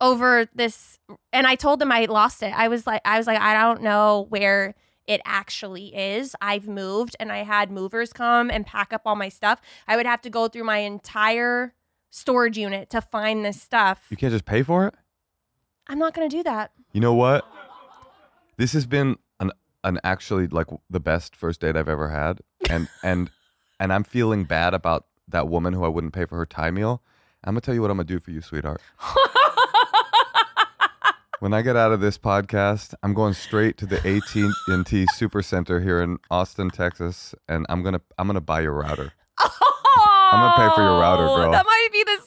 over 0.00 0.46
this, 0.54 0.98
and 1.32 1.46
I 1.46 1.54
told 1.54 1.78
them 1.78 1.92
I 1.92 2.04
lost 2.06 2.42
it. 2.42 2.52
I 2.56 2.68
was 2.68 2.86
like, 2.86 3.00
I 3.04 3.18
was 3.18 3.26
like, 3.26 3.40
I 3.40 3.54
don't 3.54 3.82
know 3.82 4.26
where 4.28 4.74
it 5.06 5.20
actually 5.24 5.94
is. 5.94 6.34
I've 6.40 6.68
moved 6.68 7.16
and 7.18 7.32
I 7.32 7.38
had 7.38 7.70
movers 7.72 8.12
come 8.12 8.50
and 8.50 8.64
pack 8.64 8.92
up 8.92 9.02
all 9.04 9.16
my 9.16 9.28
stuff. 9.28 9.60
I 9.88 9.96
would 9.96 10.06
have 10.06 10.20
to 10.22 10.30
go 10.30 10.46
through 10.48 10.62
my 10.64 10.78
entire 10.78 11.74
storage 12.10 12.56
unit 12.56 12.88
to 12.90 13.00
find 13.00 13.44
this 13.44 13.60
stuff. 13.60 14.06
You 14.10 14.16
can't 14.16 14.32
just 14.32 14.44
pay 14.44 14.62
for 14.62 14.86
it. 14.86 14.94
I'm 15.88 15.98
not 15.98 16.14
going 16.14 16.28
to 16.28 16.36
do 16.36 16.42
that. 16.44 16.70
You 16.92 17.00
know 17.00 17.14
what? 17.14 17.44
This 18.58 18.72
has 18.74 18.86
been 18.86 19.16
an 19.84 19.98
actually 20.04 20.46
like 20.46 20.68
the 20.90 21.00
best 21.00 21.34
first 21.36 21.60
date 21.60 21.76
I've 21.76 21.88
ever 21.88 22.08
had, 22.08 22.40
and 22.68 22.88
and 23.02 23.30
and 23.80 23.92
I'm 23.92 24.04
feeling 24.04 24.44
bad 24.44 24.74
about 24.74 25.06
that 25.28 25.48
woman 25.48 25.72
who 25.72 25.84
I 25.84 25.88
wouldn't 25.88 26.12
pay 26.12 26.24
for 26.24 26.36
her 26.36 26.46
Thai 26.46 26.70
meal. 26.70 27.02
I'm 27.44 27.54
gonna 27.54 27.60
tell 27.60 27.74
you 27.74 27.82
what 27.82 27.90
I'm 27.90 27.96
gonna 27.96 28.06
do 28.06 28.20
for 28.20 28.30
you, 28.30 28.40
sweetheart. 28.40 28.80
When 31.42 31.52
I 31.52 31.62
get 31.62 31.74
out 31.74 31.90
of 31.90 31.98
this 32.00 32.18
podcast, 32.18 32.94
I'm 33.02 33.14
going 33.14 33.34
straight 33.34 33.76
to 33.78 33.84
the 33.84 33.96
AT&T 34.06 35.06
Super 35.16 35.42
Center 35.42 35.80
here 35.80 36.00
in 36.00 36.18
Austin, 36.30 36.70
Texas, 36.70 37.34
and 37.48 37.66
I'm 37.68 37.82
gonna 37.82 38.00
I'm 38.16 38.28
gonna 38.28 38.40
buy 38.40 38.60
your 38.60 38.74
router. 38.74 39.12
Oh, 39.40 40.30
I'm 40.32 40.38
gonna 40.40 40.70
pay 40.70 40.76
for 40.76 40.82
your 40.82 41.00
router, 41.00 41.26
girl. 41.26 41.50
That 41.50 41.66
might 41.66 41.88
be 41.92 42.04
the 42.04 42.21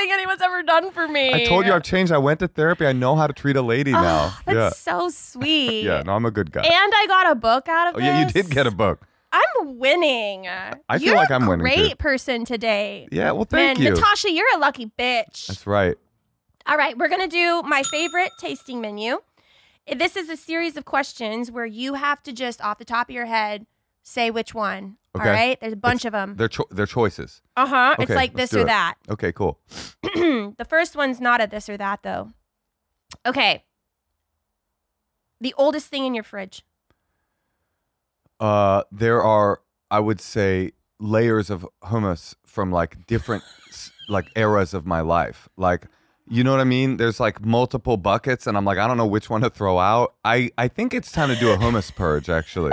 thing 0.00 0.12
anyone's 0.12 0.42
ever 0.42 0.62
done 0.62 0.90
for 0.90 1.06
me. 1.06 1.32
I 1.32 1.44
told 1.44 1.66
you 1.66 1.72
I've 1.72 1.82
changed. 1.82 2.12
I 2.12 2.18
went 2.18 2.40
to 2.40 2.48
therapy. 2.48 2.86
I 2.86 2.92
know 2.92 3.16
how 3.16 3.26
to 3.26 3.32
treat 3.32 3.56
a 3.56 3.62
lady 3.62 3.92
ah, 3.92 4.02
now. 4.02 4.52
Oh, 4.54 4.54
that's 4.54 4.78
so 4.78 5.08
sweet. 5.10 5.82
yeah, 5.82 5.96
yeah. 5.98 6.02
No, 6.02 6.14
I'm 6.14 6.24
a 6.24 6.30
good 6.30 6.52
guy. 6.52 6.62
And 6.62 6.92
I 6.94 7.06
got 7.06 7.30
a 7.30 7.34
book 7.34 7.68
out 7.68 7.88
of 7.88 8.00
it. 8.00 8.02
oh 8.02 8.04
yeah, 8.04 8.26
you 8.26 8.32
did 8.32 8.50
get 8.50 8.66
a 8.66 8.70
book. 8.70 9.06
I'm 9.32 9.78
winning. 9.78 10.48
I 10.48 10.98
feel 10.98 11.08
You're 11.08 11.16
like 11.16 11.30
I'm 11.30 11.46
winning, 11.46 11.64
too. 11.64 11.82
Great 11.82 11.98
person 11.98 12.44
today. 12.44 13.06
Yeah, 13.12 13.30
well, 13.30 13.44
thank 13.44 13.78
Man, 13.78 13.86
you. 13.86 13.94
Natasha, 13.94 14.30
you're 14.30 14.56
a 14.56 14.58
lucky 14.58 14.86
bitch. 14.98 15.46
That's 15.46 15.66
right. 15.68 15.96
All 16.66 16.76
right, 16.76 16.98
we're 16.98 17.08
going 17.08 17.20
to 17.20 17.28
do 17.28 17.62
my 17.62 17.82
favorite 17.84 18.32
tasting 18.40 18.80
menu. 18.80 19.20
This 19.96 20.16
is 20.16 20.28
a 20.28 20.36
series 20.36 20.76
of 20.76 20.84
questions 20.84 21.50
where 21.50 21.66
you 21.66 21.94
have 21.94 22.22
to 22.24 22.32
just 22.32 22.60
off 22.60 22.78
the 22.78 22.84
top 22.84 23.08
of 23.08 23.14
your 23.14 23.26
head 23.26 23.66
say 24.02 24.30
which 24.30 24.54
one. 24.54 24.96
Okay. 25.16 25.28
All 25.28 25.34
right? 25.34 25.60
There's 25.60 25.72
a 25.72 25.76
bunch 25.76 26.04
of 26.04 26.12
them. 26.12 26.36
They're 26.36 26.48
cho- 26.48 26.68
they're 26.70 26.86
choices. 26.86 27.42
Uh 27.56 27.66
huh. 27.66 27.96
it's 27.98 28.10
like 28.10 28.34
this 28.34 28.54
or 28.54 28.60
it. 28.60 28.66
that. 28.66 28.94
Okay, 29.08 29.32
cool. 29.32 29.58
the 30.02 30.66
first 30.68 30.94
one's 30.96 31.20
not 31.20 31.42
a 31.42 31.46
this 31.46 31.68
or 31.68 31.76
that, 31.76 32.02
though. 32.02 32.30
Okay. 33.26 33.64
The 35.40 35.54
oldest 35.56 35.88
thing 35.88 36.04
in 36.04 36.14
your 36.14 36.24
fridge. 36.24 36.62
Uh, 38.38 38.84
there 38.92 39.22
are, 39.22 39.60
I 39.90 40.00
would 40.00 40.20
say, 40.20 40.72
layers 40.98 41.50
of 41.50 41.66
hummus 41.82 42.34
from 42.46 42.70
like 42.70 43.06
different 43.06 43.42
like 44.08 44.30
eras 44.36 44.74
of 44.74 44.86
my 44.86 45.00
life. 45.00 45.48
Like, 45.56 45.86
you 46.28 46.44
know 46.44 46.52
what 46.52 46.60
I 46.60 46.64
mean? 46.64 46.96
There's 46.98 47.18
like 47.18 47.44
multiple 47.44 47.96
buckets, 47.96 48.46
and 48.46 48.56
I'm 48.56 48.64
like, 48.64 48.78
I 48.78 48.86
don't 48.86 48.96
know 48.96 49.06
which 49.06 49.28
one 49.28 49.40
to 49.40 49.50
throw 49.50 49.78
out. 49.78 50.14
I 50.24 50.50
I 50.56 50.68
think 50.68 50.94
it's 50.94 51.10
time 51.10 51.28
to 51.28 51.36
do 51.36 51.50
a 51.50 51.56
hummus 51.56 51.94
purge, 51.94 52.28
actually. 52.28 52.72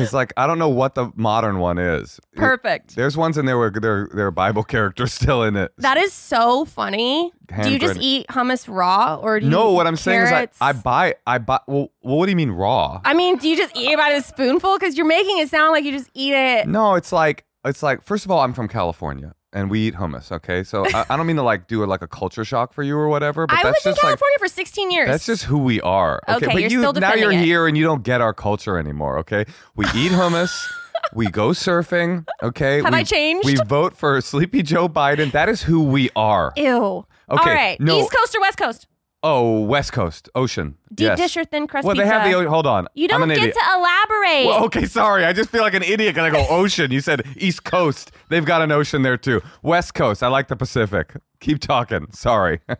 Because 0.00 0.14
like 0.14 0.32
I 0.36 0.46
don't 0.46 0.58
know 0.58 0.68
what 0.68 0.94
the 0.94 1.12
modern 1.14 1.58
one 1.58 1.78
is. 1.78 2.18
Perfect. 2.34 2.96
There's 2.96 3.16
ones 3.16 3.36
in 3.36 3.46
there 3.46 3.58
where 3.58 3.70
there 3.70 4.08
there 4.12 4.26
are 4.26 4.30
Bible 4.30 4.64
characters 4.74 5.12
still 5.12 5.42
in 5.42 5.56
it. 5.56 5.72
That 5.78 5.96
is 5.96 6.12
so 6.12 6.64
funny. 6.64 7.32
do 7.62 7.70
you 7.70 7.78
just 7.78 8.00
eat 8.00 8.26
hummus 8.28 8.66
raw 8.68 9.16
or 9.16 9.40
do 9.40 9.46
you 9.46 9.50
no, 9.50 9.72
what 9.72 9.86
I'm 9.86 9.96
saying 9.96 10.22
is 10.22 10.32
I, 10.32 10.48
I 10.60 10.72
buy 10.72 11.14
I 11.26 11.38
buy. 11.38 11.60
Well, 11.66 11.90
well, 12.02 12.18
what 12.18 12.26
do 12.26 12.30
you 12.30 12.36
mean 12.36 12.50
raw? 12.50 13.00
I 13.04 13.14
mean, 13.14 13.36
do 13.36 13.48
you 13.48 13.56
just 13.56 13.76
eat 13.76 13.90
it 13.92 13.98
by 13.98 14.14
the 14.14 14.22
spoonful? 14.22 14.78
Because 14.78 14.96
you're 14.96 15.06
making 15.06 15.38
it 15.38 15.48
sound 15.48 15.72
like 15.72 15.84
you 15.84 15.92
just 15.92 16.10
eat 16.14 16.32
it. 16.32 16.66
No, 16.66 16.94
it's 16.94 17.12
like 17.12 17.44
it's 17.64 17.82
like 17.82 18.02
first 18.02 18.24
of 18.24 18.30
all, 18.30 18.40
I'm 18.40 18.54
from 18.54 18.68
California 18.68 19.34
and 19.52 19.70
we 19.70 19.80
eat 19.88 19.94
hummus. 19.94 20.30
Okay, 20.32 20.62
so 20.64 20.86
I, 20.94 21.04
I 21.10 21.16
don't 21.16 21.26
mean 21.26 21.36
to 21.36 21.42
like 21.42 21.66
do 21.66 21.82
a, 21.82 21.86
like 21.86 22.02
a 22.02 22.08
culture 22.08 22.44
shock 22.44 22.72
for 22.72 22.82
you 22.82 22.96
or 22.96 23.08
whatever, 23.08 23.46
but 23.46 23.58
I 23.58 23.62
that's 23.62 23.84
lived 23.84 23.86
in 23.86 23.90
just 23.92 24.02
like 24.04 24.10
California 24.10 24.38
for 24.38 24.48
16 24.48 24.90
years. 24.90 25.08
that's 25.08 25.26
just 25.26 25.44
who 25.44 25.58
we 25.58 25.80
are. 25.80 26.20
Okay, 26.28 26.36
Okay, 26.36 26.46
but 26.46 26.62
you're 26.62 26.70
you 26.70 26.80
still 26.80 26.92
now 26.94 27.14
you're 27.14 27.32
it. 27.32 27.40
here 27.40 27.66
and 27.66 27.76
you 27.76 27.84
don't 27.84 28.02
get 28.02 28.20
our 28.20 28.32
culture 28.34 28.78
anymore. 28.78 29.18
Okay, 29.18 29.44
we 29.76 29.86
eat 29.94 30.12
hummus. 30.12 30.50
We 31.14 31.26
go 31.28 31.48
surfing, 31.48 32.24
okay? 32.40 32.82
Have 32.82 32.92
we, 32.92 32.98
I 33.00 33.02
changed? 33.02 33.44
We 33.44 33.56
vote 33.66 33.96
for 33.96 34.20
Sleepy 34.20 34.62
Joe 34.62 34.88
Biden. 34.88 35.32
That 35.32 35.48
is 35.48 35.62
who 35.62 35.82
we 35.82 36.08
are. 36.14 36.52
Ew. 36.56 36.64
Okay, 36.68 37.04
All 37.28 37.36
right. 37.38 37.80
no. 37.80 37.98
East 37.98 38.12
Coast 38.12 38.36
or 38.36 38.40
West 38.42 38.58
Coast? 38.58 38.86
Oh, 39.22 39.60
West 39.60 39.92
Coast, 39.92 40.30
ocean. 40.34 40.76
Deep 40.94 41.04
yes. 41.04 41.18
dish 41.18 41.36
or 41.36 41.44
thin 41.44 41.66
crust 41.66 41.84
Well, 41.86 41.94
pizza? 41.94 42.04
they 42.06 42.10
have 42.10 42.24
the. 42.42 42.48
Hold 42.48 42.66
on. 42.66 42.88
You 42.94 43.06
don't 43.06 43.28
get 43.28 43.36
idiot. 43.36 43.54
to 43.54 43.60
elaborate. 43.76 44.46
Well, 44.46 44.64
okay, 44.64 44.86
sorry. 44.86 45.26
I 45.26 45.34
just 45.34 45.50
feel 45.50 45.60
like 45.60 45.74
an 45.74 45.82
idiot 45.82 46.14
because 46.14 46.24
I 46.24 46.30
go 46.30 46.46
ocean. 46.54 46.90
You 46.90 47.00
said 47.02 47.26
East 47.36 47.64
Coast. 47.64 48.12
They've 48.30 48.44
got 48.46 48.62
an 48.62 48.72
ocean 48.72 49.02
there 49.02 49.18
too. 49.18 49.42
West 49.62 49.92
Coast. 49.94 50.22
I 50.22 50.28
like 50.28 50.48
the 50.48 50.56
Pacific. 50.56 51.12
Keep 51.40 51.58
talking. 51.60 52.06
Sorry. 52.12 52.60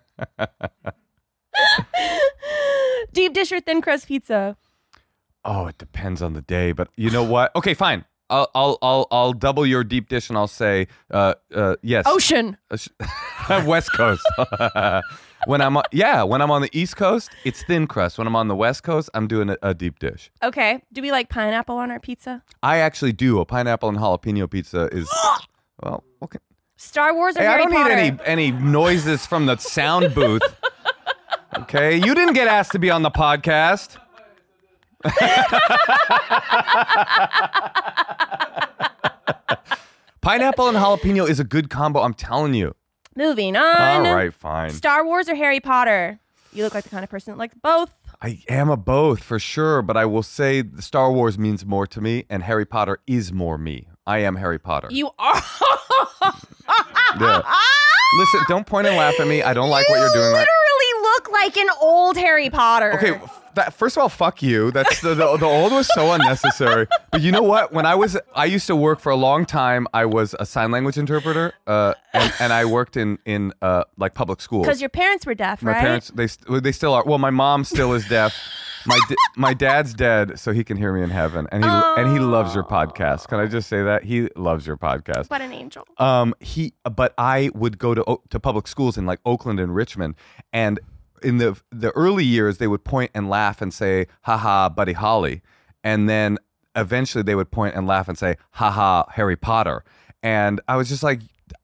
Deep 3.12 3.34
dish 3.34 3.50
or 3.52 3.60
thin 3.60 3.80
crust 3.82 4.06
pizza? 4.08 4.56
oh, 5.44 5.66
it 5.66 5.78
depends 5.78 6.20
on 6.22 6.34
the 6.34 6.42
day, 6.42 6.70
but 6.72 6.88
you 6.96 7.10
know 7.10 7.24
what? 7.24 7.54
Okay, 7.56 7.74
fine. 7.74 8.04
I'll 8.28 8.48
I'll 8.54 8.78
I'll, 8.82 9.06
I'll 9.10 9.32
double 9.32 9.66
your 9.66 9.82
deep 9.82 10.08
dish 10.08 10.28
and 10.28 10.38
I'll 10.38 10.46
say 10.46 10.86
uh 11.10 11.34
uh 11.54 11.76
yes. 11.82 12.04
Ocean. 12.06 12.56
West 13.66 13.92
Coast. 13.92 14.22
When 15.46 15.60
I'm 15.60 15.76
on, 15.76 15.84
yeah, 15.92 16.22
when 16.22 16.40
I'm 16.42 16.50
on 16.50 16.62
the 16.62 16.70
East 16.72 16.96
Coast, 16.96 17.30
it's 17.44 17.62
thin 17.64 17.86
crust. 17.86 18.18
When 18.18 18.26
I'm 18.26 18.36
on 18.36 18.48
the 18.48 18.56
West 18.56 18.82
Coast, 18.82 19.08
I'm 19.14 19.26
doing 19.26 19.50
a, 19.50 19.56
a 19.62 19.74
deep 19.74 19.98
dish. 19.98 20.30
Okay. 20.42 20.82
Do 20.92 21.02
we 21.02 21.10
like 21.10 21.28
pineapple 21.28 21.76
on 21.76 21.90
our 21.90 22.00
pizza? 22.00 22.42
I 22.62 22.78
actually 22.78 23.12
do 23.12 23.40
a 23.40 23.44
pineapple 23.44 23.88
and 23.88 23.98
jalapeno 23.98 24.50
pizza 24.50 24.88
is 24.92 25.08
well 25.82 26.04
okay. 26.22 26.38
Star 26.76 27.14
Wars 27.14 27.36
or 27.36 27.40
Hey, 27.40 27.46
I 27.46 27.56
don't 27.58 27.70
Potter? 27.72 27.94
need 27.96 28.20
any 28.24 28.50
any 28.50 28.50
noises 28.52 29.26
from 29.26 29.46
the 29.46 29.56
sound 29.56 30.14
booth. 30.14 30.42
Okay, 31.58 31.96
you 31.96 32.14
didn't 32.14 32.34
get 32.34 32.46
asked 32.48 32.72
to 32.72 32.78
be 32.78 32.90
on 32.90 33.02
the 33.02 33.10
podcast. 33.10 33.96
Pineapple 40.20 40.68
and 40.68 40.76
jalapeno 40.76 41.28
is 41.28 41.40
a 41.40 41.44
good 41.44 41.70
combo. 41.70 42.00
I'm 42.02 42.14
telling 42.14 42.54
you. 42.54 42.74
Moving 43.16 43.56
on. 43.56 44.06
All 44.06 44.14
right, 44.14 44.32
fine. 44.32 44.70
Star 44.70 45.04
Wars 45.04 45.28
or 45.28 45.34
Harry 45.34 45.60
Potter? 45.60 46.18
You 46.52 46.64
look 46.64 46.74
like 46.74 46.84
the 46.84 46.90
kind 46.90 47.04
of 47.04 47.10
person 47.10 47.32
that 47.32 47.38
likes 47.38 47.54
both. 47.54 47.90
I 48.22 48.42
am 48.48 48.68
a 48.68 48.76
both 48.76 49.22
for 49.22 49.38
sure, 49.38 49.82
but 49.82 49.96
I 49.96 50.04
will 50.04 50.22
say 50.22 50.62
the 50.62 50.82
Star 50.82 51.10
Wars 51.12 51.38
means 51.38 51.64
more 51.64 51.86
to 51.86 52.00
me, 52.00 52.24
and 52.28 52.42
Harry 52.42 52.66
Potter 52.66 52.98
is 53.06 53.32
more 53.32 53.56
me. 53.56 53.88
I 54.06 54.18
am 54.18 54.36
Harry 54.36 54.58
Potter. 54.58 54.88
You 54.90 55.10
are. 55.18 55.42
Yeah. 57.20 57.42
Listen, 58.18 58.40
don't 58.48 58.66
point 58.66 58.86
and 58.86 58.96
laugh 58.96 59.18
at 59.18 59.26
me. 59.26 59.42
I 59.42 59.52
don't 59.52 59.68
like 59.68 59.88
what 59.88 59.98
you're 59.98 60.12
doing. 60.12 60.32
Right. 60.32 60.46
literally 60.46 61.02
look 61.02 61.30
like 61.32 61.56
an 61.56 61.68
old 61.80 62.16
Harry 62.16 62.48
Potter. 62.50 62.94
Okay, 62.94 63.20
that, 63.60 63.74
first 63.74 63.96
of 63.96 64.02
all, 64.02 64.08
fuck 64.08 64.42
you. 64.42 64.70
That's 64.70 65.00
the, 65.00 65.14
the 65.14 65.36
the 65.36 65.46
old 65.46 65.72
was 65.72 65.88
so 65.94 66.12
unnecessary. 66.12 66.86
But 67.10 67.20
you 67.20 67.32
know 67.32 67.42
what? 67.42 67.72
When 67.72 67.86
I 67.86 67.94
was, 67.94 68.16
I 68.34 68.44
used 68.46 68.66
to 68.68 68.76
work 68.76 69.00
for 69.00 69.10
a 69.10 69.16
long 69.16 69.44
time. 69.46 69.86
I 69.92 70.04
was 70.06 70.34
a 70.38 70.46
sign 70.46 70.70
language 70.70 70.96
interpreter, 70.98 71.52
uh, 71.66 71.94
and, 72.12 72.32
and 72.40 72.52
I 72.52 72.64
worked 72.64 72.96
in 72.96 73.18
in 73.24 73.52
uh, 73.62 73.84
like 73.96 74.14
public 74.14 74.40
schools. 74.40 74.66
Because 74.66 74.80
your 74.80 74.90
parents 74.90 75.26
were 75.26 75.34
deaf, 75.34 75.62
my 75.62 75.72
right? 75.72 75.76
My 75.78 75.84
parents, 75.84 76.10
they 76.14 76.26
st- 76.26 76.62
they 76.62 76.72
still 76.72 76.94
are. 76.94 77.04
Well, 77.04 77.18
my 77.18 77.30
mom 77.30 77.64
still 77.64 77.92
is 77.94 78.06
deaf. 78.08 78.34
My 78.86 78.98
d- 79.08 79.16
my 79.36 79.52
dad's 79.52 79.92
dead, 79.92 80.38
so 80.38 80.52
he 80.52 80.64
can 80.64 80.76
hear 80.78 80.92
me 80.92 81.02
in 81.02 81.10
heaven, 81.10 81.46
and 81.52 81.62
he 81.62 81.70
and 81.70 82.12
he 82.12 82.18
loves 82.18 82.54
your 82.54 82.64
podcast. 82.64 83.28
Can 83.28 83.38
I 83.38 83.46
just 83.46 83.68
say 83.68 83.82
that 83.82 84.04
he 84.04 84.28
loves 84.36 84.66
your 84.66 84.78
podcast? 84.78 85.28
What 85.28 85.42
an 85.42 85.52
angel. 85.52 85.86
Um, 85.98 86.34
he, 86.40 86.72
but 86.90 87.12
I 87.18 87.50
would 87.54 87.78
go 87.78 87.94
to 87.94 88.20
to 88.30 88.40
public 88.40 88.66
schools 88.66 88.96
in 88.96 89.04
like 89.04 89.20
Oakland 89.26 89.60
and 89.60 89.74
Richmond, 89.74 90.14
and 90.52 90.80
in 91.22 91.38
the 91.38 91.60
the 91.70 91.90
early 91.92 92.24
years 92.24 92.58
they 92.58 92.66
would 92.66 92.84
point 92.84 93.10
and 93.14 93.28
laugh 93.28 93.60
and 93.60 93.72
say, 93.72 94.06
"Ha 94.22 94.68
Buddy 94.68 94.92
Holly," 94.94 95.42
and 95.84 96.08
then 96.08 96.38
eventually 96.76 97.22
they 97.22 97.34
would 97.34 97.50
point 97.50 97.74
and 97.74 97.86
laugh 97.86 98.08
and 98.08 98.16
say, 98.16 98.36
"Ha 98.52 98.70
ha, 98.70 99.06
Harry 99.12 99.36
Potter," 99.36 99.84
and 100.22 100.60
I 100.68 100.76
was 100.76 100.88
just 100.88 101.02
like. 101.02 101.20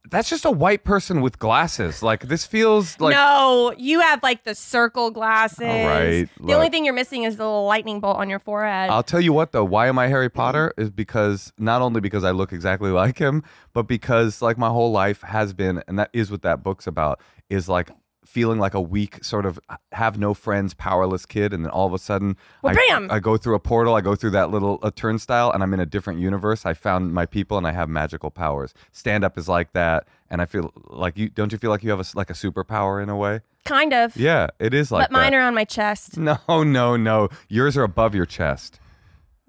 That's 0.08 0.28
just 0.28 0.44
a 0.44 0.50
white 0.52 0.84
person 0.84 1.20
with 1.20 1.38
glasses. 1.40 2.00
Like 2.00 2.28
this 2.28 2.44
feels 2.46 2.98
like 3.00 3.12
no, 3.14 3.74
you 3.76 4.00
have 4.00 4.22
like 4.22 4.44
the 4.44 4.54
circle 4.54 5.10
glasses. 5.10 5.60
All 5.60 5.86
right, 5.86 6.28
The 6.40 6.54
only 6.54 6.68
thing 6.68 6.84
you're 6.84 6.94
missing 6.94 7.24
is 7.24 7.36
the 7.36 7.44
little 7.44 7.66
lightning 7.66 7.98
bolt 7.98 8.16
on 8.16 8.30
your 8.30 8.38
forehead. 8.38 8.90
I'll 8.90 9.02
tell 9.02 9.20
you 9.20 9.32
what 9.32 9.50
though, 9.50 9.64
why 9.64 9.88
am 9.88 9.98
I 9.98 10.06
Harry 10.06 10.28
Potter 10.28 10.72
is 10.76 10.90
because 10.90 11.52
not 11.58 11.82
only 11.82 12.00
because 12.00 12.22
I 12.22 12.30
look 12.30 12.52
exactly 12.52 12.90
like 12.90 13.18
him, 13.18 13.42
but 13.72 13.88
because 13.88 14.42
like 14.42 14.58
my 14.58 14.68
whole 14.68 14.92
life 14.92 15.22
has 15.22 15.52
been 15.52 15.82
and 15.88 15.98
that 15.98 16.10
is 16.12 16.30
what 16.30 16.42
that 16.42 16.62
book's 16.62 16.86
about 16.86 17.20
is 17.50 17.68
like 17.68 17.90
feeling 18.26 18.58
like 18.58 18.74
a 18.74 18.80
weak 18.80 19.22
sort 19.24 19.46
of 19.46 19.58
have 19.92 20.18
no 20.18 20.34
friends 20.34 20.74
powerless 20.74 21.24
kid 21.26 21.52
and 21.52 21.64
then 21.64 21.70
all 21.70 21.86
of 21.86 21.92
a 21.94 21.98
sudden 21.98 22.36
Well, 22.62 22.74
I, 22.76 22.88
bam! 22.90 23.10
I 23.10 23.18
go 23.20 23.36
through 23.36 23.54
a 23.54 23.60
portal 23.60 23.94
I 23.94 24.00
go 24.00 24.14
through 24.14 24.30
that 24.30 24.50
little 24.50 24.78
uh, 24.82 24.90
turnstile 24.94 25.50
and 25.52 25.62
I'm 25.62 25.72
in 25.72 25.80
a 25.80 25.86
different 25.86 26.20
universe 26.20 26.66
I 26.66 26.74
found 26.74 27.14
my 27.14 27.24
people 27.26 27.56
and 27.56 27.66
I 27.66 27.72
have 27.72 27.88
magical 27.88 28.30
powers 28.30 28.74
stand 28.92 29.24
up 29.24 29.38
is 29.38 29.48
like 29.48 29.72
that 29.72 30.06
and 30.28 30.42
I 30.42 30.46
feel 30.46 30.72
like 30.88 31.16
you 31.16 31.28
don't 31.28 31.52
you 31.52 31.58
feel 31.58 31.70
like 31.70 31.82
you 31.82 31.90
have 31.90 32.00
a 32.00 32.04
like 32.14 32.30
a 32.30 32.34
superpower 32.34 33.02
in 33.02 33.08
a 33.08 33.16
way 33.16 33.40
kind 33.64 33.92
of. 33.92 34.16
yeah 34.16 34.48
it 34.58 34.74
is 34.74 34.90
like 34.92 35.04
but 35.04 35.12
mine 35.12 35.32
that. 35.32 35.38
are 35.38 35.42
on 35.42 35.54
my 35.54 35.64
chest. 35.64 36.16
no 36.18 36.36
no 36.48 36.96
no 36.96 37.28
yours 37.48 37.76
are 37.76 37.84
above 37.84 38.14
your 38.14 38.26
chest 38.26 38.80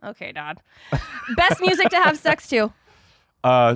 Okay, 0.03 0.31
Dad. 0.31 0.61
Best 1.35 1.59
music 1.59 1.89
to 1.89 1.97
have 1.97 2.19
sex 2.19 2.47
to. 2.49 2.71
uh, 3.43 3.75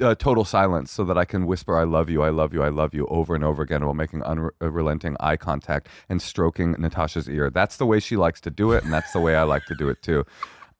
uh, 0.00 0.14
total 0.14 0.44
silence 0.44 0.90
so 0.90 1.04
that 1.04 1.18
I 1.18 1.24
can 1.24 1.46
whisper 1.46 1.76
"I 1.76 1.84
love 1.84 2.08
you, 2.08 2.22
I 2.22 2.30
love 2.30 2.52
you, 2.54 2.62
I 2.62 2.68
love 2.68 2.94
you" 2.94 3.06
over 3.06 3.34
and 3.34 3.44
over 3.44 3.62
again 3.62 3.84
while 3.84 3.94
making 3.94 4.22
unrelenting 4.22 5.16
eye 5.20 5.36
contact 5.36 5.88
and 6.08 6.20
stroking 6.20 6.72
Natasha's 6.78 7.28
ear. 7.28 7.50
That's 7.50 7.76
the 7.76 7.86
way 7.86 8.00
she 8.00 8.16
likes 8.16 8.40
to 8.42 8.50
do 8.50 8.72
it, 8.72 8.84
and 8.84 8.92
that's 8.92 9.12
the 9.12 9.20
way 9.20 9.36
I 9.36 9.42
like 9.42 9.64
to 9.66 9.74
do 9.74 9.88
it 9.88 10.02
too. 10.02 10.24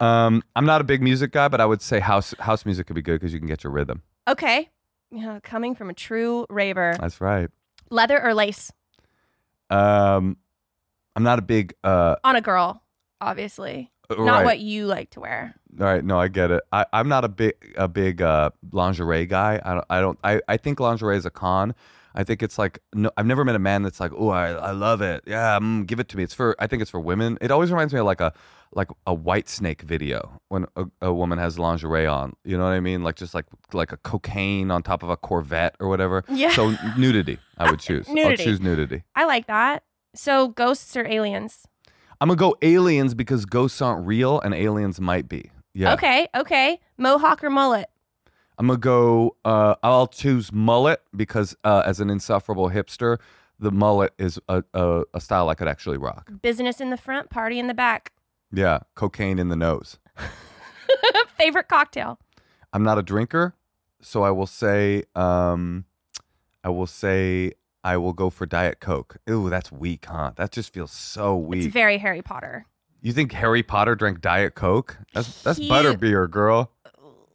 Um, 0.00 0.42
I'm 0.56 0.64
not 0.64 0.80
a 0.80 0.84
big 0.84 1.02
music 1.02 1.30
guy, 1.32 1.48
but 1.48 1.60
I 1.60 1.66
would 1.66 1.82
say 1.82 2.00
house 2.00 2.34
house 2.40 2.64
music 2.64 2.86
could 2.86 2.96
be 2.96 3.02
good 3.02 3.20
because 3.20 3.32
you 3.32 3.38
can 3.38 3.48
get 3.48 3.62
your 3.62 3.72
rhythm. 3.72 4.02
Okay. 4.26 4.70
Yeah, 5.10 5.40
coming 5.42 5.74
from 5.74 5.90
a 5.90 5.94
true 5.94 6.46
raver. 6.48 6.96
That's 6.98 7.20
right. 7.20 7.50
Leather 7.90 8.20
or 8.22 8.32
lace? 8.32 8.72
Um, 9.68 10.38
I'm 11.14 11.22
not 11.22 11.38
a 11.38 11.42
big 11.42 11.74
uh, 11.84 12.16
On 12.24 12.34
a 12.34 12.40
girl, 12.40 12.82
obviously. 13.20 13.90
Not 14.10 14.44
what 14.44 14.58
you 14.58 14.86
like 14.86 15.10
to 15.10 15.20
wear. 15.20 15.54
All 15.80 15.86
right, 15.86 16.04
no, 16.04 16.20
I 16.20 16.28
get 16.28 16.50
it. 16.50 16.62
I, 16.72 16.84
I'm 16.92 17.08
not 17.08 17.24
a 17.24 17.28
big 17.28 17.54
a 17.76 17.88
big 17.88 18.20
uh, 18.20 18.50
lingerie 18.72 19.26
guy. 19.26 19.60
I 19.64 19.74
don't. 19.74 19.86
I 19.88 20.00
don't. 20.00 20.18
I, 20.22 20.40
I 20.48 20.56
think 20.56 20.80
lingerie 20.80 21.16
is 21.16 21.24
a 21.24 21.30
con. 21.30 21.74
I 22.14 22.24
think 22.24 22.42
it's 22.42 22.58
like 22.58 22.78
no. 22.94 23.10
I've 23.16 23.26
never 23.26 23.44
met 23.44 23.54
a 23.54 23.58
man 23.58 23.82
that's 23.82 23.98
like, 23.98 24.12
oh, 24.14 24.28
I, 24.28 24.50
I 24.50 24.70
love 24.72 25.00
it. 25.00 25.24
Yeah, 25.26 25.58
mm, 25.58 25.86
give 25.86 25.98
it 25.98 26.08
to 26.10 26.16
me. 26.16 26.24
It's 26.24 26.34
for. 26.34 26.54
I 26.58 26.66
think 26.66 26.82
it's 26.82 26.90
for 26.90 27.00
women. 27.00 27.38
It 27.40 27.50
always 27.50 27.70
reminds 27.70 27.94
me 27.94 28.00
of 28.00 28.06
like 28.06 28.20
a 28.20 28.34
like 28.74 28.88
a 29.06 29.16
Whitesnake 29.16 29.82
video 29.82 30.40
when 30.48 30.66
a, 30.76 30.84
a 31.00 31.12
woman 31.12 31.38
has 31.38 31.58
lingerie 31.58 32.06
on. 32.06 32.34
You 32.44 32.58
know 32.58 32.64
what 32.64 32.72
I 32.72 32.80
mean? 32.80 33.02
Like 33.02 33.16
just 33.16 33.34
like 33.34 33.46
like 33.72 33.92
a 33.92 33.96
cocaine 33.96 34.70
on 34.70 34.82
top 34.82 35.02
of 35.02 35.08
a 35.08 35.16
Corvette 35.16 35.74
or 35.80 35.88
whatever. 35.88 36.24
Yeah. 36.28 36.50
So 36.50 36.74
nudity, 36.98 37.38
I 37.56 37.70
would 37.70 37.80
choose. 37.88 38.08
Nudity. 38.08 38.42
I'll 38.42 38.46
choose 38.46 38.60
nudity. 38.60 39.04
I 39.14 39.24
like 39.24 39.46
that. 39.46 39.84
So 40.14 40.48
ghosts 40.48 40.94
or 40.96 41.06
aliens? 41.06 41.66
I'm 42.20 42.28
gonna 42.28 42.36
go 42.38 42.56
aliens 42.62 43.14
because 43.14 43.46
ghosts 43.46 43.80
aren't 43.80 44.06
real 44.06 44.38
and 44.40 44.54
aliens 44.54 45.00
might 45.00 45.28
be. 45.28 45.50
Yeah. 45.74 45.94
Okay, 45.94 46.28
okay. 46.34 46.80
Mohawk 46.98 47.42
or 47.42 47.50
mullet? 47.50 47.88
I'm 48.58 48.66
gonna 48.66 48.78
go. 48.78 49.36
Uh, 49.44 49.74
I'll 49.82 50.06
choose 50.06 50.52
mullet 50.52 51.02
because 51.16 51.56
uh, 51.64 51.82
as 51.86 52.00
an 52.00 52.10
insufferable 52.10 52.70
hipster, 52.70 53.18
the 53.58 53.70
mullet 53.70 54.12
is 54.18 54.38
a, 54.48 54.62
a, 54.74 55.04
a 55.14 55.20
style 55.20 55.48
I 55.48 55.54
could 55.54 55.68
actually 55.68 55.96
rock. 55.96 56.30
Business 56.42 56.80
in 56.80 56.90
the 56.90 56.96
front, 56.96 57.30
party 57.30 57.58
in 57.58 57.66
the 57.66 57.74
back. 57.74 58.12
Yeah, 58.52 58.80
cocaine 58.94 59.38
in 59.38 59.48
the 59.48 59.56
nose. 59.56 59.98
Favorite 61.38 61.68
cocktail? 61.68 62.18
I'm 62.72 62.82
not 62.82 62.98
a 62.98 63.02
drinker, 63.02 63.54
so 64.00 64.22
I 64.22 64.30
will 64.30 64.46
say. 64.46 65.04
Um, 65.14 65.86
I 66.64 66.68
will 66.68 66.86
say 66.86 67.52
I 67.82 67.96
will 67.96 68.12
go 68.12 68.30
for 68.30 68.46
Diet 68.46 68.78
Coke. 68.80 69.16
Ooh, 69.28 69.50
that's 69.50 69.72
weak, 69.72 70.06
huh? 70.06 70.32
That 70.36 70.52
just 70.52 70.72
feels 70.72 70.92
so 70.92 71.36
weak. 71.36 71.64
It's 71.64 71.72
very 71.72 71.98
Harry 71.98 72.22
Potter. 72.22 72.66
You 73.02 73.12
think 73.12 73.32
Harry 73.32 73.62
Potter 73.62 73.94
drank 73.94 74.20
Diet 74.20 74.54
Coke? 74.54 74.96
That's 75.12 75.42
that's 75.42 75.58
He- 75.58 75.68
butterbeer, 75.68 76.30
girl. 76.30 76.70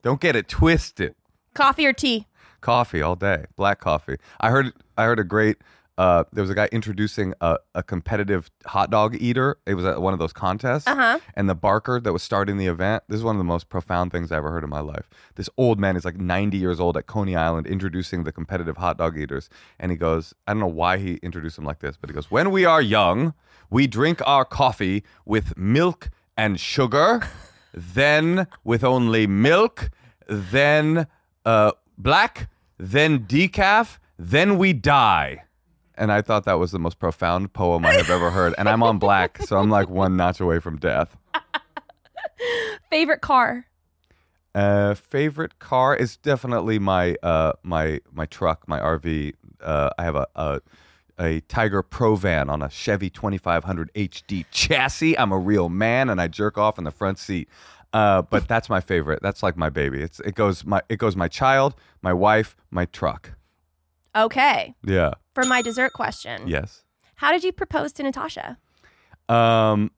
Don't 0.01 0.21
get 0.21 0.35
it 0.35 0.47
twisted. 0.47 1.15
Coffee 1.53 1.85
or 1.85 1.93
tea? 1.93 2.27
coffee 2.59 3.03
all 3.03 3.15
day 3.15 3.45
black 3.55 3.79
coffee 3.79 4.17
i 4.41 4.49
heard 4.49 4.73
i 4.97 5.03
heard 5.03 5.19
a 5.19 5.23
great 5.23 5.57
uh, 5.97 6.23
there 6.31 6.43
was 6.43 6.49
a 6.51 6.55
guy 6.55 6.69
introducing 6.71 7.33
a, 7.41 7.57
a 7.73 7.81
competitive 7.81 8.49
hot 8.65 8.89
dog 8.91 9.15
eater 9.19 9.57
it 9.65 9.73
was 9.73 9.83
at 9.85 10.01
one 10.01 10.13
of 10.13 10.19
those 10.19 10.33
contests 10.33 10.85
Uh-huh. 10.87 11.17
and 11.35 11.49
the 11.49 11.55
barker 11.55 11.99
that 11.99 12.13
was 12.13 12.21
starting 12.21 12.57
the 12.57 12.67
event 12.67 13.03
this 13.07 13.17
is 13.17 13.23
one 13.23 13.35
of 13.35 13.39
the 13.39 13.43
most 13.43 13.69
profound 13.69 14.11
things 14.11 14.31
i 14.31 14.37
ever 14.37 14.51
heard 14.51 14.63
in 14.63 14.69
my 14.69 14.79
life 14.79 15.09
this 15.35 15.49
old 15.57 15.79
man 15.79 15.95
is 15.95 16.05
like 16.05 16.17
90 16.17 16.57
years 16.57 16.79
old 16.79 16.97
at 16.97 17.07
coney 17.07 17.35
island 17.35 17.65
introducing 17.67 18.23
the 18.23 18.31
competitive 18.31 18.77
hot 18.77 18.97
dog 18.97 19.17
eaters 19.17 19.49
and 19.79 19.91
he 19.91 19.97
goes 19.97 20.33
i 20.47 20.53
don't 20.53 20.59
know 20.59 20.67
why 20.67 20.97
he 20.97 21.15
introduced 21.23 21.55
them 21.55 21.65
like 21.65 21.79
this 21.79 21.97
but 21.97 22.09
he 22.09 22.13
goes 22.13 22.29
when 22.29 22.51
we 22.51 22.63
are 22.65 22.81
young 22.81 23.33
we 23.69 23.87
drink 23.87 24.21
our 24.25 24.45
coffee 24.45 25.03
with 25.25 25.57
milk 25.57 26.09
and 26.37 26.59
sugar 26.59 27.21
then 27.73 28.47
with 28.63 28.83
only 28.83 29.25
milk 29.27 29.89
then 30.27 31.07
uh, 31.45 31.71
black, 31.97 32.49
then 32.77 33.19
decaf, 33.19 33.97
then 34.19 34.57
we 34.57 34.73
die. 34.73 35.43
And 35.97 36.11
I 36.11 36.21
thought 36.21 36.45
that 36.45 36.59
was 36.59 36.71
the 36.71 36.79
most 36.79 36.99
profound 36.99 37.53
poem 37.53 37.85
I 37.85 37.93
have 37.93 38.09
ever 38.09 38.29
heard. 38.29 38.53
And 38.57 38.69
I'm 38.69 38.83
on 38.83 38.99
black, 38.99 39.41
so 39.41 39.57
I'm 39.57 39.69
like 39.69 39.89
one 39.89 40.15
notch 40.15 40.39
away 40.39 40.59
from 40.59 40.77
death. 40.77 41.17
Favorite 42.89 43.21
car? 43.21 43.65
Uh, 44.55 44.95
favorite 44.95 45.59
car 45.59 45.95
is 45.95 46.17
definitely 46.17 46.79
my 46.79 47.15
uh 47.21 47.53
my 47.61 47.99
my 48.11 48.25
truck, 48.25 48.67
my 48.67 48.79
RV. 48.79 49.33
Uh, 49.61 49.89
I 49.99 50.03
have 50.03 50.15
a, 50.15 50.27
a 50.35 50.61
a 51.19 51.41
Tiger 51.41 51.83
Pro 51.83 52.15
van 52.15 52.49
on 52.49 52.63
a 52.63 52.69
Chevy 52.69 53.09
2500 53.09 53.93
HD 53.93 54.45
chassis. 54.51 55.17
I'm 55.17 55.31
a 55.31 55.37
real 55.37 55.69
man, 55.69 56.09
and 56.09 56.19
I 56.19 56.27
jerk 56.27 56.57
off 56.57 56.77
in 56.79 56.85
the 56.85 56.91
front 56.91 57.19
seat. 57.19 57.49
Uh, 57.93 58.21
but 58.23 58.47
that's 58.47 58.69
my 58.69 58.81
favorite. 58.81 59.19
That's 59.21 59.43
like 59.43 59.57
my 59.57 59.69
baby. 59.69 60.01
It's 60.01 60.19
it 60.21 60.35
goes 60.35 60.65
my 60.65 60.81
it 60.89 60.97
goes 60.97 61.15
my 61.15 61.27
child, 61.27 61.75
my 62.01 62.13
wife, 62.13 62.55
my 62.71 62.85
truck. 62.85 63.33
Okay. 64.15 64.73
Yeah. 64.83 65.11
For 65.37 65.45
my 65.45 65.61
dessert 65.61 65.93
question. 65.93 66.47
Yes. 66.47 66.81
How 67.13 67.31
did 67.31 67.43
you 67.43 67.51
propose 67.51 67.93
to 67.93 68.01
Natasha? 68.01 68.57
Um, 69.29 69.91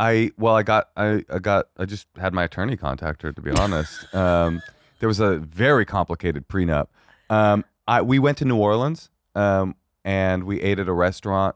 I 0.00 0.32
well, 0.36 0.56
I 0.56 0.64
got 0.64 0.88
I, 0.96 1.24
I 1.30 1.38
got 1.38 1.66
I 1.78 1.84
just 1.84 2.08
had 2.16 2.34
my 2.34 2.42
attorney 2.42 2.76
contact 2.76 3.22
her. 3.22 3.32
To 3.32 3.40
be 3.40 3.52
honest, 3.52 4.12
um, 4.16 4.60
there 4.98 5.08
was 5.08 5.20
a 5.20 5.38
very 5.38 5.84
complicated 5.84 6.48
prenup. 6.48 6.88
Um, 7.30 7.64
I 7.86 8.02
we 8.02 8.18
went 8.18 8.36
to 8.38 8.44
New 8.44 8.56
Orleans, 8.56 9.10
um, 9.36 9.76
and 10.04 10.42
we 10.42 10.60
ate 10.60 10.80
at 10.80 10.88
a 10.88 10.92
restaurant 10.92 11.54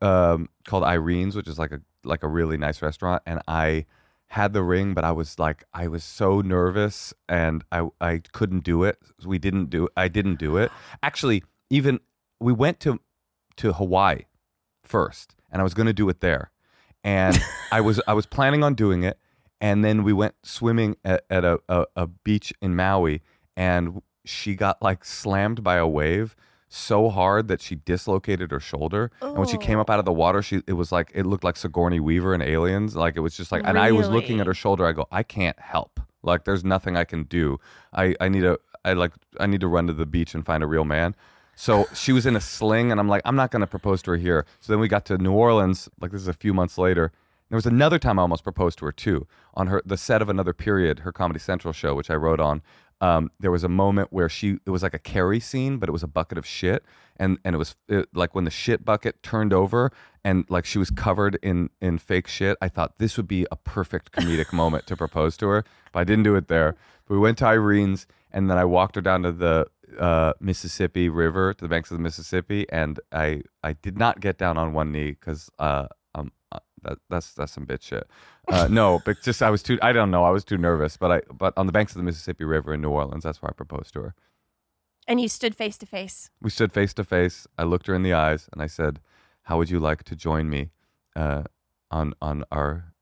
um 0.00 0.48
called 0.64 0.84
Irene's, 0.84 1.34
which 1.34 1.48
is 1.48 1.58
like 1.58 1.72
a 1.72 1.80
like 2.04 2.22
a 2.22 2.28
really 2.28 2.56
nice 2.56 2.80
restaurant, 2.82 3.20
and 3.26 3.40
I 3.48 3.86
had 4.28 4.52
the 4.52 4.62
ring, 4.62 4.94
but 4.94 5.02
I 5.02 5.10
was 5.10 5.40
like 5.40 5.64
I 5.74 5.88
was 5.88 6.04
so 6.04 6.40
nervous 6.40 7.12
and 7.28 7.64
I 7.72 7.88
I 8.00 8.22
couldn't 8.30 8.62
do 8.62 8.84
it. 8.84 8.96
We 9.24 9.40
didn't 9.40 9.70
do 9.70 9.88
I 9.96 10.06
didn't 10.06 10.36
do 10.36 10.56
it. 10.56 10.70
Actually, 11.02 11.42
even 11.68 11.98
we 12.40 12.52
went 12.52 12.80
to 12.80 13.00
to 13.56 13.72
Hawaii 13.72 14.24
first, 14.82 15.34
and 15.50 15.60
I 15.60 15.62
was 15.62 15.74
going 15.74 15.86
to 15.86 15.92
do 15.92 16.08
it 16.08 16.20
there, 16.20 16.50
and 17.04 17.40
I 17.72 17.80
was 17.80 18.00
I 18.06 18.14
was 18.14 18.26
planning 18.26 18.64
on 18.64 18.74
doing 18.74 19.02
it, 19.02 19.18
and 19.60 19.84
then 19.84 20.02
we 20.02 20.12
went 20.12 20.34
swimming 20.42 20.96
at, 21.04 21.24
at 21.30 21.44
a, 21.44 21.60
a 21.68 21.86
a 21.96 22.06
beach 22.06 22.52
in 22.60 22.74
Maui, 22.74 23.22
and 23.56 24.02
she 24.24 24.54
got 24.54 24.80
like 24.82 25.04
slammed 25.04 25.62
by 25.62 25.76
a 25.76 25.86
wave 25.86 26.36
so 26.72 27.10
hard 27.10 27.48
that 27.48 27.60
she 27.60 27.74
dislocated 27.74 28.52
her 28.52 28.60
shoulder 28.60 29.10
and 29.20 29.36
when 29.36 29.48
she 29.48 29.58
came 29.58 29.80
up 29.80 29.90
out 29.90 29.98
of 29.98 30.04
the 30.04 30.12
oh. 30.12 30.14
water 30.14 30.40
she 30.40 30.62
it 30.68 30.74
was 30.74 30.92
like 30.92 31.10
it 31.12 31.26
looked 31.26 31.42
like 31.42 31.56
Sigourney 31.56 31.98
Weaver 31.98 32.32
and 32.32 32.44
aliens 32.44 32.94
like 32.94 33.16
it 33.16 33.20
was 33.20 33.36
just 33.36 33.50
like 33.50 33.62
and 33.66 33.76
I 33.76 33.90
was 33.90 34.08
looking 34.08 34.38
at 34.38 34.46
her 34.46 34.54
shoulder 34.54 34.86
I 34.86 34.92
go 34.92 35.06
I 35.10 35.24
can't 35.24 35.58
help. 35.58 36.00
Like 36.22 36.44
there's 36.44 36.64
nothing 36.64 36.96
I 36.96 37.04
can 37.04 37.24
do. 37.24 37.58
I 37.92 38.14
I 38.20 38.28
need 38.28 38.44
a 38.44 38.56
I 38.84 38.92
like 38.92 39.12
I 39.40 39.46
need 39.46 39.60
to 39.62 39.66
run 39.66 39.88
to 39.88 39.92
the 39.92 40.06
beach 40.06 40.32
and 40.32 40.46
find 40.46 40.62
a 40.62 40.66
real 40.66 40.84
man 40.84 41.16
so 41.60 41.86
she 41.92 42.10
was 42.10 42.24
in 42.24 42.36
a 42.36 42.40
sling, 42.40 42.90
and 42.90 42.98
I'm 42.98 43.06
like, 43.06 43.20
I'm 43.26 43.36
not 43.36 43.50
going 43.50 43.60
to 43.60 43.66
propose 43.66 44.00
to 44.04 44.12
her 44.12 44.16
here. 44.16 44.46
So 44.60 44.72
then 44.72 44.80
we 44.80 44.88
got 44.88 45.04
to 45.04 45.18
New 45.18 45.32
Orleans, 45.32 45.90
like 46.00 46.10
this 46.10 46.22
is 46.22 46.26
a 46.26 46.32
few 46.32 46.54
months 46.54 46.78
later. 46.78 47.12
There 47.50 47.56
was 47.56 47.66
another 47.66 47.98
time 47.98 48.18
I 48.18 48.22
almost 48.22 48.44
proposed 48.44 48.78
to 48.78 48.86
her 48.86 48.92
too, 48.92 49.26
on 49.52 49.66
her 49.66 49.82
the 49.84 49.98
set 49.98 50.22
of 50.22 50.30
another 50.30 50.54
period, 50.54 51.00
her 51.00 51.12
Comedy 51.12 51.38
Central 51.38 51.74
show, 51.74 51.94
which 51.94 52.08
I 52.08 52.14
wrote 52.14 52.40
on. 52.40 52.62
Um, 53.00 53.30
there 53.40 53.50
was 53.50 53.64
a 53.64 53.68
moment 53.68 54.08
where 54.10 54.28
she 54.28 54.58
it 54.66 54.70
was 54.70 54.82
like 54.82 54.94
a 54.94 54.98
Carrie 54.98 55.40
scene, 55.40 55.78
but 55.78 55.88
it 55.88 55.92
was 55.92 56.02
a 56.02 56.08
bucket 56.08 56.38
of 56.38 56.46
shit, 56.46 56.84
and 57.16 57.38
and 57.44 57.54
it 57.54 57.58
was 57.58 57.76
it, 57.88 58.08
like 58.14 58.34
when 58.34 58.44
the 58.44 58.50
shit 58.50 58.84
bucket 58.84 59.22
turned 59.22 59.52
over 59.52 59.90
and 60.24 60.44
like 60.48 60.64
she 60.64 60.78
was 60.78 60.90
covered 60.90 61.38
in 61.42 61.70
in 61.80 61.98
fake 61.98 62.28
shit. 62.28 62.56
I 62.60 62.68
thought 62.68 62.98
this 62.98 63.16
would 63.16 63.28
be 63.28 63.46
a 63.50 63.56
perfect 63.56 64.12
comedic 64.12 64.52
moment 64.62 64.86
to 64.88 64.96
propose 64.96 65.36
to 65.38 65.48
her, 65.48 65.64
but 65.92 66.00
I 66.00 66.04
didn't 66.04 66.24
do 66.24 66.36
it 66.36 66.48
there. 66.48 66.76
But 67.06 67.14
we 67.14 67.20
went 67.20 67.38
to 67.38 67.46
Irene's, 67.46 68.06
and 68.32 68.50
then 68.50 68.58
I 68.58 68.64
walked 68.64 68.96
her 68.96 69.00
down 69.00 69.22
to 69.22 69.32
the 69.32 69.66
uh, 69.98 70.34
Mississippi 70.40 71.08
River 71.08 71.54
to 71.54 71.64
the 71.64 71.68
banks 71.68 71.90
of 71.90 71.96
the 71.96 72.02
Mississippi, 72.02 72.66
and 72.70 73.00
I 73.12 73.42
I 73.62 73.74
did 73.74 73.98
not 73.98 74.20
get 74.20 74.38
down 74.38 74.58
on 74.58 74.72
one 74.72 74.92
knee 74.92 75.12
because 75.12 75.50
uh, 75.58 75.86
that, 76.82 76.98
that's 77.08 77.32
that's 77.34 77.52
some 77.52 77.66
bitch 77.66 77.82
shit. 77.82 78.08
Uh, 78.48 78.68
no, 78.70 79.00
but 79.04 79.22
just 79.22 79.42
I 79.42 79.50
was 79.50 79.62
too 79.62 79.78
I 79.82 79.92
don't 79.92 80.10
know 80.10 80.24
I 80.24 80.30
was 80.30 80.44
too 80.44 80.58
nervous, 80.58 80.96
but 80.96 81.10
I 81.10 81.20
but 81.32 81.52
on 81.56 81.66
the 81.66 81.72
banks 81.72 81.92
of 81.92 81.98
the 81.98 82.02
Mississippi 82.02 82.44
River 82.44 82.74
in 82.74 82.80
New 82.80 82.90
Orleans, 82.90 83.24
that's 83.24 83.42
where 83.42 83.50
I 83.50 83.52
proposed 83.52 83.92
to 83.94 84.00
her. 84.00 84.14
And 85.06 85.20
you 85.20 85.28
stood 85.28 85.56
face 85.56 85.76
to 85.78 85.86
face. 85.86 86.30
We 86.40 86.50
stood 86.50 86.72
face 86.72 86.94
to 86.94 87.04
face. 87.04 87.46
I 87.58 87.64
looked 87.64 87.86
her 87.86 87.94
in 87.94 88.02
the 88.02 88.12
eyes 88.12 88.48
and 88.52 88.62
I 88.62 88.66
said, 88.66 89.00
"How 89.42 89.58
would 89.58 89.70
you 89.70 89.80
like 89.80 90.04
to 90.04 90.16
join 90.16 90.48
me 90.48 90.70
uh, 91.16 91.44
on 91.90 92.14
on 92.20 92.44
our 92.50 92.92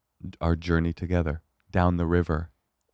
our 0.41 0.57
journey 0.57 0.93
together 0.93 1.43
down 1.71 1.97
the 1.97 2.07
river?" 2.07 2.51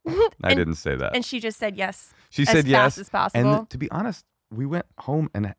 I 0.42 0.54
didn't 0.54 0.74
say 0.74 0.96
that. 0.96 1.14
And 1.14 1.24
she 1.24 1.40
just 1.40 1.58
said 1.58 1.76
yes. 1.76 2.12
She 2.30 2.42
as 2.42 2.48
said 2.48 2.64
fast 2.64 2.68
yes. 2.68 2.98
as 2.98 3.08
possible. 3.08 3.54
And 3.54 3.70
to 3.70 3.78
be 3.78 3.90
honest, 3.90 4.26
we 4.50 4.66
went 4.66 4.86
home 4.98 5.30
and 5.34 5.54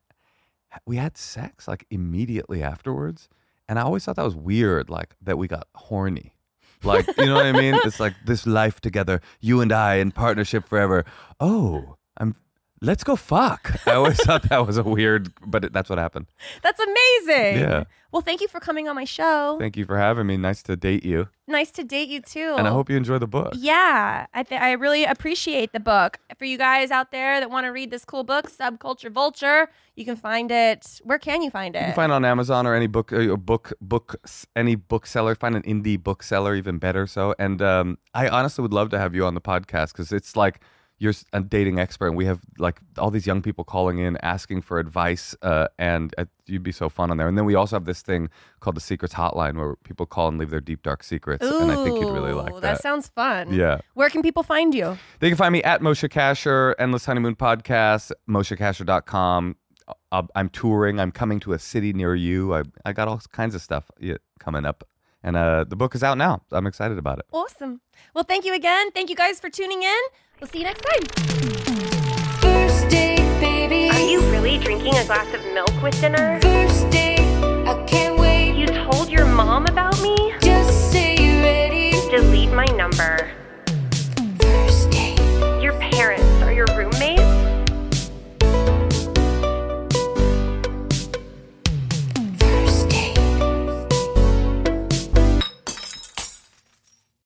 we 0.86 0.97
had 0.97 1.17
sex 1.17 1.67
like 1.67 1.86
immediately 1.89 2.61
afterwards. 2.61 3.30
And 3.68 3.80
I 3.80 3.82
always 3.82 4.05
thought 4.05 4.16
that 4.18 4.26
was 4.26 4.36
weird, 4.36 4.89
like 4.89 5.16
that 5.22 5.38
we 5.38 5.47
got 5.47 5.68
horny. 5.76 6.36
Like, 6.84 7.07
you 7.18 7.26
know 7.26 7.36
what 7.36 7.47
I 7.47 7.51
mean? 7.51 7.80
It's 7.84 7.99
like 7.99 8.13
this 8.26 8.45
life 8.45 8.80
together, 8.80 9.22
you 9.39 9.61
and 9.61 9.72
I 9.72 9.95
in 9.95 10.11
partnership 10.11 10.68
forever. 10.68 11.03
Oh, 11.39 11.95
I'm 12.18 12.36
let's 12.86 13.03
go 13.03 13.15
fuck. 13.15 13.75
I 13.88 13.93
always 13.93 14.17
thought 14.17 14.43
that 14.49 14.65
was 14.65 14.77
a 14.77 14.83
weird, 14.83 15.33
but 15.45 15.65
it, 15.65 15.73
that's 15.73 15.89
what 15.89 15.97
happened. 15.99 16.27
That's 16.61 16.79
amazing. 16.79 17.59
Yeah. 17.59 17.83
Well, 18.11 18.21
thank 18.21 18.39
you 18.39 18.47
for 18.47 18.61
coming 18.61 18.88
on 18.88 18.95
my 18.95 19.03
show. 19.03 19.57
Thank 19.59 19.75
you 19.75 19.86
for 19.86 19.97
having 19.97 20.25
me. 20.27 20.38
Nice 20.38 20.63
to 20.63 20.77
date 20.77 21.03
you. 21.03 21.27
nice 21.47 21.69
to 21.71 21.83
date 21.83 22.07
you 22.07 22.21
too. 22.21 22.55
And 22.57 22.65
I 22.65 22.71
hope 22.71 22.89
you 22.89 22.95
enjoy 22.95 23.17
the 23.17 23.27
book. 23.27 23.53
Yeah, 23.57 24.27
I 24.33 24.43
th- 24.43 24.61
I 24.61 24.71
really 24.73 25.03
appreciate 25.03 25.73
the 25.73 25.81
book. 25.81 26.19
For 26.38 26.45
you 26.45 26.57
guys 26.57 26.91
out 26.91 27.11
there 27.11 27.41
that 27.41 27.49
want 27.49 27.65
to 27.65 27.69
read 27.71 27.91
this 27.91 28.05
cool 28.05 28.23
book, 28.23 28.49
Subculture 28.49 29.11
Vulture, 29.11 29.69
you 29.95 30.05
can 30.05 30.15
find 30.15 30.49
it. 30.49 31.01
Where 31.03 31.19
can 31.19 31.41
you 31.41 31.49
find 31.49 31.75
it? 31.75 31.79
You 31.79 31.86
can 31.88 31.95
find 31.95 32.11
it 32.11 32.15
on 32.15 32.23
Amazon 32.23 32.65
or 32.65 32.73
any 32.73 32.88
book, 32.88 33.11
uh, 33.11 33.36
book, 33.36 33.73
book, 33.81 34.15
any 34.55 34.75
bookseller. 34.75 35.36
Find 35.36 35.55
an 35.55 35.63
indie 35.63 36.01
bookseller, 36.01 36.55
even 36.55 36.77
better. 36.77 37.07
So, 37.07 37.36
and 37.38 37.61
um, 37.61 37.97
I 38.13 38.29
honestly 38.29 38.61
would 38.61 38.73
love 38.73 38.89
to 38.91 38.99
have 38.99 39.13
you 39.13 39.25
on 39.25 39.33
the 39.33 39.41
podcast 39.41 39.91
because 39.91 40.13
it's 40.13 40.38
like 40.38 40.61
you're 41.05 41.13
a 41.31 41.39
dating 41.41 41.79
expert, 41.79 42.07
and 42.07 42.17
we 42.17 42.25
have 42.25 42.41
like 42.59 42.81
all 42.97 43.09
these 43.11 43.25
young 43.25 43.41
people 43.41 43.63
calling 43.63 43.99
in 43.99 44.17
asking 44.21 44.61
for 44.61 44.79
advice, 44.79 45.35
uh, 45.41 45.67
and 45.79 46.13
uh, 46.17 46.25
you'd 46.45 46.63
be 46.63 46.71
so 46.73 46.89
fun 46.89 47.11
on 47.11 47.17
there. 47.17 47.27
And 47.29 47.37
then 47.37 47.45
we 47.45 47.55
also 47.55 47.77
have 47.77 47.85
this 47.85 48.01
thing 48.01 48.29
called 48.59 48.75
the 48.75 48.81
Secrets 48.81 49.13
Hotline 49.13 49.55
where 49.55 49.75
people 49.77 50.05
call 50.05 50.27
and 50.27 50.37
leave 50.37 50.49
their 50.49 50.59
deep 50.59 50.83
dark 50.83 51.03
secrets, 51.03 51.45
and 51.45 51.71
I 51.71 51.75
think 51.83 51.99
you'd 52.01 52.11
really 52.11 52.31
Ooh, 52.31 52.41
like 52.41 52.53
That 52.55 52.61
that. 52.61 52.81
sounds 52.81 53.07
fun. 53.07 53.53
Yeah. 53.53 53.79
Where 53.93 54.09
can 54.09 54.21
people 54.21 54.43
find 54.43 54.75
you? 54.75 54.97
They 55.19 55.29
can 55.29 55.37
find 55.37 55.53
me 55.53 55.63
at 55.63 55.81
Moshe 55.81 56.09
Kasher, 56.09 56.75
Endless 56.77 57.05
Honeymoon 57.05 57.35
Podcast, 57.35 58.11
MosheKasher.com. 58.29 59.55
Uh, 60.11 60.23
I'm 60.35 60.49
touring. 60.49 60.99
I'm 60.99 61.11
coming 61.11 61.39
to 61.41 61.53
a 61.53 61.59
city 61.59 61.93
near 61.93 62.15
you. 62.15 62.55
I, 62.55 62.63
I 62.85 62.93
got 62.93 63.07
all 63.07 63.21
kinds 63.31 63.53
of 63.55 63.61
stuff 63.61 63.89
coming 64.39 64.65
up. 64.65 64.83
And 65.26 65.36
uh, 65.36 65.65
the 65.67 65.76
book 65.76 65.95
is 65.95 66.03
out 66.03 66.19
now. 66.19 66.43
I'm 66.51 66.67
excited 66.67 66.99
about 66.99 67.17
it. 67.17 67.26
Awesome. 67.34 67.82
Well, 68.13 68.23
thank 68.23 68.45
you 68.45 68.53
again. 68.53 68.91
Thank 68.91 69.09
you 69.09 69.15
guys 69.15 69.39
for 69.39 69.49
tuning 69.49 69.82
in. 69.82 70.01
We'll 70.39 70.47
see 70.47 70.59
you 70.59 70.65
next 70.65 70.82
time. 70.82 71.01
First 72.41 72.89
date, 72.89 73.26
baby. 73.39 73.89
Are 73.89 74.07
you 74.07 74.21
really 74.30 74.59
drinking 74.59 74.95
a 74.95 75.03
glass 75.05 75.34
of 75.34 75.43
milk 75.51 75.73
with 75.82 75.99
dinner? 75.99 76.39
First 76.41 76.91
date, 76.91 77.26
I 77.65 77.84
can't 77.88 78.19
wait. 78.19 78.53
You 78.55 78.67
told 78.67 79.09
your 79.09 79.26
mom 79.26 79.65
about 79.65 79.99
me? 79.99 80.15
Just 80.41 80.91
say 80.91 81.15
you're 81.15 81.41
ready. 81.41 81.89
Delete 82.11 82.51
my 82.51 82.65
number. 82.78 83.24